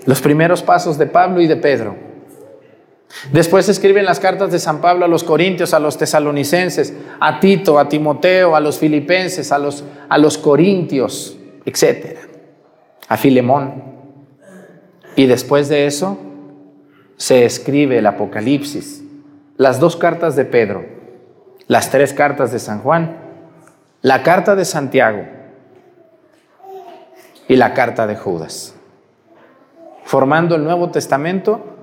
los 0.06 0.20
primeros 0.20 0.62
pasos 0.62 0.98
de 0.98 1.06
Pablo 1.06 1.40
y 1.40 1.46
de 1.46 1.56
Pedro. 1.56 1.96
Después 3.32 3.68
escriben 3.68 4.04
las 4.04 4.20
cartas 4.20 4.50
de 4.50 4.58
San 4.58 4.80
Pablo 4.80 5.04
a 5.04 5.08
los 5.08 5.24
corintios, 5.24 5.72
a 5.72 5.78
los 5.78 5.96
tesalonicenses, 5.96 6.94
a 7.20 7.40
Tito, 7.40 7.78
a 7.78 7.88
Timoteo, 7.88 8.54
a 8.54 8.60
los 8.60 8.78
filipenses, 8.78 9.50
a 9.52 9.58
los, 9.58 9.84
a 10.08 10.18
los 10.18 10.36
corintios, 10.36 11.36
etc. 11.64 12.18
A 13.08 13.16
Filemón. 13.16 13.82
Y 15.16 15.26
después 15.26 15.68
de 15.68 15.86
eso, 15.86 16.18
se 17.16 17.44
escribe 17.44 17.98
el 17.98 18.06
Apocalipsis, 18.06 19.04
las 19.56 19.78
dos 19.78 19.96
cartas 19.96 20.36
de 20.36 20.44
Pedro, 20.44 20.84
las 21.68 21.90
tres 21.90 22.12
cartas 22.12 22.52
de 22.52 22.58
San 22.58 22.80
Juan, 22.80 23.16
la 24.02 24.22
carta 24.22 24.56
de 24.56 24.64
Santiago 24.64 25.24
y 27.48 27.56
la 27.56 27.72
carta 27.72 28.06
de 28.06 28.16
Judas, 28.16 28.74
formando 30.04 30.56
el 30.56 30.64
Nuevo 30.64 30.90
Testamento 30.90 31.73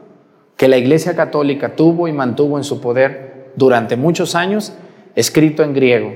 que 0.61 0.67
la 0.67 0.77
Iglesia 0.77 1.15
Católica 1.15 1.75
tuvo 1.75 2.07
y 2.07 2.13
mantuvo 2.13 2.59
en 2.59 2.63
su 2.63 2.81
poder 2.81 3.49
durante 3.55 3.97
muchos 3.97 4.35
años, 4.35 4.73
escrito 5.15 5.63
en 5.63 5.73
griego. 5.73 6.13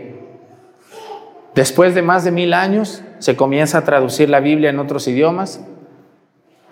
Después 1.56 1.96
de 1.96 2.04
más 2.04 2.24
de 2.24 2.30
mil 2.30 2.54
años 2.54 3.02
se 3.18 3.36
comienza 3.36 3.80
a 3.80 3.86
traducir 3.86 4.30
la 4.30 4.41
Biblia 4.41 4.70
en 4.70 4.78
otros 4.78 5.08
idiomas 5.08 5.66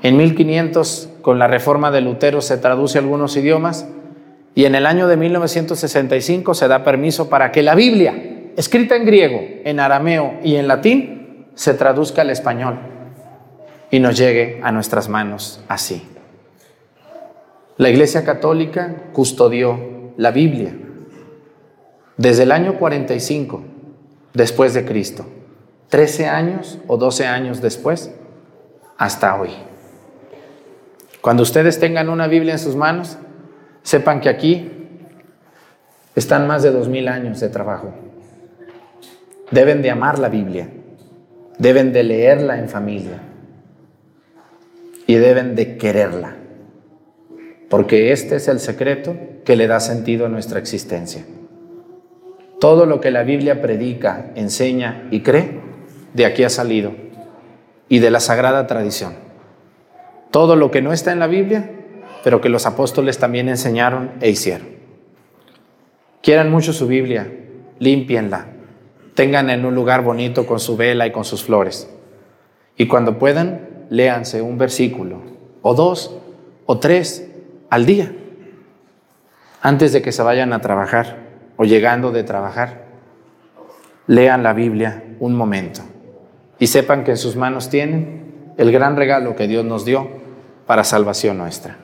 en 0.04 0.18
1500, 0.18 1.10
con 1.24 1.40
la 1.40 1.48
reforma 1.48 1.90
de 1.90 2.02
Lutero, 2.02 2.42
se 2.42 2.58
traduce 2.60 3.00
algunos 3.00 3.36
idiomas 3.38 3.88
Y 4.54 4.66
en 4.66 4.76
el 4.76 4.86
año 4.86 5.08
de 5.08 5.18
1965 5.18 6.54
se 6.54 6.68
da 6.68 6.84
permiso 6.84 7.28
para 7.28 7.52
que 7.52 7.64
la 7.64 7.74
Biblia, 7.74 8.52
escrita 8.56 8.96
en 8.96 9.06
griego, 9.08 9.42
en 9.64 9.80
arameo 9.80 10.36
y 10.44 10.58
en 10.58 10.68
latín, 10.68 11.48
se 11.56 11.74
traduzca 11.74 12.22
al 12.22 12.30
español 12.30 12.78
y 13.90 14.00
nos 14.00 14.16
llegue 14.16 14.60
a 14.62 14.72
nuestras 14.72 15.10
manos 15.10 15.64
así. 15.68 16.13
La 17.78 17.90
Iglesia 17.90 18.24
Católica 18.24 19.10
custodió 19.14 20.14
la 20.16 20.30
Biblia 20.30 20.76
desde 22.18 22.44
el 22.44 22.52
año 22.52 22.78
45 22.78 23.64
después 24.34 24.76
de 24.76 24.86
Cristo, 24.86 25.26
13 25.90 26.28
años 26.28 26.78
o 26.88 26.98
12 26.98 27.26
años 27.26 27.62
después, 27.62 28.14
hasta 28.98 29.42
hoy. 29.42 29.50
Cuando 31.22 31.42
ustedes 31.42 31.80
tengan 31.80 32.10
una 32.10 32.28
Biblia 32.28 32.54
en 32.54 32.60
sus 32.60 32.76
manos, 32.76 33.18
sepan 33.82 34.22
que 34.22 34.30
aquí 34.30 34.70
están 36.16 36.46
más 36.46 36.62
de 36.62 36.70
dos 36.70 36.90
mil 36.90 37.08
años 37.08 37.40
de 37.40 37.50
trabajo. 37.50 37.92
Deben 39.50 39.82
de 39.82 39.90
amar 39.90 40.20
la 40.20 40.30
Biblia, 40.30 40.70
deben 41.58 41.92
de 41.92 42.04
leerla 42.04 42.60
en 42.60 42.70
familia 42.70 43.20
y 45.08 45.16
deben 45.16 45.56
de 45.56 45.78
quererla 45.78 46.36
porque 47.74 48.12
este 48.12 48.36
es 48.36 48.48
el 48.50 48.60
secreto 48.60 49.16
que 49.46 49.56
le 49.56 49.66
da 49.66 49.80
sentido 49.80 50.28
a 50.28 50.30
nuestra 50.30 50.60
existencia. 50.60 51.26
Todo 52.60 52.86
lo 52.86 53.02
que 53.02 53.10
la 53.10 53.24
Biblia 53.24 53.64
predica, 53.64 54.28
enseña 54.36 55.08
y 55.10 55.22
cree, 55.22 55.60
de 56.14 56.28
aquí 56.28 56.44
ha 56.44 56.52
salido, 56.52 56.94
y 57.90 57.98
de 57.98 58.12
la 58.12 58.20
sagrada 58.20 58.68
tradición. 58.68 59.16
Todo 60.30 60.56
lo 60.56 60.70
que 60.70 60.84
no 60.84 60.94
está 60.94 61.14
en 61.14 61.20
la 61.20 61.26
Biblia, 61.26 61.72
pero 62.24 62.42
que 62.42 62.50
los 62.50 62.68
apóstoles 62.68 63.18
también 63.18 63.50
enseñaron 63.50 64.12
e 64.22 64.30
hicieron. 64.30 64.68
Quieran 66.22 66.52
mucho 66.52 66.74
su 66.74 66.86
Biblia, 66.86 67.28
límpienla, 67.80 68.50
tengan 69.16 69.50
en 69.50 69.66
un 69.66 69.74
lugar 69.74 70.04
bonito 70.04 70.46
con 70.46 70.60
su 70.60 70.78
vela 70.78 71.08
y 71.08 71.12
con 71.12 71.26
sus 71.26 71.44
flores. 71.44 71.90
Y 72.78 72.86
cuando 72.86 73.18
puedan, 73.18 73.88
léanse 73.90 74.44
un 74.44 74.60
versículo, 74.60 75.24
o 75.64 75.74
dos, 75.74 76.16
o 76.68 76.78
tres, 76.78 77.32
al 77.74 77.88
día, 77.88 78.12
antes 79.64 79.94
de 79.94 80.04
que 80.04 80.12
se 80.12 80.22
vayan 80.22 80.54
a 80.54 80.60
trabajar 80.60 81.18
o 81.58 81.64
llegando 81.64 82.12
de 82.12 82.24
trabajar. 82.24 82.84
Lean 84.06 84.44
la 84.44 84.54
Biblia 84.54 85.04
un 85.20 85.34
momento 85.34 85.82
y 86.60 86.68
sepan 86.68 87.04
que 87.04 87.12
en 87.12 87.18
sus 87.18 87.36
manos 87.36 87.70
tienen 87.70 88.54
el 88.58 88.72
gran 88.72 88.96
regalo 88.96 89.36
que 89.36 89.48
Dios 89.48 89.66
nos 89.66 89.86
dio 89.86 90.08
para 90.68 90.84
salvación 90.84 91.40
nuestra. 91.40 91.78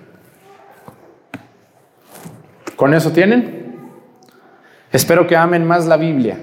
¿Con 2.75 2.93
eso 2.93 3.11
tienen? 3.11 3.75
Espero 4.91 5.25
que 5.25 5.35
amen 5.35 5.65
más 5.65 5.87
la 5.87 5.97
Biblia 5.97 6.37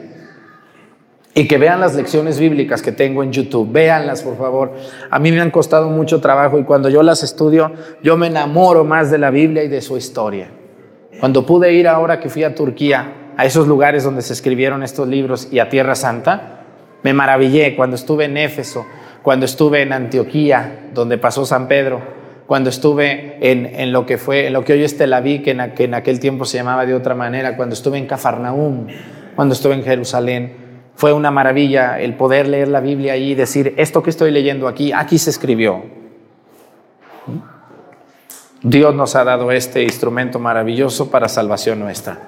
y 1.39 1.47
que 1.47 1.59
vean 1.59 1.81
las 1.81 1.95
lecciones 1.95 2.39
bíblicas 2.41 2.81
que 2.81 2.93
tengo 2.93 3.23
en 3.23 3.31
YouTube. 3.31 3.71
Véanlas, 3.71 4.23
por 4.23 4.39
favor. 4.39 4.73
A 5.11 5.19
mí 5.19 5.31
me 5.31 5.43
han 5.43 5.51
costado 5.51 5.91
mucho 5.91 6.19
trabajo 6.23 6.59
y 6.59 6.65
cuando 6.65 6.89
yo 6.89 7.03
las 7.03 7.23
estudio, 7.23 7.73
yo 8.03 8.17
me 8.17 8.29
enamoro 8.29 8.85
más 8.85 9.11
de 9.11 9.19
la 9.19 9.29
Biblia 9.29 9.63
y 9.63 9.69
de 9.69 9.83
su 9.83 9.99
historia. 9.99 10.49
Cuando 11.21 11.45
pude 11.45 11.75
ir 11.75 11.89
ahora 11.89 12.21
que 12.21 12.31
fui 12.31 12.43
a 12.43 12.55
Turquía, 12.55 13.33
a 13.37 13.45
esos 13.45 13.69
lugares 13.69 14.03
donde 14.03 14.23
se 14.23 14.33
escribieron 14.33 14.83
estos 14.83 15.09
libros 15.09 15.49
y 15.53 15.59
a 15.59 15.69
Tierra 15.69 15.95
Santa, 15.95 16.63
me 17.03 17.13
maravillé 17.13 17.77
cuando 17.77 17.97
estuve 17.97 18.25
en 18.25 18.39
Éfeso, 18.39 18.87
cuando 19.23 19.45
estuve 19.45 19.83
en 19.83 19.93
Antioquía, 19.93 20.89
donde 20.95 21.19
pasó 21.19 21.45
San 21.45 21.69
Pedro, 21.69 22.01
cuando 22.47 22.71
estuve 22.71 23.37
en, 23.43 23.93
lo 23.93 24.07
que 24.07 24.17
fue, 24.17 24.47
en 24.47 24.55
lo 24.55 24.65
que 24.65 24.73
hoy 24.73 24.85
es 24.85 24.97
Tel 24.97 25.13
Aviv, 25.13 25.43
que 25.43 25.51
en, 25.51 25.73
que 25.75 25.85
en 25.85 25.93
aquel 25.93 26.19
tiempo 26.19 26.47
se 26.47 26.57
llamaba 26.57 26.87
de 26.87 26.95
otra 26.95 27.15
manera, 27.15 27.59
cuando 27.59 27.75
estuve 27.75 27.99
en 27.99 28.07
Cafarnaúm, 28.07 28.87
cuando 29.35 29.53
estuve 29.53 29.75
en 29.75 29.85
Jerusalén 29.85 30.66
fue 30.97 31.13
una 31.13 31.31
maravilla 31.31 32.01
el 32.01 32.15
poder 32.15 32.49
leer 32.49 32.69
la 32.69 32.81
Biblia 32.81 33.17
y 33.17 33.35
decir, 33.35 33.75
esto 33.77 34.03
que 34.03 34.11
estoy 34.11 34.31
leyendo 34.31 34.67
aquí, 34.67 34.93
aquí 34.93 35.19
se 35.19 35.29
escribió. 35.29 35.83
Dios 38.63 38.95
nos 38.95 39.15
ha 39.15 39.23
dado 39.23 39.53
este 39.53 39.83
instrumento 39.83 40.39
maravilloso 40.39 41.11
para 41.11 41.29
salvación 41.29 41.81
nuestra. 41.81 42.19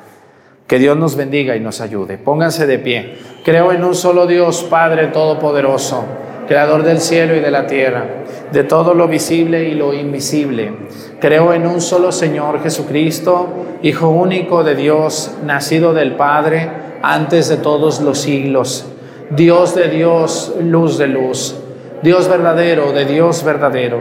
Que 0.66 0.78
Dios 0.78 0.98
nos 0.98 1.16
bendiga 1.16 1.56
y 1.56 1.60
nos 1.60 1.80
ayude. 1.80 2.18
Pónganse 2.18 2.66
de 2.66 2.78
pie. 2.78 3.16
Creo 3.42 3.72
en 3.72 3.82
un 3.84 3.94
solo 3.94 4.26
Dios, 4.26 4.62
Padre 4.68 5.06
Todopoderoso, 5.06 6.04
Creador 6.46 6.82
del 6.82 7.00
cielo 7.00 7.34
y 7.34 7.40
de 7.40 7.50
la 7.50 7.66
tierra, 7.66 8.04
de 8.52 8.64
todo 8.64 8.92
lo 8.92 9.08
visible 9.08 9.66
y 9.66 9.74
lo 9.74 9.94
invisible. 9.94 10.72
Creo 11.20 11.54
en 11.54 11.66
un 11.66 11.80
solo 11.80 12.12
Señor 12.12 12.62
Jesucristo, 12.62 13.48
Hijo 13.80 14.08
único 14.08 14.62
de 14.64 14.74
Dios, 14.74 15.36
nacido 15.44 15.94
del 15.94 16.16
Padre 16.16 16.87
antes 17.02 17.48
de 17.48 17.56
todos 17.56 18.00
los 18.00 18.18
siglos. 18.18 18.86
Dios 19.30 19.74
de 19.74 19.88
Dios, 19.88 20.54
luz 20.60 20.98
de 20.98 21.06
luz. 21.06 21.54
Dios 22.02 22.28
verdadero 22.28 22.92
de 22.92 23.04
Dios 23.04 23.44
verdadero. 23.44 24.00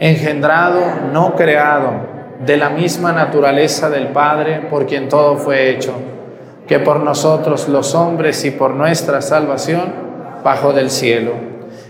Engendrado, 0.00 0.80
no 1.12 1.34
creado, 1.34 1.92
de 2.44 2.56
la 2.56 2.70
misma 2.70 3.12
naturaleza 3.12 3.88
del 3.88 4.08
Padre, 4.08 4.66
por 4.68 4.86
quien 4.86 5.08
todo 5.08 5.36
fue 5.36 5.70
hecho, 5.70 5.94
que 6.66 6.78
por 6.78 7.00
nosotros 7.00 7.68
los 7.68 7.94
hombres 7.94 8.44
y 8.44 8.50
por 8.50 8.74
nuestra 8.74 9.22
salvación 9.22 9.84
bajó 10.44 10.72
del 10.72 10.90
cielo. 10.90 11.32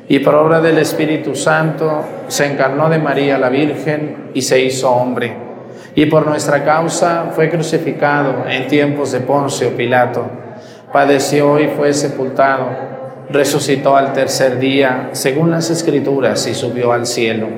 Y 0.09 0.21
por 0.21 0.37
obra 0.37 0.61
del 0.61 0.79
Espíritu 0.79 1.35
Santo 1.35 2.05
se 2.29 2.47
encarnó 2.47 2.89
de 2.89 2.99
María 2.99 3.39
la 3.39 3.49
Virgen 3.49 4.31
y 4.35 4.43
se 4.43 4.61
hizo 4.61 4.91
hombre. 4.91 5.37
Y 5.97 6.07
por 6.07 6.27
nuestra 6.27 6.63
causa 6.63 7.31
fue 7.35 7.51
crucificado 7.51 8.45
en 8.49 8.69
tiempos 8.69 9.11
de 9.11 9.21
Poncio 9.21 9.71
Pilato 9.77 10.46
padeció 10.93 11.61
y 11.61 11.69
fue 11.69 11.93
sepultado, 11.93 12.69
resucitó 13.31 13.97
al 13.97 14.13
tercer 14.13 14.59
día, 14.59 15.11
según 15.13 15.51
las 15.51 15.71
escrituras, 15.71 16.47
y 16.47 16.55
subió 16.55 16.93
al 16.93 17.07
cielo. 17.07 17.49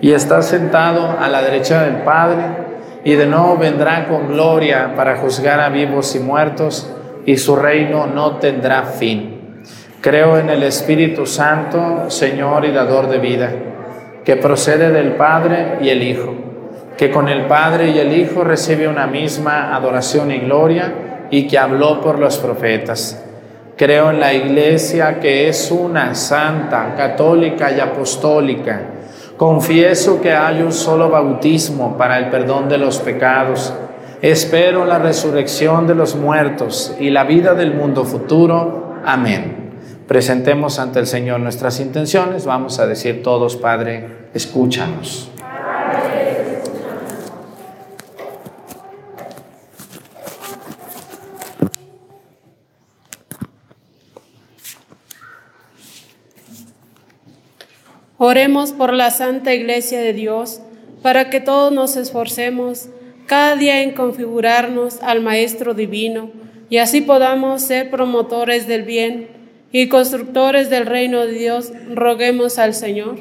Y 0.00 0.12
está 0.12 0.42
sentado 0.42 1.16
a 1.18 1.28
la 1.28 1.42
derecha 1.42 1.82
del 1.84 2.02
Padre, 2.02 2.42
y 3.04 3.14
de 3.14 3.26
nuevo 3.26 3.56
vendrá 3.56 4.06
con 4.08 4.28
gloria 4.28 4.94
para 4.96 5.16
juzgar 5.16 5.60
a 5.60 5.68
vivos 5.68 6.14
y 6.16 6.18
muertos, 6.18 6.92
y 7.24 7.36
su 7.36 7.56
reino 7.56 8.06
no 8.06 8.36
tendrá 8.36 8.82
fin. 8.82 9.62
Creo 10.00 10.38
en 10.38 10.50
el 10.50 10.62
Espíritu 10.62 11.26
Santo, 11.26 12.10
Señor 12.10 12.64
y 12.64 12.72
dador 12.72 13.08
de 13.08 13.18
vida, 13.18 13.50
que 14.24 14.36
procede 14.36 14.90
del 14.90 15.12
Padre 15.12 15.78
y 15.80 15.88
el 15.88 16.02
Hijo, 16.02 16.34
que 16.96 17.10
con 17.10 17.28
el 17.28 17.46
Padre 17.46 17.90
y 17.90 17.98
el 17.98 18.12
Hijo 18.12 18.44
recibe 18.44 18.88
una 18.88 19.06
misma 19.06 19.74
adoración 19.74 20.30
y 20.30 20.38
gloria, 20.38 20.92
y 21.30 21.46
que 21.46 21.58
habló 21.58 22.00
por 22.00 22.18
los 22.18 22.38
profetas. 22.38 23.22
Creo 23.76 24.10
en 24.10 24.20
la 24.20 24.32
iglesia 24.32 25.20
que 25.20 25.48
es 25.48 25.70
una 25.70 26.14
santa, 26.14 26.94
católica 26.96 27.70
y 27.70 27.80
apostólica. 27.80 28.80
Confieso 29.36 30.20
que 30.20 30.32
hay 30.32 30.62
un 30.62 30.72
solo 30.72 31.10
bautismo 31.10 31.96
para 31.98 32.18
el 32.18 32.30
perdón 32.30 32.70
de 32.70 32.78
los 32.78 32.98
pecados. 33.00 33.74
Espero 34.22 34.86
la 34.86 34.98
resurrección 34.98 35.86
de 35.86 35.94
los 35.94 36.16
muertos 36.16 36.96
y 36.98 37.10
la 37.10 37.24
vida 37.24 37.52
del 37.54 37.74
mundo 37.74 38.04
futuro. 38.04 38.94
Amén. 39.04 39.66
Presentemos 40.08 40.78
ante 40.78 41.00
el 41.00 41.06
Señor 41.06 41.40
nuestras 41.40 41.78
intenciones. 41.80 42.46
Vamos 42.46 42.78
a 42.78 42.86
decir 42.86 43.22
todos, 43.22 43.56
Padre, 43.56 44.28
escúchanos. 44.32 45.30
Oremos 58.18 58.72
por 58.72 58.94
la 58.94 59.10
Santa 59.10 59.52
Iglesia 59.52 60.00
de 60.00 60.14
Dios, 60.14 60.62
para 61.02 61.28
que 61.28 61.40
todos 61.40 61.70
nos 61.70 61.96
esforcemos 61.96 62.88
cada 63.26 63.56
día 63.56 63.82
en 63.82 63.92
configurarnos 63.92 65.02
al 65.02 65.20
Maestro 65.20 65.74
Divino 65.74 66.30
y 66.70 66.78
así 66.78 67.02
podamos 67.02 67.62
ser 67.62 67.90
promotores 67.90 68.66
del 68.66 68.84
bien 68.84 69.28
y 69.70 69.88
constructores 69.88 70.70
del 70.70 70.86
reino 70.86 71.26
de 71.26 71.32
Dios. 71.32 71.72
Roguemos 71.94 72.58
al 72.58 72.72
Señor. 72.72 73.18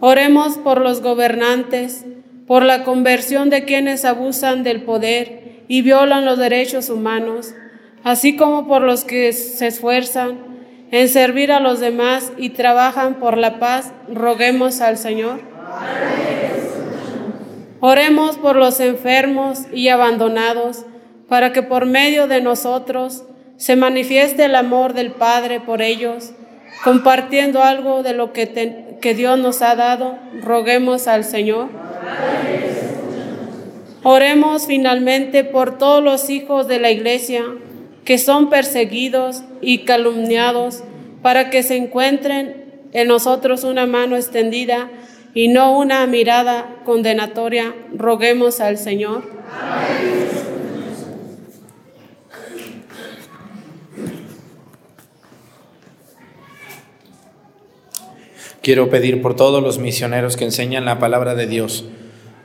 Oremos 0.00 0.56
por 0.56 0.80
los 0.80 1.02
gobernantes, 1.02 2.06
por 2.46 2.64
la 2.64 2.82
conversión 2.82 3.50
de 3.50 3.64
quienes 3.64 4.06
abusan 4.06 4.62
del 4.62 4.82
poder 4.82 5.64
y 5.68 5.82
violan 5.82 6.24
los 6.24 6.38
derechos 6.38 6.88
humanos, 6.88 7.54
así 8.02 8.36
como 8.36 8.66
por 8.66 8.82
los 8.82 9.04
que 9.04 9.32
se 9.32 9.66
esfuerzan 9.66 10.51
en 10.92 11.08
servir 11.08 11.50
a 11.50 11.58
los 11.58 11.80
demás 11.80 12.32
y 12.36 12.50
trabajan 12.50 13.14
por 13.14 13.38
la 13.38 13.58
paz, 13.58 13.92
roguemos 14.12 14.82
al 14.82 14.98
Señor. 14.98 15.40
Oremos 17.80 18.36
por 18.36 18.56
los 18.56 18.78
enfermos 18.78 19.60
y 19.72 19.88
abandonados, 19.88 20.84
para 21.28 21.54
que 21.54 21.62
por 21.62 21.86
medio 21.86 22.28
de 22.28 22.42
nosotros 22.42 23.24
se 23.56 23.74
manifieste 23.74 24.44
el 24.44 24.54
amor 24.54 24.92
del 24.92 25.12
Padre 25.12 25.60
por 25.60 25.80
ellos, 25.80 26.32
compartiendo 26.84 27.62
algo 27.62 28.02
de 28.02 28.12
lo 28.12 28.34
que, 28.34 28.98
que 29.00 29.14
Dios 29.14 29.38
nos 29.38 29.62
ha 29.62 29.74
dado, 29.74 30.18
roguemos 30.42 31.08
al 31.08 31.24
Señor. 31.24 31.68
Oremos 34.02 34.66
finalmente 34.66 35.42
por 35.42 35.78
todos 35.78 36.04
los 36.04 36.28
hijos 36.28 36.68
de 36.68 36.80
la 36.80 36.90
Iglesia 36.90 37.44
que 38.04 38.18
son 38.18 38.50
perseguidos 38.50 39.42
y 39.60 39.84
calumniados, 39.84 40.82
para 41.22 41.50
que 41.50 41.62
se 41.62 41.76
encuentren 41.76 42.64
en 42.92 43.08
nosotros 43.08 43.64
una 43.64 43.86
mano 43.86 44.16
extendida 44.16 44.90
y 45.34 45.48
no 45.48 45.78
una 45.78 46.06
mirada 46.06 46.80
condenatoria. 46.84 47.74
Roguemos 47.94 48.60
al 48.60 48.76
Señor. 48.76 49.22
Quiero 58.62 58.90
pedir 58.90 59.22
por 59.22 59.34
todos 59.34 59.60
los 59.60 59.78
misioneros 59.80 60.36
que 60.36 60.44
enseñan 60.44 60.84
la 60.84 61.00
palabra 61.00 61.34
de 61.34 61.48
Dios. 61.48 61.84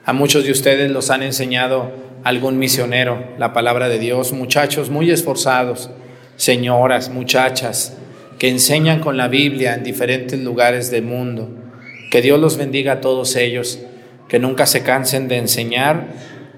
A 0.03 0.13
muchos 0.13 0.45
de 0.45 0.51
ustedes 0.51 0.89
los 0.89 1.11
han 1.11 1.21
enseñado 1.21 1.91
algún 2.28 2.59
misionero 2.59 3.23
la 3.38 3.53
palabra 3.53 3.88
de 3.88 3.99
Dios, 3.99 4.34
muchachos 4.34 4.89
muy 4.89 5.09
esforzados, 5.11 5.89
señoras, 6.36 7.07
muchachas, 7.09 7.95
que 8.38 8.49
enseñan 8.49 8.99
con 8.99 9.15
la 9.15 9.30
Biblia 9.30 9.75
en 9.75 9.84
diferentes 9.84 10.38
lugares 10.38 10.91
del 10.91 11.03
mundo. 11.03 11.49
Que 12.11 12.21
Dios 12.21 12.38
los 12.38 12.57
bendiga 12.57 12.93
a 12.93 13.01
todos 13.01 13.38
ellos, 13.38 13.80
que 14.28 14.39
nunca 14.39 14.65
se 14.65 14.84
cansen 14.84 15.30
de 15.30 15.38
enseñar 15.38 16.07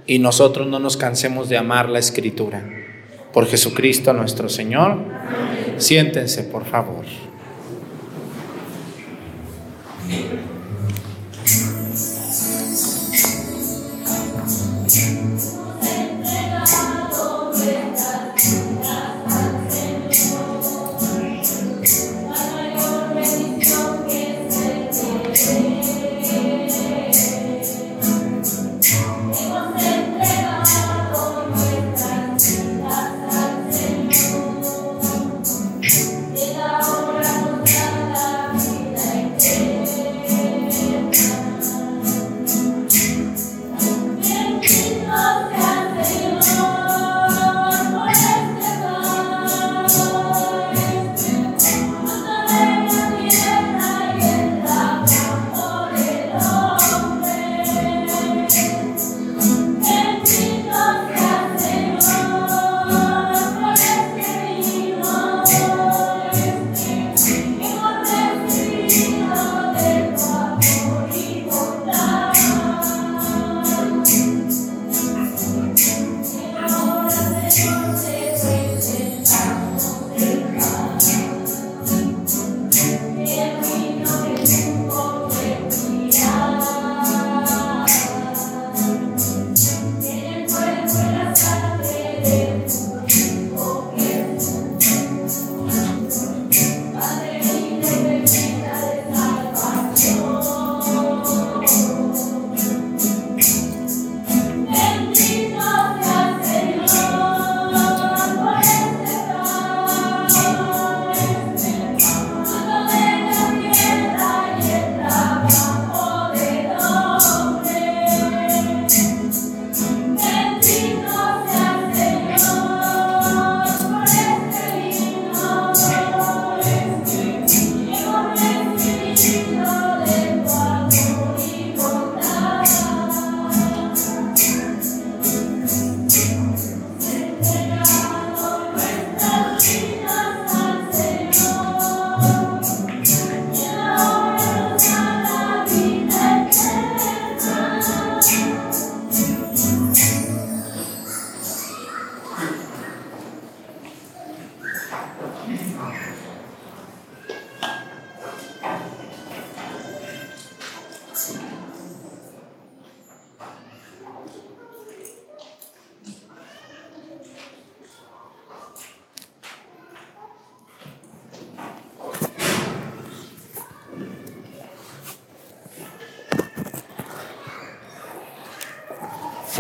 y 0.08 0.18
nosotros 0.18 0.66
no 0.66 0.80
nos 0.80 0.98
cansemos 0.98 1.50
de 1.50 1.58
amar 1.58 1.88
la 1.88 2.00
escritura. 2.00 2.68
Por 3.32 3.46
Jesucristo 3.46 4.12
nuestro 4.12 4.50
Señor. 4.50 4.98
Siéntense, 5.78 6.46
por 6.46 6.66
favor. 6.66 7.06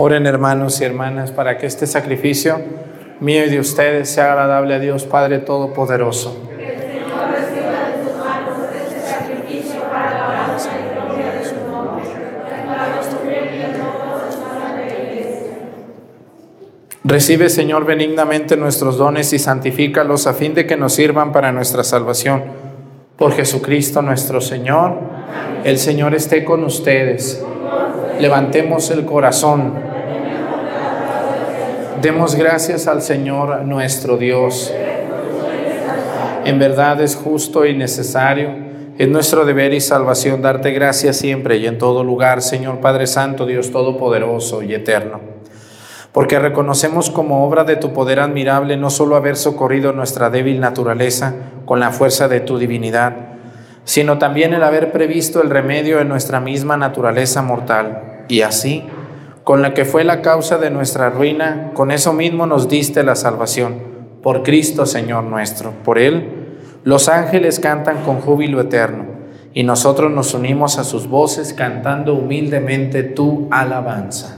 Oren 0.02 0.26
hermanos 0.26 0.80
y 0.80 0.86
hermanas 0.86 1.32
para 1.32 1.58
que 1.58 1.66
este 1.66 1.86
sacrificio 1.86 2.62
mío 3.20 3.44
y 3.44 3.50
de 3.50 3.60
ustedes 3.60 4.10
sea 4.10 4.32
agradable 4.32 4.76
a 4.76 4.80
Dios 4.80 5.04
Padre 5.04 5.40
Todopoderoso. 5.40 6.42
Recibe, 17.04 17.50
Señor, 17.50 17.84
benignamente 17.84 18.56
nuestros 18.56 18.98
dones 18.98 19.34
y 19.34 19.40
santifícalos 19.40 20.28
a 20.28 20.34
fin 20.34 20.54
de 20.54 20.66
que 20.66 20.78
nos 20.78 20.94
sirvan 20.94 21.34
para 21.34 21.52
nuestra 21.52 21.84
salvación. 21.84 22.44
Por 23.18 23.34
Jesucristo 23.34 24.02
nuestro 24.02 24.40
Señor, 24.40 24.94
el 25.66 25.78
Señor 25.78 26.16
esté 26.16 26.46
con 26.46 26.64
ustedes. 26.64 27.44
Levantemos 28.20 28.92
el 28.92 29.04
corazón. 29.06 29.89
Demos 32.02 32.36
gracias 32.36 32.88
al 32.88 33.02
Señor 33.02 33.66
nuestro 33.66 34.16
Dios. 34.16 34.74
En 36.46 36.58
verdad 36.58 37.02
es 37.02 37.18
justo 37.18 37.66
y 37.66 37.76
necesario, 37.76 38.52
es 38.98 39.10
nuestro 39.10 39.44
deber 39.44 39.74
y 39.74 39.82
salvación 39.82 40.42
darte 40.42 40.72
gracias 40.72 41.18
siempre 41.18 41.58
y 41.58 41.68
en 41.68 41.78
todo 41.78 42.06
lugar, 42.06 42.42
Señor 42.42 42.80
Padre 42.80 43.06
Santo, 43.06 43.46
Dios 43.46 43.72
Todopoderoso 43.72 44.64
y 44.64 44.74
Eterno. 44.74 45.20
Porque 46.14 46.40
reconocemos 46.40 47.10
como 47.10 47.46
obra 47.46 47.66
de 47.66 47.76
tu 47.76 47.92
poder 47.92 48.22
admirable 48.22 48.78
no 48.78 48.90
solo 48.90 49.18
haber 49.18 49.36
socorrido 49.36 49.92
nuestra 49.92 50.30
débil 50.30 50.62
naturaleza 50.62 51.34
con 51.66 51.82
la 51.82 51.92
fuerza 51.92 52.30
de 52.30 52.40
tu 52.40 52.58
divinidad, 52.58 53.14
sino 53.84 54.18
también 54.18 54.54
el 54.54 54.64
haber 54.64 54.94
previsto 54.94 55.42
el 55.42 55.50
remedio 55.50 56.00
en 56.00 56.08
nuestra 56.08 56.40
misma 56.40 56.78
naturaleza 56.78 57.42
mortal, 57.42 58.24
y 58.30 58.42
así, 58.42 58.86
con 59.50 59.64
la 59.64 59.74
que 59.74 59.84
fue 59.84 60.04
la 60.04 60.22
causa 60.22 60.60
de 60.60 60.70
nuestra 60.70 61.10
ruina, 61.10 61.72
con 61.74 61.90
eso 61.90 62.14
mismo 62.14 62.46
nos 62.46 62.70
diste 62.70 63.02
la 63.02 63.16
salvación, 63.16 63.80
por 64.22 64.44
Cristo 64.44 64.86
Señor 64.86 65.24
nuestro. 65.24 65.72
Por 65.84 65.98
Él, 65.98 66.60
los 66.84 67.10
ángeles 67.10 67.60
cantan 67.60 68.04
con 68.04 68.22
júbilo 68.22 68.62
eterno, 68.62 69.06
y 69.52 69.64
nosotros 69.64 70.12
nos 70.12 70.36
unimos 70.36 70.78
a 70.78 70.84
sus 70.84 71.08
voces 71.08 71.54
cantando 71.54 72.14
humildemente 72.14 73.02
tu 73.02 73.48
alabanza. 73.50 74.38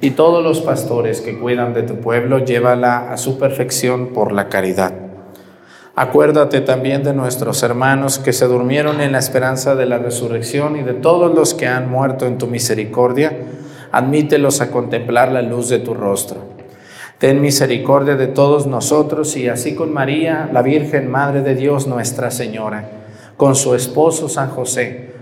y 0.00 0.10
todos 0.12 0.42
los 0.42 0.60
pastores 0.60 1.20
que 1.20 1.38
cuidan 1.38 1.74
de 1.74 1.82
tu 1.82 1.96
pueblo, 1.96 2.38
llévala 2.38 3.12
a 3.12 3.16
su 3.16 3.38
perfección 3.38 4.08
por 4.08 4.32
la 4.32 4.48
caridad. 4.48 4.92
Acuérdate 5.94 6.60
también 6.60 7.02
de 7.02 7.12
nuestros 7.12 7.62
hermanos 7.62 8.18
que 8.18 8.32
se 8.32 8.46
durmieron 8.46 9.00
en 9.00 9.12
la 9.12 9.18
esperanza 9.18 9.74
de 9.74 9.86
la 9.86 9.98
resurrección 9.98 10.76
y 10.76 10.82
de 10.82 10.94
todos 10.94 11.34
los 11.34 11.54
que 11.54 11.66
han 11.66 11.90
muerto 11.90 12.26
en 12.26 12.38
tu 12.38 12.46
misericordia, 12.46 13.36
admítelos 13.92 14.60
a 14.60 14.70
contemplar 14.70 15.32
la 15.32 15.42
luz 15.42 15.68
de 15.68 15.80
tu 15.80 15.94
rostro 15.94 16.60
Ten 17.20 17.42
misericordia 17.42 18.16
de 18.16 18.28
todos 18.28 18.66
nosotros 18.66 19.36
y 19.36 19.46
así 19.46 19.74
con 19.74 19.92
María, 19.92 20.48
la 20.54 20.62
Virgen 20.62 21.10
Madre 21.10 21.42
de 21.42 21.54
Dios 21.54 21.86
Nuestra 21.86 22.30
Señora, 22.30 22.88
con 23.36 23.56
su 23.56 23.74
esposo 23.74 24.30
San 24.30 24.48
José, 24.48 25.09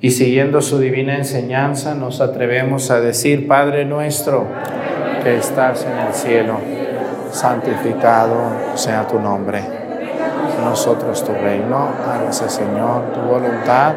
y 0.00 0.10
siguiendo 0.10 0.60
su 0.60 0.78
divina 0.78 1.16
enseñanza, 1.16 1.94
nos 1.94 2.20
atrevemos 2.20 2.90
a 2.90 3.00
decir, 3.00 3.48
Padre 3.48 3.84
nuestro, 3.84 4.46
que 5.24 5.36
estás 5.36 5.84
en 5.84 5.98
el 6.06 6.14
cielo, 6.14 6.58
santificado 7.32 8.36
sea 8.74 9.06
tu 9.08 9.18
nombre. 9.18 9.60
Nosotros 10.62 11.24
tu 11.24 11.32
reino, 11.32 11.88
hágase 12.08 12.48
Señor 12.48 13.12
tu 13.12 13.20
voluntad 13.20 13.94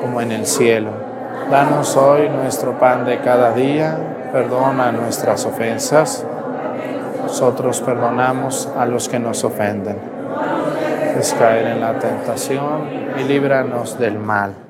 como 0.00 0.20
en 0.20 0.32
el 0.32 0.46
cielo. 0.46 0.90
Danos 1.50 1.96
hoy 1.96 2.28
nuestro 2.28 2.78
pan 2.78 3.04
de 3.04 3.18
cada 3.18 3.52
día 3.52 3.98
perdona 4.32 4.92
nuestras 4.92 5.44
ofensas, 5.44 6.24
nosotros 7.22 7.80
perdonamos 7.80 8.68
a 8.78 8.86
los 8.86 9.08
que 9.08 9.18
nos 9.18 9.42
ofenden. 9.42 9.96
Es 11.18 11.34
caer 11.34 11.66
en 11.66 11.80
la 11.80 11.98
tentación 11.98 12.88
y 13.18 13.24
líbranos 13.24 13.98
del 13.98 14.18
mal. 14.18 14.69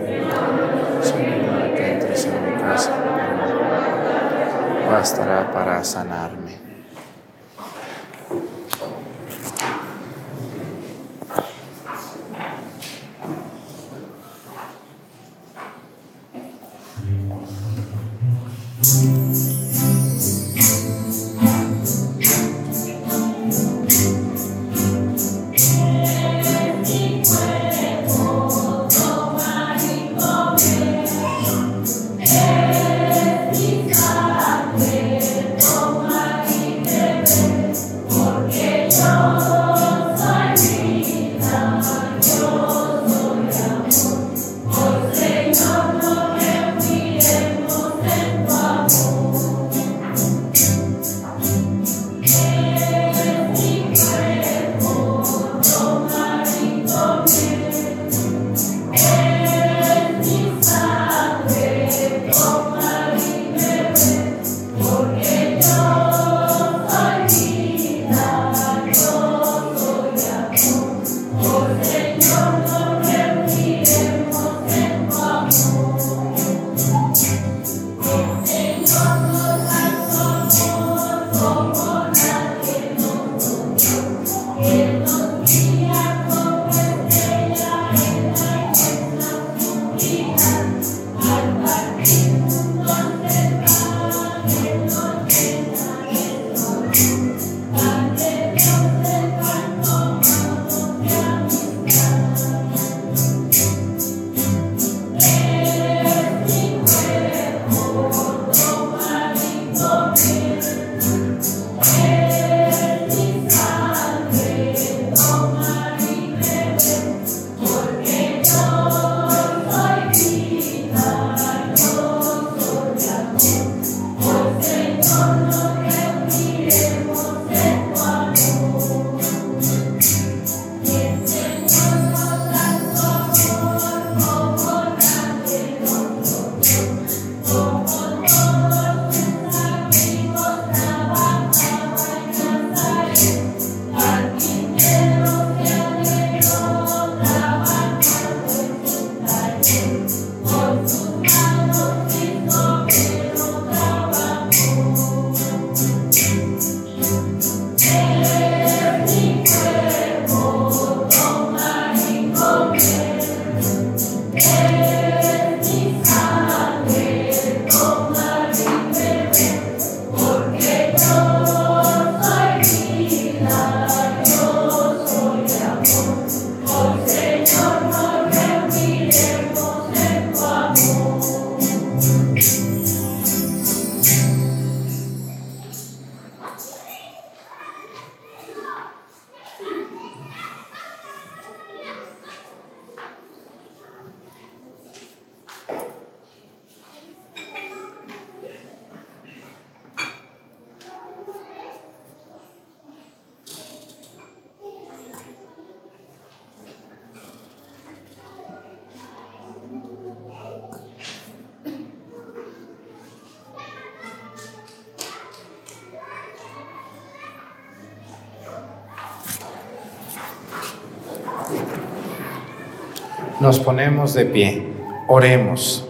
Nos 223.41 223.59
ponemos 223.59 224.13
de 224.13 224.25
pie. 224.25 224.67
Oremos. 225.07 225.83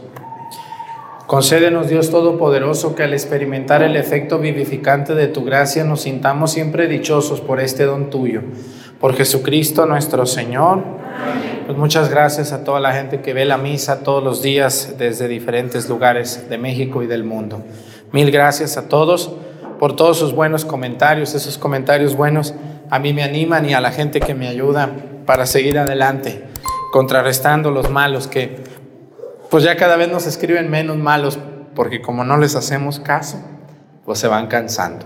Concédenos, 1.28 1.89
Dios 1.89 2.10
Todopoderoso, 2.10 2.95
que 2.95 3.04
al 3.04 3.12
experimentar 3.12 3.84
el 3.84 3.97
efecto 3.97 4.39
vivificante 4.39 5.16
de 5.16 5.28
tu 5.28 5.43
gracia 5.43 5.84
nos 5.84 6.04
sintamos 6.04 6.52
siempre 6.54 6.88
dichosos 6.88 7.41
por 7.41 7.60
este 7.60 7.84
don 7.84 8.10
tuyo. 8.10 8.41
Por 9.02 9.16
Jesucristo 9.18 9.86
nuestro 9.86 10.26
Señor. 10.26 10.82
Pues 11.66 11.78
muchas 11.78 12.10
gracias 12.10 12.54
a 12.54 12.64
toda 12.64 12.80
la 12.80 12.93
gente 12.93 13.20
que 13.20 13.34
ve 13.34 13.43
la 13.43 13.58
misa 13.58 13.99
todos 13.99 14.24
los 14.24 14.41
días 14.41 14.95
desde 14.97 15.28
diferentes 15.28 15.89
lugares 15.89 16.49
de 16.49 16.58
México 16.58 17.04
y 17.04 17.08
del 17.08 17.26
mundo. 17.26 17.62
Mil 18.14 18.32
gracias 18.32 18.78
a 18.78 18.88
todos 18.88 19.30
por 19.78 19.97
todos 19.97 20.18
sus 20.18 20.34
buenos 20.34 20.64
comentarios. 20.64 21.36
Esos 21.36 21.58
comentarios 21.58 22.16
buenos 22.16 22.54
a 22.89 22.97
mí 22.97 23.12
me 23.12 23.24
animan 23.24 23.70
y 23.70 23.74
a 23.74 23.82
la 23.82 23.91
gente 23.91 24.22
que 24.22 24.36
me 24.36 24.47
ayuda 24.47 24.89
para 25.26 25.45
seguir 25.45 25.78
adelante 25.78 26.51
contrarrestando 26.91 27.71
los 27.71 27.89
malos 27.89 28.27
que 28.27 28.63
pues 29.49 29.63
ya 29.63 29.75
cada 29.75 29.95
vez 29.95 30.09
nos 30.09 30.27
escriben 30.27 30.69
menos 30.69 30.97
malos 30.97 31.39
porque 31.75 32.01
como 32.01 32.23
no 32.23 32.37
les 32.37 32.55
hacemos 32.55 32.99
caso, 32.99 33.41
pues 34.05 34.19
se 34.19 34.27
van 34.27 34.47
cansando. 34.47 35.05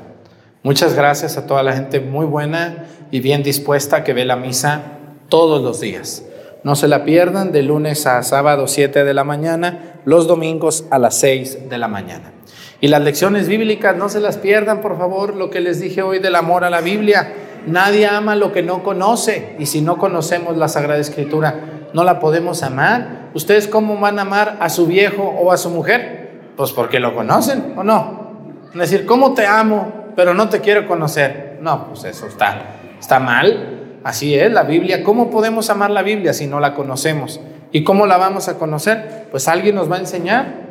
Muchas 0.63 0.95
gracias 0.95 1.37
a 1.37 1.45
toda 1.45 1.63
la 1.63 1.73
gente 1.73 1.99
muy 1.99 2.25
buena 2.25 2.85
y 3.11 3.19
bien 3.19 3.43
dispuesta 3.43 4.03
que 4.03 4.13
ve 4.13 4.25
la 4.25 4.35
misa 4.35 4.81
todos 5.29 5.61
los 5.61 5.79
días. 5.79 6.23
No 6.63 6.75
se 6.75 6.87
la 6.87 7.05
pierdan 7.05 7.51
de 7.51 7.61
lunes 7.61 8.07
a 8.07 8.23
sábado 8.23 8.67
7 8.67 9.03
de 9.03 9.13
la 9.13 9.23
mañana, 9.23 9.99
los 10.05 10.27
domingos 10.27 10.85
a 10.89 10.97
las 10.97 11.15
6 11.19 11.69
de 11.69 11.77
la 11.77 11.87
mañana. 11.87 12.33
Y 12.81 12.87
las 12.87 13.01
lecciones 13.03 13.47
bíblicas 13.47 13.95
no 13.95 14.09
se 14.09 14.19
las 14.19 14.37
pierdan, 14.37 14.81
por 14.81 14.97
favor, 14.97 15.35
lo 15.35 15.49
que 15.49 15.61
les 15.61 15.79
dije 15.79 16.01
hoy 16.01 16.19
del 16.19 16.35
amor 16.35 16.63
a 16.63 16.69
la 16.69 16.81
Biblia. 16.81 17.33
Nadie 17.67 18.07
ama 18.07 18.35
lo 18.35 18.51
que 18.51 18.63
no 18.63 18.83
conoce 18.83 19.55
y 19.59 19.65
si 19.65 19.81
no 19.81 19.97
conocemos 19.97 20.57
la 20.57 20.67
Sagrada 20.67 20.99
Escritura, 20.99 21.87
no 21.93 22.03
la 22.03 22.19
podemos 22.19 22.63
amar. 22.63 23.29
¿Ustedes 23.33 23.67
cómo 23.67 23.99
van 23.99 24.19
a 24.19 24.23
amar 24.23 24.57
a 24.59 24.69
su 24.69 24.85
viejo 24.85 25.23
o 25.23 25.51
a 25.51 25.57
su 25.57 25.69
mujer? 25.69 26.51
Pues 26.55 26.71
porque 26.71 26.99
lo 26.99 27.15
conocen 27.15 27.73
o 27.75 27.83
no. 27.83 28.25
Es 28.73 28.79
decir, 28.79 29.05
¿cómo 29.05 29.33
te 29.33 29.45
amo 29.45 30.05
pero 30.15 30.33
no 30.33 30.49
te 30.49 30.61
quiero 30.61 30.87
conocer? 30.87 31.57
No, 31.61 31.87
pues 31.87 32.03
eso 32.05 32.27
está, 32.27 32.61
está 32.99 33.19
mal. 33.19 33.99
Así 34.03 34.35
es 34.35 34.51
la 34.51 34.63
Biblia. 34.63 35.03
¿Cómo 35.03 35.29
podemos 35.29 35.69
amar 35.69 35.89
la 35.89 36.03
Biblia 36.03 36.33
si 36.33 36.47
no 36.47 36.59
la 36.59 36.75
conocemos? 36.75 37.39
¿Y 37.71 37.83
cómo 37.83 38.05
la 38.05 38.17
vamos 38.17 38.47
a 38.47 38.57
conocer? 38.57 39.27
Pues 39.31 39.47
alguien 39.47 39.75
nos 39.75 39.91
va 39.91 39.95
a 39.95 39.99
enseñar. 39.99 40.64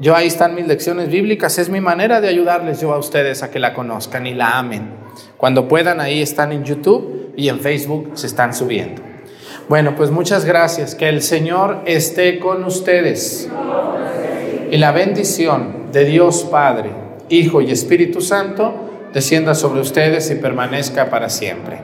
Yo 0.00 0.16
ahí 0.16 0.28
están 0.28 0.54
mis 0.54 0.66
lecciones 0.66 1.10
bíblicas. 1.10 1.58
Es 1.58 1.68
mi 1.68 1.82
manera 1.82 2.22
de 2.22 2.28
ayudarles 2.28 2.80
yo 2.80 2.94
a 2.94 2.98
ustedes 2.98 3.42
a 3.42 3.50
que 3.50 3.58
la 3.58 3.74
conozcan 3.74 4.26
y 4.26 4.32
la 4.32 4.58
amen. 4.58 4.94
Cuando 5.36 5.68
puedan, 5.68 6.00
ahí 6.00 6.22
están 6.22 6.52
en 6.52 6.64
YouTube 6.64 7.34
y 7.36 7.50
en 7.50 7.60
Facebook 7.60 8.12
se 8.14 8.26
están 8.26 8.54
subiendo. 8.54 9.02
Bueno, 9.68 9.94
pues 9.94 10.10
muchas 10.10 10.46
gracias. 10.46 10.94
Que 10.94 11.10
el 11.10 11.20
Señor 11.20 11.82
esté 11.84 12.38
con 12.38 12.64
ustedes. 12.64 13.50
Y 14.70 14.78
la 14.78 14.92
bendición 14.92 15.92
de 15.92 16.06
Dios 16.06 16.44
Padre, 16.50 16.90
Hijo 17.28 17.60
y 17.60 17.70
Espíritu 17.70 18.22
Santo 18.22 18.86
descienda 19.12 19.54
sobre 19.54 19.80
ustedes 19.80 20.30
y 20.30 20.36
permanezca 20.36 21.10
para 21.10 21.28
siempre. 21.28 21.76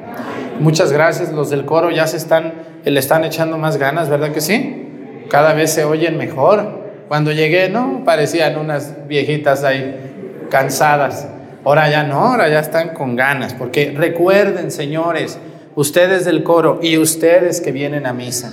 Muchas 0.58 0.90
gracias. 0.90 1.32
Los 1.32 1.50
del 1.50 1.66
coro 1.66 1.90
ya 1.90 2.06
se 2.06 2.16
están, 2.16 2.54
le 2.82 2.98
están 2.98 3.24
echando 3.24 3.58
más 3.58 3.76
ganas, 3.76 4.08
¿verdad 4.08 4.32
que 4.32 4.40
sí? 4.40 5.24
Cada 5.28 5.52
vez 5.52 5.72
se 5.72 5.84
oyen 5.84 6.16
mejor. 6.16 6.85
Cuando 7.08 7.32
llegué, 7.32 7.68
no, 7.68 8.02
parecían 8.04 8.56
unas 8.58 9.06
viejitas 9.06 9.64
ahí 9.64 10.46
cansadas. 10.50 11.28
Ahora 11.64 11.88
ya 11.90 12.02
no, 12.02 12.18
ahora 12.18 12.48
ya 12.48 12.60
están 12.60 12.90
con 12.90 13.16
ganas. 13.16 13.54
Porque 13.54 13.94
recuerden, 13.96 14.70
señores, 14.70 15.38
ustedes 15.74 16.24
del 16.24 16.42
coro 16.42 16.80
y 16.82 16.98
ustedes 16.98 17.60
que 17.60 17.72
vienen 17.72 18.06
a 18.06 18.12
misa. 18.12 18.52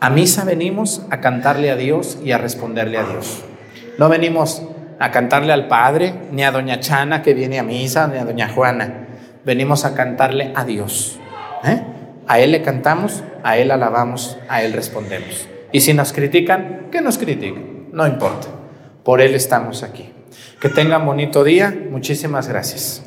A 0.00 0.10
misa 0.10 0.44
venimos 0.44 1.02
a 1.10 1.20
cantarle 1.20 1.70
a 1.70 1.76
Dios 1.76 2.18
y 2.24 2.32
a 2.32 2.38
responderle 2.38 2.98
a 2.98 3.04
Dios. 3.04 3.44
No 3.98 4.08
venimos 4.08 4.62
a 4.98 5.10
cantarle 5.10 5.52
al 5.52 5.68
Padre, 5.68 6.14
ni 6.32 6.44
a 6.44 6.50
Doña 6.50 6.80
Chana 6.80 7.22
que 7.22 7.34
viene 7.34 7.58
a 7.58 7.62
misa, 7.62 8.06
ni 8.08 8.18
a 8.18 8.24
Doña 8.24 8.48
Juana 8.48 9.06
venimos 9.46 9.84
a 9.84 9.94
cantarle 9.94 10.52
a 10.54 10.64
Dios. 10.64 11.18
¿eh? 11.64 11.80
A 12.26 12.40
Él 12.40 12.50
le 12.50 12.62
cantamos, 12.62 13.22
a 13.44 13.56
Él 13.56 13.70
alabamos, 13.70 14.36
a 14.48 14.62
Él 14.62 14.72
respondemos. 14.74 15.48
Y 15.72 15.80
si 15.80 15.94
nos 15.94 16.12
critican, 16.12 16.88
que 16.90 17.00
nos 17.00 17.18
critiquen, 17.18 17.88
no 17.92 18.06
importa. 18.06 18.48
Por 19.04 19.20
Él 19.20 19.34
estamos 19.34 19.82
aquí. 19.82 20.10
Que 20.60 20.68
tengan 20.68 21.06
bonito 21.06 21.44
día. 21.44 21.74
Muchísimas 21.90 22.48
gracias. 22.48 23.05